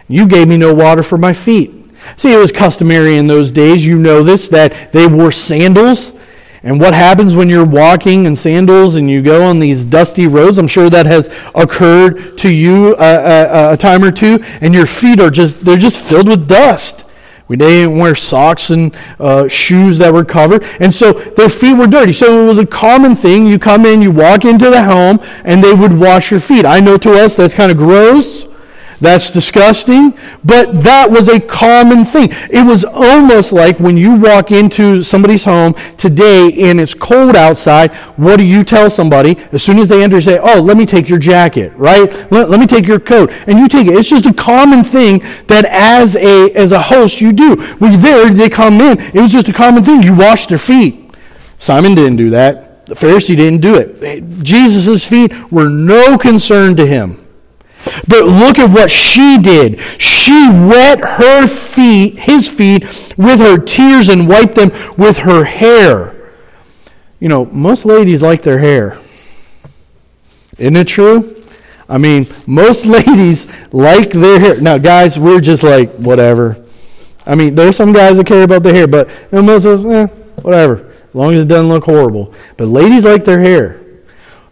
You 0.08 0.26
gave 0.26 0.48
me 0.48 0.56
no 0.56 0.74
water 0.74 1.02
for 1.02 1.18
my 1.18 1.32
feet. 1.32 1.72
See, 2.16 2.32
it 2.32 2.38
was 2.38 2.52
customary 2.52 3.16
in 3.16 3.26
those 3.26 3.50
days, 3.50 3.86
you 3.86 3.98
know 3.98 4.22
this, 4.22 4.48
that 4.48 4.92
they 4.92 5.06
wore 5.06 5.32
sandals. 5.32 6.12
And 6.64 6.80
what 6.80 6.94
happens 6.94 7.34
when 7.34 7.48
you're 7.48 7.64
walking 7.64 8.24
in 8.24 8.36
sandals 8.36 8.94
and 8.94 9.10
you 9.10 9.20
go 9.20 9.44
on 9.44 9.58
these 9.58 9.84
dusty 9.84 10.26
roads? 10.26 10.58
I'm 10.58 10.68
sure 10.68 10.88
that 10.90 11.06
has 11.06 11.28
occurred 11.54 12.38
to 12.38 12.48
you 12.48 12.94
a, 12.94 12.98
uh, 12.98 12.98
a, 12.98 13.70
uh, 13.70 13.72
a 13.72 13.76
time 13.76 14.04
or 14.04 14.12
two, 14.12 14.38
and 14.60 14.72
your 14.72 14.86
feet 14.86 15.20
are 15.20 15.30
just, 15.30 15.64
they're 15.64 15.76
just 15.76 16.00
filled 16.00 16.28
with 16.28 16.48
dust. 16.48 17.04
We 17.52 17.58
didn't 17.58 17.98
wear 17.98 18.14
socks 18.14 18.70
and 18.70 18.96
uh, 19.20 19.46
shoes 19.46 19.98
that 19.98 20.10
were 20.10 20.24
covered. 20.24 20.64
And 20.80 20.94
so 20.94 21.12
their 21.12 21.50
feet 21.50 21.74
were 21.74 21.86
dirty. 21.86 22.14
So 22.14 22.44
it 22.44 22.48
was 22.48 22.56
a 22.56 22.64
common 22.64 23.14
thing. 23.14 23.46
You 23.46 23.58
come 23.58 23.84
in, 23.84 24.00
you 24.00 24.10
walk 24.10 24.46
into 24.46 24.70
the 24.70 24.82
home, 24.82 25.20
and 25.44 25.62
they 25.62 25.74
would 25.74 25.92
wash 25.92 26.30
your 26.30 26.40
feet. 26.40 26.64
I 26.64 26.80
know 26.80 26.96
to 26.96 27.12
us 27.12 27.36
that's 27.36 27.52
kind 27.52 27.70
of 27.70 27.76
gross. 27.76 28.46
That's 29.02 29.32
disgusting, 29.32 30.16
but 30.44 30.84
that 30.84 31.10
was 31.10 31.26
a 31.28 31.40
common 31.40 32.04
thing. 32.04 32.28
It 32.50 32.64
was 32.64 32.84
almost 32.84 33.52
like 33.52 33.80
when 33.80 33.96
you 33.96 34.14
walk 34.14 34.52
into 34.52 35.02
somebody's 35.02 35.44
home 35.44 35.74
today 35.98 36.70
and 36.70 36.80
it's 36.80 36.94
cold 36.94 37.34
outside, 37.34 37.92
what 38.16 38.36
do 38.36 38.44
you 38.44 38.62
tell 38.62 38.88
somebody? 38.88 39.36
As 39.50 39.60
soon 39.60 39.80
as 39.80 39.88
they 39.88 40.04
enter, 40.04 40.20
say, 40.20 40.38
Oh, 40.40 40.60
let 40.60 40.76
me 40.76 40.86
take 40.86 41.08
your 41.08 41.18
jacket, 41.18 41.72
right? 41.74 42.12
Let, 42.30 42.48
let 42.48 42.60
me 42.60 42.66
take 42.68 42.86
your 42.86 43.00
coat. 43.00 43.32
And 43.48 43.58
you 43.58 43.66
take 43.66 43.88
it. 43.88 43.96
It's 43.96 44.08
just 44.08 44.26
a 44.26 44.32
common 44.32 44.84
thing 44.84 45.18
that 45.48 45.64
as 45.64 46.14
a, 46.14 46.52
as 46.52 46.70
a 46.70 46.80
host 46.80 47.20
you 47.20 47.32
do. 47.32 47.56
When 47.78 47.90
you're 47.90 48.00
there, 48.00 48.30
they 48.30 48.48
come 48.48 48.74
in. 48.74 49.00
It 49.00 49.20
was 49.20 49.32
just 49.32 49.48
a 49.48 49.52
common 49.52 49.82
thing. 49.82 50.04
You 50.04 50.14
wash 50.14 50.46
their 50.46 50.58
feet. 50.58 51.12
Simon 51.58 51.96
didn't 51.96 52.18
do 52.18 52.30
that. 52.30 52.86
The 52.86 52.94
Pharisee 52.94 53.36
didn't 53.36 53.62
do 53.62 53.74
it. 53.74 54.44
Jesus' 54.44 55.04
feet 55.04 55.50
were 55.50 55.68
no 55.68 56.16
concern 56.16 56.76
to 56.76 56.86
him. 56.86 57.21
But 58.06 58.24
look 58.24 58.58
at 58.58 58.70
what 58.70 58.90
she 58.90 59.38
did. 59.38 59.80
She 60.00 60.48
wet 60.48 61.00
her 61.00 61.46
feet, 61.46 62.18
his 62.18 62.48
feet, 62.48 62.84
with 63.16 63.40
her 63.40 63.58
tears 63.58 64.08
and 64.08 64.28
wiped 64.28 64.54
them 64.54 64.70
with 64.96 65.18
her 65.18 65.44
hair. 65.44 66.32
You 67.20 67.28
know, 67.28 67.46
most 67.46 67.84
ladies 67.84 68.22
like 68.22 68.42
their 68.42 68.58
hair. 68.58 68.98
Isn't 70.58 70.76
it 70.76 70.88
true? 70.88 71.36
I 71.88 71.98
mean, 71.98 72.26
most 72.46 72.86
ladies 72.86 73.46
like 73.72 74.10
their 74.10 74.38
hair. 74.38 74.60
Now, 74.60 74.78
guys, 74.78 75.18
we're 75.18 75.40
just 75.40 75.62
like, 75.62 75.92
whatever. 75.94 76.64
I 77.26 77.34
mean, 77.34 77.54
there's 77.54 77.76
some 77.76 77.92
guys 77.92 78.16
that 78.16 78.26
care 78.26 78.42
about 78.42 78.62
their 78.62 78.74
hair, 78.74 78.86
but 78.86 79.08
most 79.32 79.64
of 79.64 79.84
us, 79.84 79.92
eh, 79.92 80.06
whatever. 80.42 80.92
As 81.08 81.14
long 81.14 81.34
as 81.34 81.42
it 81.42 81.48
doesn't 81.48 81.68
look 81.68 81.84
horrible. 81.84 82.32
But 82.56 82.68
ladies 82.68 83.04
like 83.04 83.24
their 83.24 83.40
hair. 83.40 83.80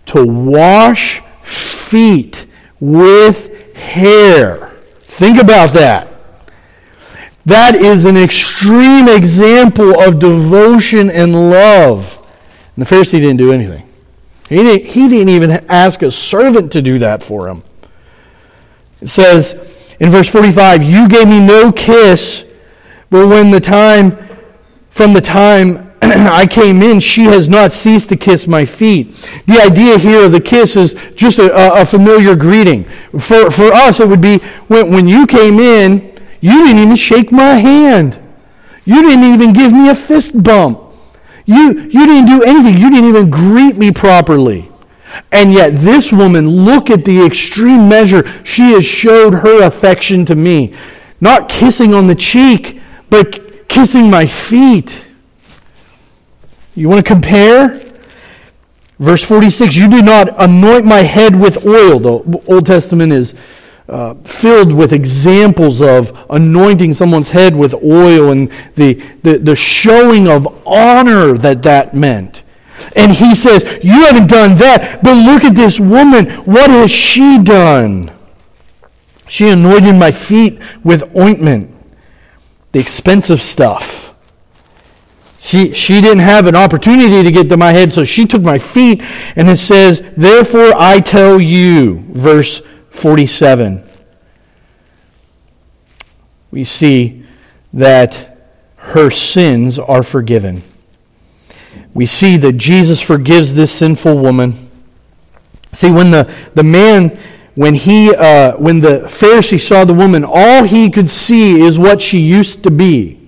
To 0.06 0.24
wash 0.24 1.22
feet 1.42 2.46
with 2.80 3.74
hair. 3.74 4.68
Think 4.98 5.40
about 5.40 5.72
that. 5.74 6.08
That 7.46 7.74
is 7.74 8.04
an 8.04 8.16
extreme 8.16 9.08
example 9.08 10.00
of 10.00 10.18
devotion 10.18 11.10
and 11.10 11.50
love. 11.50 12.16
And 12.76 12.84
the 12.84 12.94
Pharisee 12.94 13.20
didn't 13.20 13.38
do 13.38 13.52
anything. 13.52 13.86
He 14.48 14.56
didn't, 14.56 14.86
he 14.86 15.08
didn't 15.08 15.28
even 15.28 15.50
ask 15.68 16.02
a 16.02 16.10
servant 16.10 16.72
to 16.72 16.82
do 16.82 16.98
that 16.98 17.22
for 17.22 17.48
him. 17.48 17.62
It 19.00 19.08
says 19.08 19.54
in 20.00 20.10
verse 20.10 20.28
45, 20.28 20.82
You 20.82 21.08
gave 21.08 21.28
me 21.28 21.44
no 21.44 21.72
kiss, 21.72 22.44
but 23.10 23.28
when 23.28 23.50
the 23.50 23.60
time, 23.60 24.18
from 24.90 25.12
the 25.12 25.20
time 25.20 25.89
I 26.02 26.46
came 26.46 26.82
in, 26.82 26.98
she 26.98 27.24
has 27.24 27.48
not 27.48 27.72
ceased 27.72 28.08
to 28.08 28.16
kiss 28.16 28.46
my 28.46 28.64
feet. 28.64 29.12
The 29.46 29.60
idea 29.60 29.98
here 29.98 30.24
of 30.24 30.32
the 30.32 30.40
kiss 30.40 30.74
is 30.76 30.94
just 31.14 31.38
a, 31.38 31.80
a 31.80 31.84
familiar 31.84 32.34
greeting. 32.34 32.84
For, 33.18 33.50
for 33.50 33.72
us, 33.72 34.00
it 34.00 34.08
would 34.08 34.22
be 34.22 34.38
when, 34.68 34.90
when 34.90 35.06
you 35.06 35.26
came 35.26 35.58
in, 35.58 36.18
you 36.40 36.64
didn't 36.64 36.82
even 36.82 36.96
shake 36.96 37.30
my 37.30 37.54
hand. 37.54 38.18
You 38.84 39.02
didn't 39.02 39.24
even 39.24 39.52
give 39.52 39.72
me 39.72 39.90
a 39.90 39.94
fist 39.94 40.42
bump. 40.42 40.80
You, 41.44 41.80
you 41.80 42.06
didn't 42.06 42.26
do 42.26 42.42
anything. 42.44 42.78
You 42.78 42.90
didn't 42.90 43.08
even 43.08 43.30
greet 43.30 43.76
me 43.76 43.90
properly. 43.90 44.70
And 45.32 45.52
yet, 45.52 45.74
this 45.74 46.12
woman, 46.12 46.48
look 46.48 46.88
at 46.88 47.04
the 47.04 47.24
extreme 47.24 47.88
measure 47.88 48.26
she 48.44 48.72
has 48.72 48.84
showed 48.84 49.34
her 49.34 49.62
affection 49.64 50.24
to 50.26 50.34
me. 50.34 50.74
Not 51.20 51.48
kissing 51.48 51.92
on 51.92 52.06
the 52.06 52.14
cheek, 52.14 52.80
but 53.10 53.68
kissing 53.68 54.10
my 54.10 54.26
feet. 54.26 55.06
You 56.80 56.88
want 56.88 57.04
to 57.06 57.12
compare? 57.12 57.78
Verse 58.98 59.22
46 59.22 59.76
You 59.76 59.90
do 59.90 60.00
not 60.00 60.28
anoint 60.38 60.86
my 60.86 61.00
head 61.00 61.38
with 61.38 61.66
oil. 61.66 61.98
The 61.98 62.42
Old 62.48 62.64
Testament 62.64 63.12
is 63.12 63.34
uh, 63.86 64.14
filled 64.24 64.72
with 64.72 64.94
examples 64.94 65.82
of 65.82 66.18
anointing 66.30 66.94
someone's 66.94 67.28
head 67.28 67.54
with 67.54 67.74
oil 67.74 68.30
and 68.30 68.50
the, 68.76 68.94
the, 69.22 69.36
the 69.36 69.54
showing 69.54 70.26
of 70.26 70.66
honor 70.66 71.36
that 71.36 71.62
that 71.64 71.92
meant. 71.92 72.44
And 72.96 73.12
he 73.12 73.34
says, 73.34 73.62
You 73.82 74.06
haven't 74.06 74.28
done 74.28 74.56
that, 74.56 75.00
but 75.02 75.16
look 75.16 75.44
at 75.44 75.54
this 75.54 75.78
woman. 75.78 76.30
What 76.46 76.70
has 76.70 76.90
she 76.90 77.42
done? 77.42 78.10
She 79.28 79.50
anointed 79.50 79.96
my 79.96 80.12
feet 80.12 80.58
with 80.82 81.14
ointment, 81.14 81.74
the 82.72 82.80
expensive 82.80 83.42
stuff. 83.42 84.09
She, 85.42 85.72
she 85.72 86.00
didn't 86.00 86.20
have 86.20 86.46
an 86.46 86.54
opportunity 86.54 87.22
to 87.22 87.30
get 87.32 87.48
to 87.48 87.56
my 87.56 87.72
head, 87.72 87.92
so 87.92 88.04
she 88.04 88.26
took 88.26 88.42
my 88.42 88.58
feet, 88.58 89.00
and 89.36 89.48
it 89.48 89.56
says, 89.56 90.02
Therefore 90.16 90.72
I 90.76 91.00
tell 91.00 91.40
you, 91.40 92.04
verse 92.10 92.62
47. 92.90 93.82
We 96.50 96.64
see 96.64 97.24
that 97.72 98.38
her 98.76 99.10
sins 99.10 99.78
are 99.78 100.02
forgiven. 100.02 100.62
We 101.94 102.06
see 102.06 102.36
that 102.36 102.52
Jesus 102.52 103.00
forgives 103.00 103.54
this 103.54 103.72
sinful 103.72 104.18
woman. 104.18 104.70
See, 105.72 105.90
when 105.90 106.10
the, 106.10 106.32
the 106.54 106.64
man, 106.64 107.18
when 107.54 107.74
he, 107.74 108.14
uh, 108.14 108.56
when 108.56 108.80
the 108.80 109.00
Pharisee 109.06 109.60
saw 109.60 109.84
the 109.84 109.94
woman, 109.94 110.24
all 110.24 110.64
he 110.64 110.90
could 110.90 111.08
see 111.08 111.60
is 111.60 111.78
what 111.78 112.02
she 112.02 112.18
used 112.18 112.62
to 112.64 112.70
be. 112.70 113.19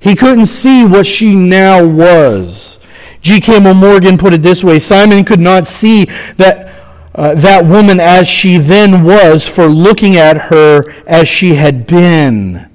He 0.00 0.16
couldn't 0.16 0.46
see 0.46 0.84
what 0.84 1.06
she 1.06 1.34
now 1.34 1.86
was. 1.86 2.78
G. 3.20 3.40
Campbell 3.40 3.74
Morgan 3.74 4.16
put 4.16 4.32
it 4.32 4.42
this 4.42 4.64
way 4.64 4.78
Simon 4.78 5.24
could 5.24 5.40
not 5.40 5.66
see 5.66 6.06
that, 6.36 6.72
uh, 7.14 7.34
that 7.34 7.66
woman 7.66 8.00
as 8.00 8.26
she 8.26 8.56
then 8.56 9.04
was 9.04 9.46
for 9.46 9.66
looking 9.66 10.16
at 10.16 10.38
her 10.44 10.90
as 11.06 11.28
she 11.28 11.54
had 11.54 11.86
been. 11.86 12.66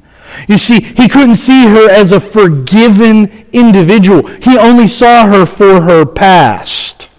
You 0.47 0.57
see, 0.57 0.81
he 0.81 1.07
couldn't 1.07 1.37
see 1.37 1.65
her 1.65 1.89
as 1.89 2.11
a 2.11 2.19
forgiven 2.19 3.47
individual. 3.51 4.27
He 4.27 4.57
only 4.57 4.87
saw 4.87 5.25
her 5.25 5.45
for 5.45 5.81
her 5.81 6.05
past. 6.05 7.09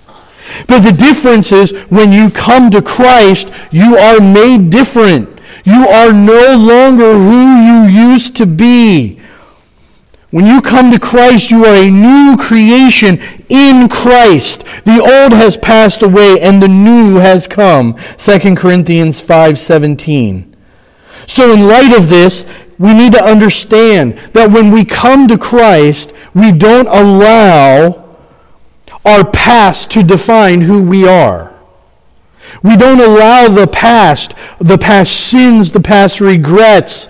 But 0.69 0.81
the 0.81 0.93
difference 0.93 1.51
is 1.51 1.73
when 1.89 2.13
you 2.13 2.31
come 2.31 2.71
to 2.71 2.81
Christ, 2.81 3.53
you 3.73 3.97
are 3.97 4.21
made 4.21 4.71
different. 4.71 5.41
You 5.65 5.89
are 5.89 6.13
no 6.13 6.57
longer 6.57 7.13
who 7.15 7.57
you 7.61 8.11
used 8.13 8.37
to 8.37 8.47
be. 8.47 9.21
When 10.31 10.47
you 10.47 10.61
come 10.61 10.91
to 10.91 10.99
Christ, 10.99 11.51
you 11.51 11.65
are 11.65 11.77
a 11.77 11.91
new 11.91 12.37
creation 12.37 13.21
in 13.49 13.89
Christ. 13.89 14.65
The 14.85 15.01
old 15.01 15.33
has 15.33 15.57
passed 15.57 16.03
away 16.03 16.41
and 16.41 16.61
the 16.61 16.69
new 16.69 17.17
has 17.17 17.47
come. 17.47 17.97
2 18.19 18.57
Corinthians 18.57 19.21
5:17. 19.21 20.55
So 21.27 21.53
in 21.53 21.69
light 21.69 21.97
of 21.97 22.09
this, 22.09 22.45
we 22.79 22.93
need 22.93 23.13
to 23.13 23.25
understand 23.25 24.19
that 24.33 24.51
when 24.51 24.71
we 24.71 24.85
come 24.85 25.29
to 25.29 25.39
Christ, 25.39 26.13
we 26.35 26.53
don't 26.53 26.89
allow 26.89 28.05
our 29.05 29.25
past 29.25 29.91
to 29.93 30.03
define 30.03 30.63
who 30.63 30.83
we 30.83 31.07
are. 31.07 31.53
We 32.63 32.77
don't 32.77 33.01
allow 33.01 33.49
the 33.49 33.67
past, 33.67 34.35
the 34.59 34.79
past 34.79 35.13
sins, 35.13 35.73
the 35.73 35.81
past 35.81 36.21
regrets, 36.21 37.07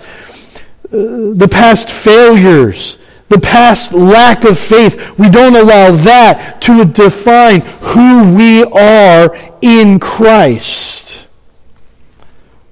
uh, 0.85 1.33
the 1.33 1.49
past 1.51 1.89
failures, 1.89 2.97
the 3.29 3.39
past 3.39 3.93
lack 3.93 4.43
of 4.45 4.57
faith, 4.57 5.17
we 5.17 5.29
don't 5.29 5.55
allow 5.55 5.91
that 5.91 6.61
to 6.61 6.85
define 6.85 7.61
who 7.61 8.33
we 8.35 8.63
are 8.63 9.37
in 9.61 9.99
Christ. 9.99 11.27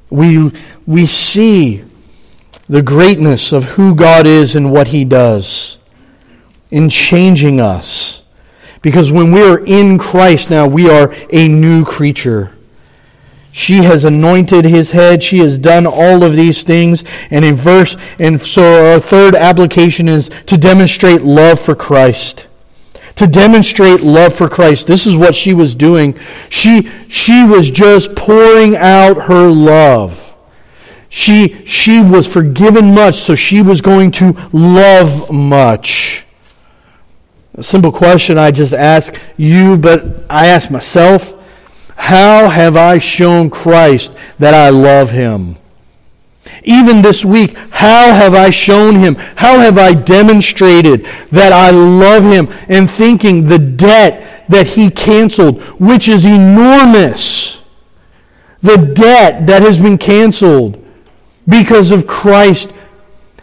We, 0.09 0.51
we 0.85 1.05
see 1.05 1.83
the 2.69 2.81
greatness 2.81 3.51
of 3.51 3.65
who 3.65 3.95
God 3.95 4.25
is 4.25 4.55
and 4.55 4.71
what 4.71 4.89
He 4.89 5.03
does 5.03 5.77
in 6.71 6.89
changing 6.89 7.59
us. 7.59 8.23
Because 8.81 9.11
when 9.11 9.31
we 9.31 9.41
are 9.41 9.65
in 9.65 9.97
Christ 9.97 10.49
now, 10.49 10.67
we 10.67 10.89
are 10.89 11.13
a 11.31 11.47
new 11.47 11.83
creature. 11.83 12.54
She 13.57 13.83
has 13.83 14.03
anointed 14.03 14.65
his 14.65 14.91
head. 14.91 15.23
She 15.23 15.37
has 15.37 15.57
done 15.57 15.87
all 15.87 16.23
of 16.23 16.35
these 16.35 16.65
things. 16.65 17.05
And 17.31 17.45
in 17.45 17.55
verse, 17.55 17.95
and 18.19 18.39
so 18.41 18.91
our 18.91 18.99
third 18.99 19.33
application 19.33 20.09
is 20.09 20.29
to 20.47 20.57
demonstrate 20.57 21.21
love 21.21 21.57
for 21.57 21.73
Christ. 21.73 22.47
to 23.15 23.27
demonstrate 23.27 24.01
love 24.01 24.35
for 24.35 24.49
Christ. 24.49 24.87
This 24.87 25.07
is 25.07 25.15
what 25.15 25.35
she 25.35 25.53
was 25.53 25.73
doing. 25.73 26.19
She, 26.49 26.91
she 27.07 27.45
was 27.45 27.71
just 27.71 28.13
pouring 28.13 28.75
out 28.75 29.23
her 29.27 29.47
love. 29.47 30.35
She, 31.07 31.65
she 31.65 32.01
was 32.01 32.27
forgiven 32.27 32.93
much, 32.93 33.15
so 33.15 33.35
she 33.35 33.61
was 33.61 33.79
going 33.79 34.11
to 34.11 34.33
love 34.51 35.31
much. 35.31 36.25
A 37.53 37.63
simple 37.63 37.93
question 37.93 38.37
I 38.37 38.51
just 38.51 38.73
ask 38.73 39.15
you, 39.37 39.77
but 39.77 40.25
I 40.29 40.47
ask 40.47 40.69
myself 40.69 41.34
how 41.95 42.49
have 42.49 42.75
I 42.75 42.99
shown 42.99 43.49
Christ 43.49 44.15
that 44.39 44.53
I 44.53 44.69
love 44.69 45.11
him? 45.11 45.57
Even 46.63 47.01
this 47.01 47.23
week, 47.23 47.57
how 47.71 48.13
have 48.13 48.33
I 48.33 48.49
shown 48.49 48.95
him? 48.95 49.15
How 49.15 49.59
have 49.59 49.77
I 49.77 49.93
demonstrated 49.93 51.05
that 51.31 51.51
I 51.51 51.71
love 51.71 52.23
him 52.23 52.49
and 52.67 52.89
thinking 52.89 53.45
the 53.45 53.59
debt 53.59 54.45
that 54.49 54.67
he 54.67 54.89
canceled, 54.89 55.61
which 55.79 56.07
is 56.07 56.25
enormous? 56.25 57.61
The 58.61 58.77
debt 58.77 59.45
that 59.47 59.61
has 59.61 59.79
been 59.79 59.97
canceled 59.97 60.83
because 61.47 61.91
of 61.91 62.07
Christ. 62.07 62.71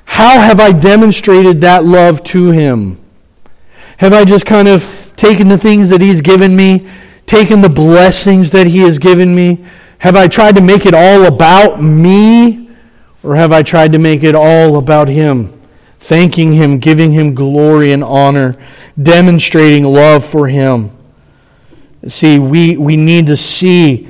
How 0.04 0.40
have 0.40 0.60
I 0.60 0.72
demonstrated 0.72 1.60
that 1.60 1.84
love 1.84 2.22
to 2.24 2.50
him? 2.50 2.98
Have 3.98 4.12
I 4.12 4.24
just 4.24 4.46
kind 4.46 4.68
of 4.68 5.12
taken 5.16 5.48
the 5.48 5.58
things 5.58 5.88
that 5.90 6.00
he's 6.00 6.20
given 6.20 6.56
me, 6.56 6.88
taken 7.32 7.62
the 7.62 7.68
blessings 7.68 8.50
that 8.50 8.66
he 8.66 8.80
has 8.80 8.98
given 8.98 9.34
me? 9.34 9.64
Have 9.98 10.16
I 10.16 10.28
tried 10.28 10.54
to 10.56 10.60
make 10.60 10.84
it 10.84 10.92
all 10.92 11.24
about 11.24 11.82
me? 11.82 12.68
Or 13.22 13.36
have 13.36 13.52
I 13.52 13.62
tried 13.62 13.92
to 13.92 13.98
make 13.98 14.22
it 14.22 14.34
all 14.34 14.76
about 14.76 15.08
Him, 15.08 15.58
thanking 15.98 16.52
Him, 16.52 16.78
giving 16.78 17.12
Him 17.12 17.34
glory 17.34 17.92
and 17.92 18.04
honor, 18.04 18.56
demonstrating 19.00 19.84
love 19.84 20.24
for 20.24 20.48
Him? 20.48 20.90
See, 22.06 22.38
we, 22.38 22.76
we 22.76 22.96
need 22.96 23.28
to 23.28 23.36
see 23.36 24.08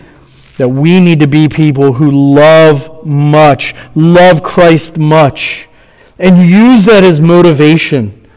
that 0.57 0.69
we 0.69 0.99
need 0.99 1.21
to 1.21 1.27
be 1.27 1.49
people 1.49 1.93
who 1.93 2.11
love 2.11 3.07
much, 3.07 3.75
love 3.95 4.43
Christ 4.43 4.97
much, 4.97 5.69
and 6.19 6.39
use 6.39 6.87
that 6.87 7.05
as 7.05 7.21
motivation. 7.21 8.29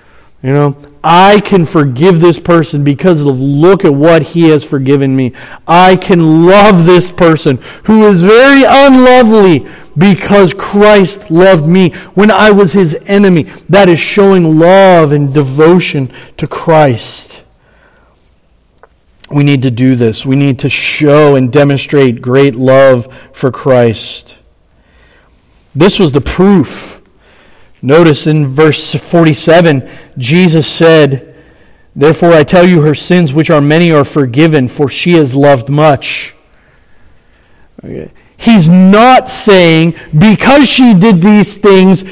You 0.44 0.52
know, 0.52 0.78
I 1.08 1.40
can 1.40 1.68
forgive 1.68 2.20
this 2.20 2.40
person 2.40 2.84
because 2.84 3.24
of 3.24 3.40
look 3.40 3.86
at 3.86 3.94
what 3.94 4.24
he 4.24 4.50
has 4.50 4.64
forgiven 4.64 5.16
me. 5.16 5.34
I 5.68 5.98
can 5.98 6.48
love 6.48 6.88
this 6.88 7.12
person 7.12 7.58
who 7.84 8.08
is 8.08 8.24
very 8.24 8.64
unlovely 8.68 9.68
because 9.96 10.52
Christ 10.52 11.30
loved 11.30 11.68
me 11.68 11.92
when 12.16 12.32
I 12.32 12.50
was 12.50 12.74
his 12.74 12.96
enemy. 13.06 13.44
That 13.70 13.88
is 13.88 14.00
showing 14.00 14.58
love 14.58 15.12
and 15.12 15.32
devotion 15.32 16.12
to 16.38 16.48
Christ. 16.48 17.44
We 19.30 19.44
need 19.44 19.62
to 19.62 19.72
do 19.72 19.96
this. 19.96 20.26
We 20.26 20.36
need 20.36 20.58
to 20.60 20.70
show 20.70 21.36
and 21.36 21.54
demonstrate 21.54 22.20
great 22.20 22.56
love 22.56 23.16
for 23.32 23.52
Christ. 23.52 24.40
This 25.76 26.00
was 26.00 26.14
the 26.14 26.22
proof. 26.22 26.95
Notice 27.82 28.28
in 28.28 28.48
verse 28.48 28.96
47, 28.96 29.90
Jesus 30.18 30.68
said, 30.68 31.36
Therefore 31.96 32.34
I 32.34 32.44
tell 32.44 32.68
you, 32.68 32.82
her 32.82 32.96
sins, 32.96 33.34
which 33.34 33.50
are 33.50 33.62
many, 33.62 33.92
are 33.92 34.04
forgiven, 34.04 34.68
for 34.68 34.90
she 34.90 35.14
has 35.14 35.34
loved 35.34 35.70
much. 35.70 36.36
Okay. 37.84 38.12
He's 38.38 38.68
not 38.68 39.30
saying 39.30 39.96
because 40.18 40.68
she 40.68 40.94
did 40.94 41.22
these 41.22 41.56
things, 41.56 42.04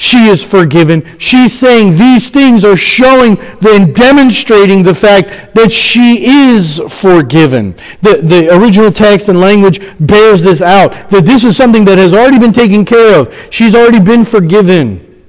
she 0.00 0.28
is 0.28 0.44
forgiven. 0.44 1.04
She's 1.18 1.52
saying 1.52 1.96
these 1.96 2.30
things 2.30 2.64
are 2.64 2.76
showing 2.76 3.36
and 3.66 3.92
demonstrating 3.92 4.84
the 4.84 4.94
fact 4.94 5.56
that 5.56 5.72
she 5.72 6.24
is 6.24 6.80
forgiven. 6.88 7.74
The, 8.00 8.20
the 8.22 8.56
original 8.56 8.92
text 8.92 9.28
and 9.28 9.40
language 9.40 9.80
bears 9.98 10.44
this 10.44 10.62
out 10.62 11.10
that 11.10 11.26
this 11.26 11.42
is 11.42 11.56
something 11.56 11.84
that 11.86 11.98
has 11.98 12.14
already 12.14 12.38
been 12.38 12.52
taken 12.52 12.84
care 12.84 13.18
of. 13.18 13.34
She's 13.50 13.74
already 13.74 13.98
been 13.98 14.24
forgiven. 14.24 15.24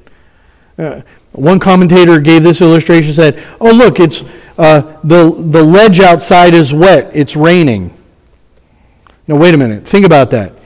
Uh, 0.78 1.02
one 1.32 1.60
commentator 1.60 2.20
gave 2.20 2.44
this 2.44 2.62
illustration 2.62 3.12
said, 3.12 3.44
Oh, 3.60 3.72
look, 3.72 4.00
it's, 4.00 4.24
uh, 4.60 5.00
the, 5.04 5.34
the 5.50 5.64
ledge 5.64 6.00
outside 6.00 6.54
is 6.54 6.76
wet, 6.76 7.10
it's 7.16 7.36
raining. 7.36 7.92
Now, 9.26 9.38
wait 9.38 9.56
a 9.56 9.58
minute. 9.58 9.88
Think 9.88 10.06
about 10.06 10.30
that. 10.30 10.59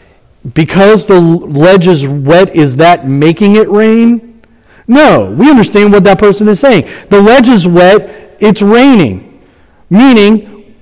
Because 0.52 1.06
the 1.06 1.20
ledge 1.20 1.88
is 1.88 2.06
wet, 2.08 2.56
is 2.56 2.78
that 2.78 3.08
making 3.08 3.56
it 3.56 3.70
rain? 3.70 4.42
No. 4.88 5.32
We 5.32 5.50
understand 5.50 5.94
what 5.94 6.04
that 6.04 6.20
person 6.20 6.48
is 6.50 6.60
saying. 6.60 6.90
The 7.10 7.22
ledge 7.22 7.48
is 7.48 7.68
wet, 7.68 8.38
it's 8.40 8.62
raining. 8.62 9.42
Meaning, 9.90 10.76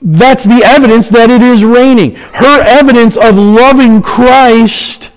that's 0.00 0.44
the 0.44 0.62
evidence 0.64 1.08
that 1.08 1.30
it 1.30 1.42
is 1.42 1.64
raining. 1.64 2.14
Her 2.14 2.62
evidence 2.62 3.16
of 3.16 3.36
loving 3.36 4.00
Christ 4.02 5.10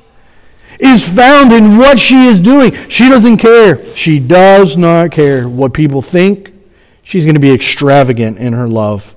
is 0.79 1.07
found 1.07 1.51
in 1.51 1.77
what 1.77 1.99
she 1.99 2.25
is 2.25 2.41
doing. 2.41 2.73
She 2.89 3.07
doesn't 3.07 3.37
care. 3.37 3.85
She 3.95 4.19
does 4.19 4.77
not 4.77 5.11
care 5.11 5.47
what 5.47 5.73
people 5.73 6.01
think. 6.01 6.51
She's 7.03 7.25
going 7.25 7.35
to 7.35 7.41
be 7.41 7.51
extravagant 7.51 8.39
in 8.39 8.53
her 8.53 8.67
love. 8.67 9.15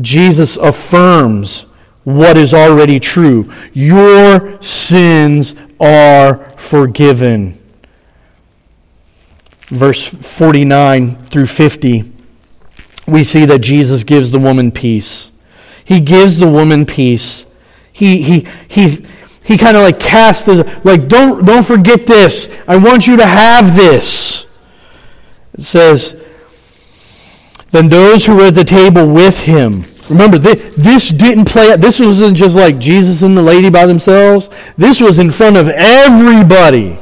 Jesus 0.00 0.56
affirms 0.56 1.66
what 2.04 2.36
is 2.36 2.54
already 2.54 3.00
true. 3.00 3.50
Your 3.72 4.60
sins 4.62 5.56
are 5.80 6.36
forgiven. 6.50 7.60
Verse 9.66 10.06
49 10.06 11.16
through 11.16 11.46
50, 11.46 12.12
we 13.08 13.24
see 13.24 13.44
that 13.46 13.60
Jesus 13.60 14.04
gives 14.04 14.30
the 14.30 14.38
woman 14.38 14.70
peace. 14.70 15.32
He 15.84 16.00
gives 16.00 16.38
the 16.38 16.48
woman 16.48 16.86
peace. 16.86 17.46
He, 17.92 18.22
he, 18.22 18.48
he, 18.68 19.04
he 19.42 19.58
kind 19.58 19.76
of 19.76 19.82
like 19.82 20.00
casts 20.00 20.44
the, 20.44 20.80
like, 20.84 21.08
don't, 21.08 21.44
don't 21.44 21.64
forget 21.64 22.06
this. 22.06 22.48
I 22.66 22.76
want 22.76 23.06
you 23.06 23.16
to 23.16 23.26
have 23.26 23.74
this. 23.76 24.46
It 25.54 25.62
says, 25.62 26.20
then 27.70 27.88
those 27.88 28.26
who 28.26 28.36
were 28.36 28.48
at 28.48 28.54
the 28.54 28.64
table 28.64 29.12
with 29.12 29.40
him. 29.40 29.84
Remember, 30.10 30.38
this 30.38 31.08
didn't 31.08 31.46
play 31.46 31.72
out. 31.72 31.80
This 31.80 31.98
wasn't 31.98 32.36
just 32.36 32.56
like 32.56 32.78
Jesus 32.78 33.22
and 33.22 33.36
the 33.36 33.42
lady 33.42 33.70
by 33.70 33.86
themselves. 33.86 34.50
This 34.76 35.00
was 35.00 35.18
in 35.18 35.30
front 35.30 35.56
of 35.56 35.68
everybody. 35.68 36.98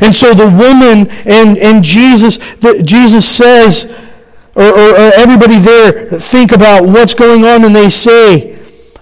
And 0.00 0.14
so 0.14 0.34
the 0.34 0.48
woman 0.48 1.08
and, 1.26 1.58
and 1.58 1.82
Jesus, 1.82 2.38
the, 2.60 2.82
Jesus 2.82 3.28
says, 3.28 3.86
or, 4.54 4.64
or, 4.64 4.90
or 4.90 5.12
everybody 5.16 5.58
there 5.58 6.08
think 6.08 6.52
about 6.52 6.84
what's 6.84 7.14
going 7.14 7.44
on, 7.44 7.64
and 7.64 7.76
they 7.76 7.90
say 7.90 8.58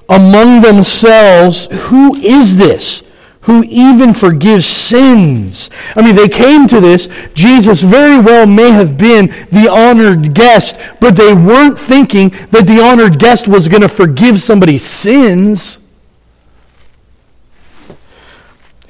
among 0.09 0.63
themselves, 0.63 1.69
Who 1.89 2.17
is 2.17 2.57
this? 2.57 3.03
Who 3.45 3.63
even 3.65 4.15
forgives 4.15 4.65
sins. 4.65 5.69
I 5.95 6.03
mean, 6.03 6.17
they 6.17 6.29
came 6.29 6.67
to 6.69 6.81
this. 6.81 7.09
Jesus 7.35 7.83
very 7.83 8.19
well 8.19 8.47
may 8.47 8.71
have 8.71 8.97
been 8.97 9.27
the 9.51 9.69
honored 9.71 10.35
guest, 10.35 10.77
but 10.99 11.15
they 11.15 11.35
weren't 11.35 11.79
thinking 11.79 12.31
that 12.51 12.67
the 12.67 12.81
honored 12.83 13.19
guest 13.19 13.47
was 13.47 13.69
going 13.69 13.83
to 13.83 13.89
forgive 13.89 14.41
somebody's 14.41 14.85
sins. 14.85 15.81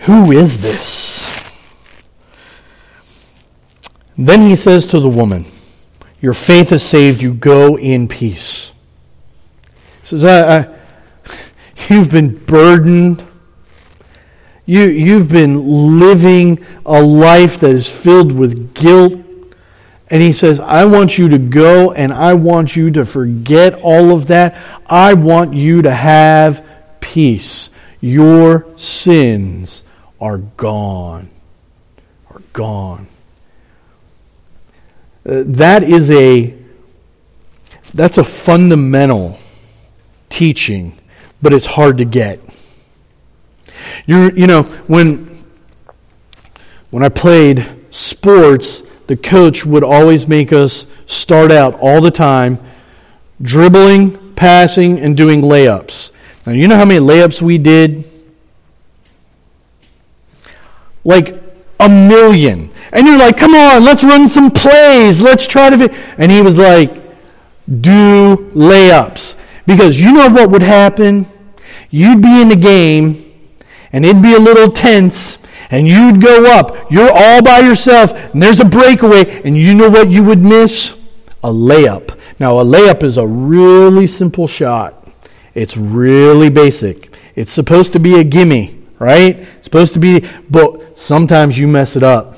Who 0.00 0.30
is 0.30 0.62
this? 0.62 1.52
Then 4.16 4.48
he 4.48 4.55
says 4.55 4.86
to 4.88 5.00
the 5.00 5.09
woman, 5.09 5.46
Your 6.20 6.34
faith 6.34 6.70
has 6.70 6.84
saved 6.84 7.20
you. 7.20 7.34
Go 7.34 7.76
in 7.76 8.07
peace. 8.07 8.72
He 10.02 10.07
says, 10.07 10.24
I, 10.24 10.59
I, 10.59 10.78
You've 11.88 12.12
been 12.12 12.38
burdened 12.44 13.24
you, 14.66 14.84
you've 14.84 15.28
been 15.28 15.98
living 16.00 16.64
a 16.86 17.02
life 17.02 17.60
that 17.60 17.70
is 17.70 17.90
filled 17.90 18.32
with 18.32 18.74
guilt. 18.74 19.20
And 20.08 20.22
he 20.22 20.32
says, 20.32 20.60
I 20.60 20.84
want 20.84 21.18
you 21.18 21.28
to 21.30 21.38
go 21.38 21.92
and 21.92 22.12
I 22.12 22.34
want 22.34 22.76
you 22.76 22.90
to 22.92 23.04
forget 23.04 23.74
all 23.74 24.12
of 24.12 24.26
that. 24.28 24.56
I 24.86 25.14
want 25.14 25.54
you 25.54 25.82
to 25.82 25.92
have 25.92 26.64
peace. 27.00 27.70
Your 28.00 28.66
sins 28.76 29.82
are 30.20 30.38
gone. 30.38 31.30
Are 32.30 32.42
gone. 32.52 33.06
Uh, 35.26 35.42
that 35.46 35.82
is 35.82 36.10
a 36.10 36.54
that's 37.94 38.18
a 38.18 38.24
fundamental 38.24 39.38
teaching, 40.28 40.98
but 41.40 41.52
it's 41.52 41.66
hard 41.66 41.98
to 41.98 42.04
get. 42.04 42.40
You, 44.07 44.30
you 44.32 44.46
know, 44.46 44.62
when, 44.86 45.44
when 46.90 47.02
I 47.02 47.09
played 47.09 47.66
sports, 47.90 48.82
the 49.07 49.16
coach 49.16 49.64
would 49.64 49.84
always 49.84 50.26
make 50.26 50.52
us 50.52 50.86
start 51.07 51.50
out 51.50 51.78
all 51.80 52.00
the 52.00 52.11
time 52.11 52.59
dribbling, 53.42 54.34
passing, 54.34 54.98
and 55.00 55.16
doing 55.16 55.42
layups. 55.42 56.12
Now, 56.46 56.52
you 56.52 56.68
know 56.68 56.76
how 56.76 56.84
many 56.84 57.00
layups 57.00 57.42
we 57.42 57.59
did? 57.59 58.05
Like 61.05 61.40
a 61.80 61.88
million. 61.88 62.70
And 62.92 63.07
you're 63.07 63.18
like, 63.18 63.36
come 63.36 63.55
on, 63.55 63.84
let's 63.84 64.05
run 64.05 64.28
some 64.28 64.50
plays. 64.50 65.20
Let's 65.20 65.46
try 65.46 65.70
to. 65.70 65.92
And 66.16 66.30
he 66.30 66.42
was 66.42 66.59
like, 66.59 66.94
do 67.80 68.50
layups. 68.55 69.36
Because 69.66 70.00
you 70.00 70.12
know 70.12 70.28
what 70.28 70.50
would 70.50 70.62
happen? 70.62 71.26
You'd 71.90 72.22
be 72.22 72.40
in 72.40 72.48
the 72.48 72.57
game, 72.57 73.23
and 73.95 74.05
it'd 74.05 74.20
be 74.20 74.34
a 74.34 74.40
little 74.40 74.72
tense, 74.72 75.38
and 75.70 75.86
you'd 75.86 76.20
go 76.20 76.47
up. 76.47 76.90
You're 76.90 77.12
all 77.12 77.40
by 77.42 77.61
yourself, 77.61 78.12
and 78.12 78.42
there's 78.42 78.59
a 78.59 78.64
breakaway, 78.64 79.40
and 79.42 79.57
you 79.57 79.72
know 79.72 79.88
what 79.88 80.11
you 80.11 80.24
would 80.24 80.40
miss? 80.40 80.99
A 81.45 81.49
layup. 81.49 82.18
Now, 82.40 82.59
a 82.59 82.64
layup 82.64 83.05
is 83.05 83.18
a 83.18 83.26
really 83.26 84.09
simple 84.09 84.49
shot. 84.49 85.09
It's 85.55 85.76
really 85.76 86.51
basic. 86.51 87.16
It's 87.36 87.53
supposed 87.53 87.92
to 87.92 88.01
be 88.01 88.18
a 88.18 88.24
gimme, 88.24 88.82
right? 88.99 89.36
It's 89.36 89.66
supposed 89.66 89.95
to 89.95 90.01
be, 90.01 90.26
but 90.51 90.99
sometimes 90.99 91.57
you 91.57 91.68
mess 91.68 91.95
it 91.95 92.03
up. 92.03 92.36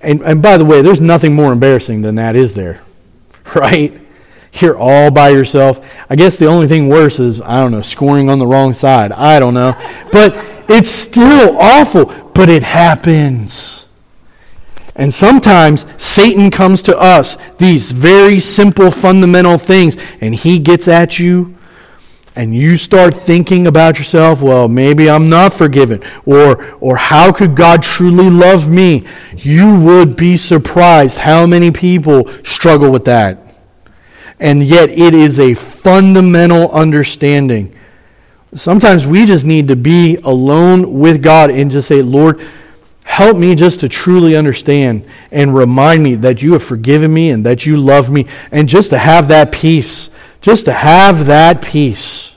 And, 0.00 0.20
and 0.22 0.42
by 0.42 0.58
the 0.58 0.64
way, 0.64 0.82
there's 0.82 1.00
nothing 1.00 1.32
more 1.32 1.52
embarrassing 1.52 2.02
than 2.02 2.16
that, 2.16 2.34
is 2.34 2.54
there? 2.54 2.82
Right? 3.54 4.00
You're 4.54 4.78
all 4.78 5.10
by 5.10 5.30
yourself. 5.30 5.84
I 6.10 6.16
guess 6.16 6.36
the 6.36 6.46
only 6.46 6.68
thing 6.68 6.88
worse 6.88 7.18
is, 7.18 7.40
I 7.40 7.60
don't 7.60 7.72
know, 7.72 7.82
scoring 7.82 8.28
on 8.28 8.38
the 8.38 8.46
wrong 8.46 8.74
side. 8.74 9.10
I 9.10 9.38
don't 9.40 9.54
know. 9.54 9.74
But 10.12 10.51
it's 10.72 10.90
still 10.90 11.56
awful, 11.58 12.06
but 12.34 12.48
it 12.48 12.64
happens. 12.64 13.86
And 14.94 15.12
sometimes 15.12 15.86
Satan 15.96 16.50
comes 16.50 16.82
to 16.82 16.98
us, 16.98 17.38
these 17.58 17.92
very 17.92 18.40
simple, 18.40 18.90
fundamental 18.90 19.56
things, 19.56 19.96
and 20.20 20.34
he 20.34 20.58
gets 20.58 20.86
at 20.86 21.18
you, 21.18 21.56
and 22.34 22.54
you 22.54 22.76
start 22.76 23.14
thinking 23.14 23.66
about 23.66 23.98
yourself, 23.98 24.40
well, 24.40 24.68
maybe 24.68 25.08
I'm 25.08 25.28
not 25.28 25.52
forgiven, 25.52 26.02
or, 26.24 26.64
or 26.76 26.96
how 26.96 27.32
could 27.32 27.54
God 27.54 27.82
truly 27.82 28.30
love 28.30 28.68
me? 28.68 29.06
You 29.36 29.78
would 29.80 30.16
be 30.16 30.36
surprised 30.36 31.18
how 31.18 31.46
many 31.46 31.70
people 31.70 32.28
struggle 32.44 32.90
with 32.90 33.04
that. 33.06 33.38
And 34.40 34.62
yet, 34.62 34.90
it 34.90 35.14
is 35.14 35.38
a 35.38 35.54
fundamental 35.54 36.70
understanding. 36.72 37.76
Sometimes 38.54 39.06
we 39.06 39.24
just 39.24 39.44
need 39.44 39.68
to 39.68 39.76
be 39.76 40.16
alone 40.16 40.98
with 40.98 41.22
God 41.22 41.50
and 41.50 41.70
just 41.70 41.88
say, 41.88 42.02
Lord, 42.02 42.42
Help 43.04 43.36
me 43.36 43.54
just 43.54 43.80
to 43.80 43.88
truly 43.88 44.36
understand 44.36 45.04
and 45.30 45.54
remind 45.54 46.02
me 46.02 46.14
that 46.14 46.40
you 46.40 46.52
have 46.52 46.62
forgiven 46.62 47.12
me 47.12 47.30
and 47.30 47.44
that 47.44 47.66
you 47.66 47.76
love 47.76 48.10
me, 48.10 48.26
and 48.50 48.68
just 48.68 48.90
to 48.90 48.98
have 48.98 49.28
that 49.28 49.52
peace. 49.52 50.08
Just 50.40 50.64
to 50.64 50.72
have 50.72 51.26
that 51.26 51.62
peace. 51.62 52.34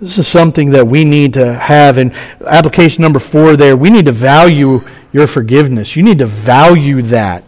This 0.00 0.18
is 0.18 0.28
something 0.28 0.70
that 0.70 0.86
we 0.86 1.04
need 1.04 1.34
to 1.34 1.54
have. 1.54 1.98
And 1.98 2.12
application 2.46 3.02
number 3.02 3.18
four 3.18 3.56
there, 3.56 3.76
we 3.76 3.90
need 3.90 4.04
to 4.06 4.12
value 4.12 4.80
your 5.12 5.26
forgiveness. 5.26 5.96
You 5.96 6.02
need 6.02 6.18
to 6.18 6.26
value 6.26 7.02
that. 7.02 7.44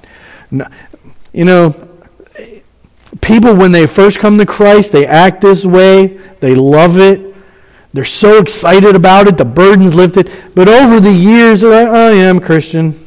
You 0.50 1.44
know, 1.44 1.88
people, 3.32 3.54
when 3.54 3.72
they 3.72 3.86
first 3.86 4.18
come 4.18 4.36
to 4.36 4.44
Christ, 4.44 4.92
they 4.92 5.06
act 5.06 5.40
this 5.40 5.64
way, 5.64 6.18
they 6.40 6.54
love 6.54 6.98
it. 6.98 7.34
They're 7.94 8.04
so 8.04 8.38
excited 8.38 8.94
about 8.94 9.26
it, 9.26 9.38
the 9.38 9.44
burden's 9.44 9.94
lifted. 9.94 10.30
But 10.54 10.68
over 10.68 11.00
the 11.00 11.12
years, 11.12 11.62
they're 11.62 11.70
like, 11.70 11.88
oh, 11.88 12.12
yeah, 12.12 12.28
I'm 12.28 12.40
Christian. 12.40 12.98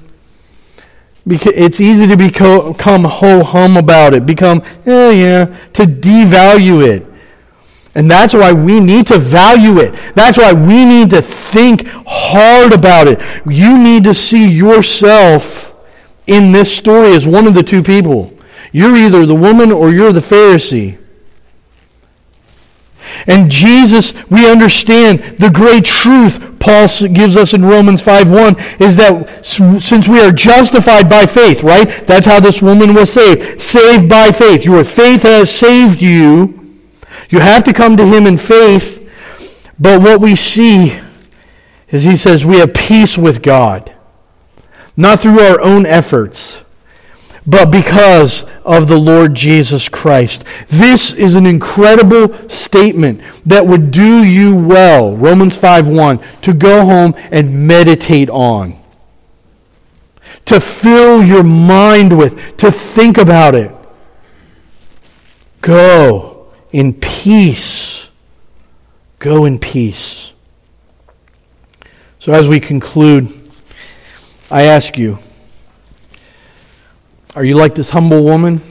It's 1.28 1.80
easy 1.80 2.08
to 2.08 2.18
become 2.18 3.04
ho 3.04 3.44
hum 3.44 3.78
about 3.78 4.14
it, 4.14 4.26
become, 4.26 4.64
yeah, 4.86 5.10
yeah, 5.10 5.46
to 5.74 5.84
devalue 5.84 6.88
it. 6.88 7.06
And 7.96 8.10
that's 8.10 8.34
why 8.34 8.52
we 8.52 8.80
need 8.80 9.08
to 9.08 9.18
value 9.18 9.80
it. 9.80 9.94
That's 10.16 10.38
why 10.38 10.54
we 10.54 10.86
need 10.86 11.12
to 11.12 11.22
think 11.22 11.88
hard 12.08 12.74
about 12.74 13.08
it. 13.08 13.22
You 13.46 13.78
need 13.78 14.04
to 14.04 14.14
see 14.14 14.52
yourself 14.52 15.74
in 16.28 16.52
this 16.52 16.76
story 16.76 17.14
as 17.14 17.26
one 17.26 17.48
of 17.48 17.54
the 17.54 17.64
two 17.64 17.82
people. 17.82 18.35
You're 18.76 18.98
either 18.98 19.26
the 19.26 19.34
woman 19.34 19.72
or 19.72 19.94
you're 19.94 20.12
the 20.12 20.20
Pharisee. 20.20 20.98
And 23.26 23.50
Jesus, 23.50 24.14
we 24.30 24.52
understand 24.52 25.38
the 25.40 25.50
great 25.50 25.86
truth 25.86 26.60
Paul 26.60 26.90
gives 27.14 27.38
us 27.38 27.54
in 27.54 27.64
Romans 27.64 28.02
5:1 28.02 28.58
is 28.82 28.98
that 28.98 29.46
since 29.46 30.10
we 30.10 30.20
are 30.20 30.34
justified 30.34 31.10
by 31.10 31.26
faith, 31.26 31.64
right? 31.64 32.06
That's 32.06 32.28
how 32.28 32.42
this 32.42 32.62
woman 32.62 32.94
was 32.94 33.14
saved. 33.14 33.62
Saved 33.62 34.10
by 34.10 34.32
faith. 34.32 34.66
Your 34.66 34.84
faith 34.84 35.24
has 35.24 35.50
saved 35.50 36.02
you. 36.02 36.60
You 37.30 37.40
have 37.40 37.64
to 37.64 37.72
come 37.72 37.96
to 37.96 38.06
him 38.06 38.28
in 38.28 38.38
faith. 38.38 39.08
But 39.80 40.02
what 40.02 40.20
we 40.20 40.36
see 40.36 41.00
is 41.92 42.04
he 42.04 42.18
says 42.18 42.46
we 42.46 42.60
have 42.60 42.74
peace 42.74 43.18
with 43.18 43.42
God. 43.42 43.94
Not 44.98 45.22
through 45.22 45.40
our 45.40 45.62
own 45.62 45.86
efforts, 45.86 46.60
but 47.48 47.70
because 47.70 48.46
of 48.64 48.88
the 48.88 48.98
Lord 48.98 49.36
Jesus 49.36 49.88
Christ. 49.88 50.44
This 50.68 51.14
is 51.14 51.36
an 51.36 51.46
incredible 51.46 52.50
statement 52.50 53.22
that 53.46 53.68
would 53.68 53.92
do 53.92 54.24
you 54.24 54.56
well, 54.56 55.16
Romans 55.16 55.56
5:1, 55.58 56.22
to 56.42 56.54
go 56.54 56.86
home 56.86 57.16
and 57.32 57.68
meditate 57.68 58.30
on. 58.30 58.76
To 60.46 60.60
fill 60.60 61.24
your 61.24 61.44
mind 61.44 62.18
with, 62.18 62.58
to 62.58 62.72
think 62.72 63.18
about 63.18 63.56
it. 63.56 63.72
Go 65.62 66.48
in 66.72 66.94
peace. 66.94 68.10
Go 69.20 69.46
in 69.46 69.60
peace. 69.60 70.34
So 72.20 72.34
as 72.34 72.48
we 72.48 72.60
conclude, 72.60 73.32
I 74.52 74.64
ask 74.64 74.98
you, 74.98 75.20
are 77.36 77.44
you 77.44 77.56
like 77.56 77.76
this 77.76 77.90
humble 77.90 78.24
woman? 78.24 78.62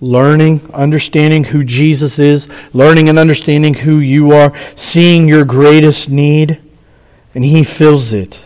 Learning, 0.00 0.60
understanding 0.74 1.44
who 1.44 1.64
Jesus 1.64 2.18
is, 2.18 2.48
learning 2.72 3.08
and 3.08 3.18
understanding 3.18 3.74
who 3.74 3.98
you 3.98 4.32
are, 4.32 4.52
seeing 4.74 5.28
your 5.28 5.44
greatest 5.44 6.10
need, 6.10 6.60
and 7.34 7.44
He 7.44 7.62
fills 7.62 8.12
it. 8.12 8.44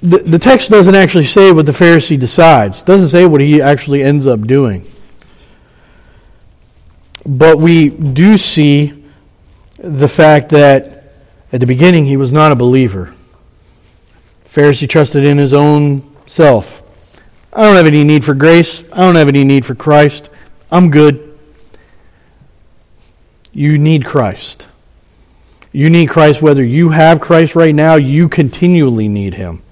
The, 0.00 0.18
the 0.18 0.38
text 0.38 0.70
doesn't 0.70 0.94
actually 0.94 1.24
say 1.24 1.50
what 1.50 1.66
the 1.66 1.72
Pharisee 1.72 2.20
decides, 2.20 2.82
it 2.82 2.86
doesn't 2.86 3.08
say 3.08 3.26
what 3.26 3.40
he 3.40 3.60
actually 3.60 4.02
ends 4.02 4.26
up 4.26 4.46
doing. 4.46 4.86
But 7.26 7.58
we 7.58 7.88
do 7.88 8.38
see 8.38 9.04
the 9.76 10.08
fact 10.08 10.50
that 10.50 11.12
at 11.52 11.60
the 11.60 11.66
beginning 11.66 12.04
he 12.04 12.16
was 12.16 12.32
not 12.32 12.52
a 12.52 12.56
believer. 12.56 13.12
Pharisee 14.44 14.88
trusted 14.88 15.24
in 15.24 15.36
his 15.36 15.52
own 15.52 16.16
self. 16.26 16.82
I 17.58 17.62
don't 17.64 17.74
have 17.74 17.86
any 17.86 18.04
need 18.04 18.24
for 18.24 18.34
grace. 18.34 18.84
I 18.92 18.98
don't 18.98 19.16
have 19.16 19.26
any 19.26 19.42
need 19.42 19.66
for 19.66 19.74
Christ. 19.74 20.30
I'm 20.70 20.92
good. 20.92 21.36
You 23.52 23.78
need 23.78 24.04
Christ. 24.04 24.68
You 25.72 25.90
need 25.90 26.08
Christ 26.08 26.40
whether 26.40 26.62
you 26.62 26.90
have 26.90 27.20
Christ 27.20 27.56
right 27.56 27.74
now, 27.74 27.96
you 27.96 28.28
continually 28.28 29.08
need 29.08 29.34
Him. 29.34 29.64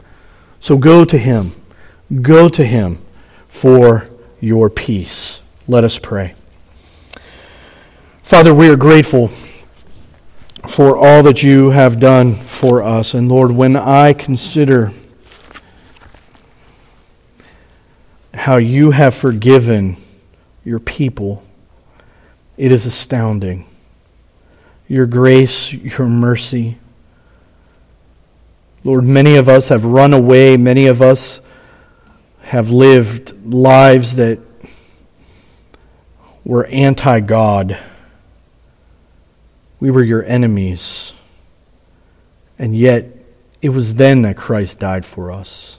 So 0.58 0.76
go 0.76 1.04
to 1.04 1.16
Him. 1.16 1.52
Go 2.22 2.48
to 2.48 2.64
Him 2.64 2.98
for 3.46 4.08
your 4.40 4.68
peace. 4.68 5.40
Let 5.68 5.84
us 5.84 5.96
pray. 5.96 6.34
Father, 8.24 8.52
we 8.52 8.68
are 8.68 8.76
grateful 8.76 9.28
for 10.66 10.96
all 10.96 11.22
that 11.22 11.44
you 11.44 11.70
have 11.70 12.00
done 12.00 12.34
for 12.34 12.82
us. 12.82 13.14
And 13.14 13.28
Lord, 13.28 13.52
when 13.52 13.76
I 13.76 14.12
consider 14.12 14.92
how 18.36 18.56
you 18.56 18.90
have 18.90 19.14
forgiven 19.14 19.96
your 20.64 20.78
people, 20.78 21.42
it 22.56 22.72
is 22.72 22.86
astounding. 22.86 23.66
Your 24.88 25.06
grace, 25.06 25.72
your 25.72 26.08
mercy. 26.08 26.78
Lord, 28.84 29.04
many 29.04 29.34
of 29.36 29.48
us 29.48 29.68
have 29.68 29.84
run 29.84 30.12
away. 30.12 30.56
Many 30.56 30.86
of 30.86 31.02
us 31.02 31.40
have 32.42 32.70
lived 32.70 33.44
lives 33.44 34.16
that 34.16 34.38
were 36.44 36.66
anti 36.66 37.20
God. 37.20 37.78
We 39.80 39.90
were 39.90 40.04
your 40.04 40.24
enemies. 40.24 41.14
And 42.58 42.76
yet, 42.76 43.06
it 43.60 43.70
was 43.70 43.94
then 43.94 44.22
that 44.22 44.36
Christ 44.36 44.78
died 44.78 45.04
for 45.04 45.32
us. 45.32 45.78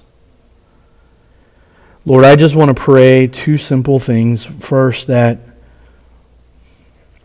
Lord, 2.08 2.24
I 2.24 2.38
just 2.38 2.56
want 2.56 2.70
to 2.70 2.82
pray 2.82 3.28
two 3.28 3.58
simple 3.58 4.00
things. 4.00 4.46
First, 4.46 5.08
that 5.08 5.40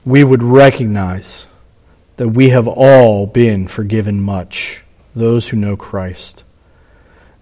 we 0.04 0.24
would 0.24 0.42
recognize 0.42 1.46
that 2.16 2.30
we 2.30 2.48
have 2.48 2.66
all 2.66 3.28
been 3.28 3.68
forgiven 3.68 4.20
much, 4.20 4.82
those 5.14 5.48
who 5.48 5.56
know 5.56 5.76
Christ. 5.76 6.42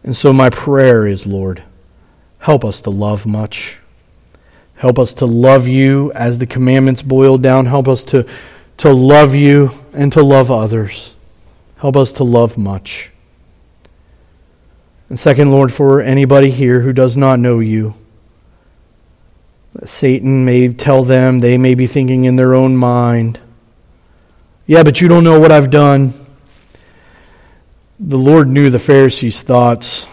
And 0.05 0.14
so, 0.14 0.34
my 0.34 0.51
prayer 0.51 1.07
is, 1.07 1.26
Lord, 1.26 1.62
help 2.41 2.62
us 2.62 2.82
to 2.82 2.91
love 2.91 3.24
much. 3.24 3.78
Help 4.74 4.99
us 4.99 5.14
to 5.14 5.24
love 5.24 5.66
you 5.66 6.12
as 6.12 6.36
the 6.36 6.47
commandments 6.47 7.01
boil 7.01 7.38
down. 7.38 7.64
Help 7.64 7.88
us 7.88 8.05
to, 8.05 8.26
to 8.76 8.93
love 8.93 9.34
you 9.34 9.70
and 9.95 10.12
to 10.12 10.22
love 10.22 10.51
others. 10.51 11.14
Help 11.78 11.97
us 11.97 12.12
to 12.12 12.22
love 12.22 12.59
much. 12.59 13.10
And 15.11 15.19
second, 15.19 15.51
Lord, 15.51 15.73
for 15.73 16.01
anybody 16.01 16.51
here 16.51 16.81
who 16.81 16.93
does 16.93 17.17
not 17.17 17.41
know 17.41 17.59
you, 17.59 17.95
Satan 19.85 20.45
may 20.45 20.73
tell 20.73 21.05
them, 21.05 21.41
they 21.41 21.59
may 21.59 21.75
be 21.75 21.89
thinking 21.89 22.25
in 22.25 22.37
their 22.37 22.55
own 22.55 22.77
mind, 22.77 23.41
yeah, 24.67 24.85
but 24.85 25.01
you 25.01 25.09
don't 25.09 25.25
know 25.25 25.41
what 25.41 25.51
I've 25.51 25.71
done. 25.71 26.15
The 27.99 28.17
Lord 28.17 28.49
knew 28.49 28.71
the 28.71 28.79
Pharisees' 28.79 29.43
thoughts. 29.43 30.07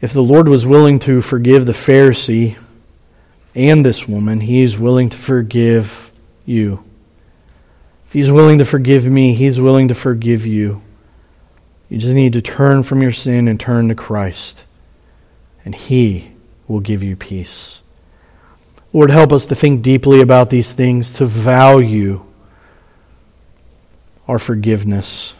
If 0.00 0.12
the 0.12 0.22
Lord 0.22 0.48
was 0.48 0.66
willing 0.66 0.98
to 1.00 1.22
forgive 1.22 1.66
the 1.66 1.72
Pharisee 1.72 2.56
and 3.54 3.86
this 3.86 4.08
woman, 4.08 4.40
He 4.40 4.62
is 4.62 4.76
willing 4.76 5.08
to 5.08 5.16
forgive 5.16 6.10
you. 6.44 6.82
If 8.06 8.12
He's 8.12 8.32
willing 8.32 8.58
to 8.58 8.64
forgive 8.64 9.08
me, 9.08 9.34
He's 9.34 9.60
willing 9.60 9.86
to 9.86 9.94
forgive 9.94 10.44
you. 10.44 10.82
You 11.90 11.98
just 11.98 12.14
need 12.14 12.32
to 12.34 12.40
turn 12.40 12.84
from 12.84 13.02
your 13.02 13.12
sin 13.12 13.48
and 13.48 13.58
turn 13.58 13.88
to 13.88 13.96
Christ, 13.96 14.64
and 15.64 15.74
He 15.74 16.30
will 16.68 16.78
give 16.78 17.02
you 17.02 17.16
peace. 17.16 17.82
Lord, 18.92 19.10
help 19.10 19.32
us 19.32 19.44
to 19.46 19.56
think 19.56 19.82
deeply 19.82 20.20
about 20.20 20.50
these 20.50 20.72
things, 20.72 21.12
to 21.14 21.26
value 21.26 22.24
our 24.28 24.38
forgiveness, 24.38 25.34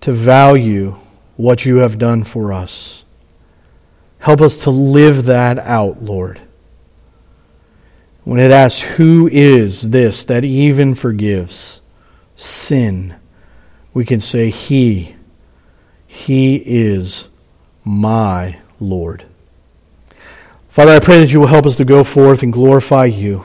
to 0.00 0.10
value 0.10 0.96
what 1.36 1.64
you 1.64 1.76
have 1.76 1.98
done 1.98 2.24
for 2.24 2.52
us. 2.52 3.04
Help 4.18 4.40
us 4.40 4.58
to 4.64 4.70
live 4.70 5.26
that 5.26 5.60
out, 5.60 6.02
Lord. 6.02 6.40
When 8.24 8.40
it 8.40 8.50
asks, 8.50 8.80
Who 8.80 9.28
is 9.28 9.90
this 9.90 10.24
that 10.24 10.44
even 10.44 10.96
forgives 10.96 11.80
sin? 12.34 13.14
We 13.94 14.04
can 14.04 14.20
say, 14.20 14.50
He, 14.50 15.14
He 16.06 16.56
is 16.56 17.28
my 17.84 18.58
Lord. 18.80 19.24
Father, 20.68 20.92
I 20.92 21.00
pray 21.00 21.20
that 21.20 21.32
you 21.32 21.40
will 21.40 21.48
help 21.48 21.66
us 21.66 21.76
to 21.76 21.84
go 21.84 22.04
forth 22.04 22.42
and 22.42 22.52
glorify 22.52 23.06
you, 23.06 23.44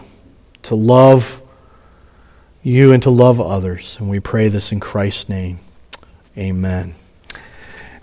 to 0.63 0.75
love 0.75 1.41
you 2.61 2.93
and 2.93 3.01
to 3.03 3.09
love 3.09 3.41
others. 3.41 3.97
And 3.99 4.09
we 4.09 4.19
pray 4.19 4.47
this 4.47 4.71
in 4.71 4.79
Christ's 4.79 5.29
name. 5.29 5.59
Amen. 6.37 6.95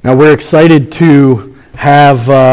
Now 0.03 0.16
we're 0.16 0.32
excited 0.32 0.91
to 0.93 1.57
have. 1.74 2.28
Uh, 2.28 2.49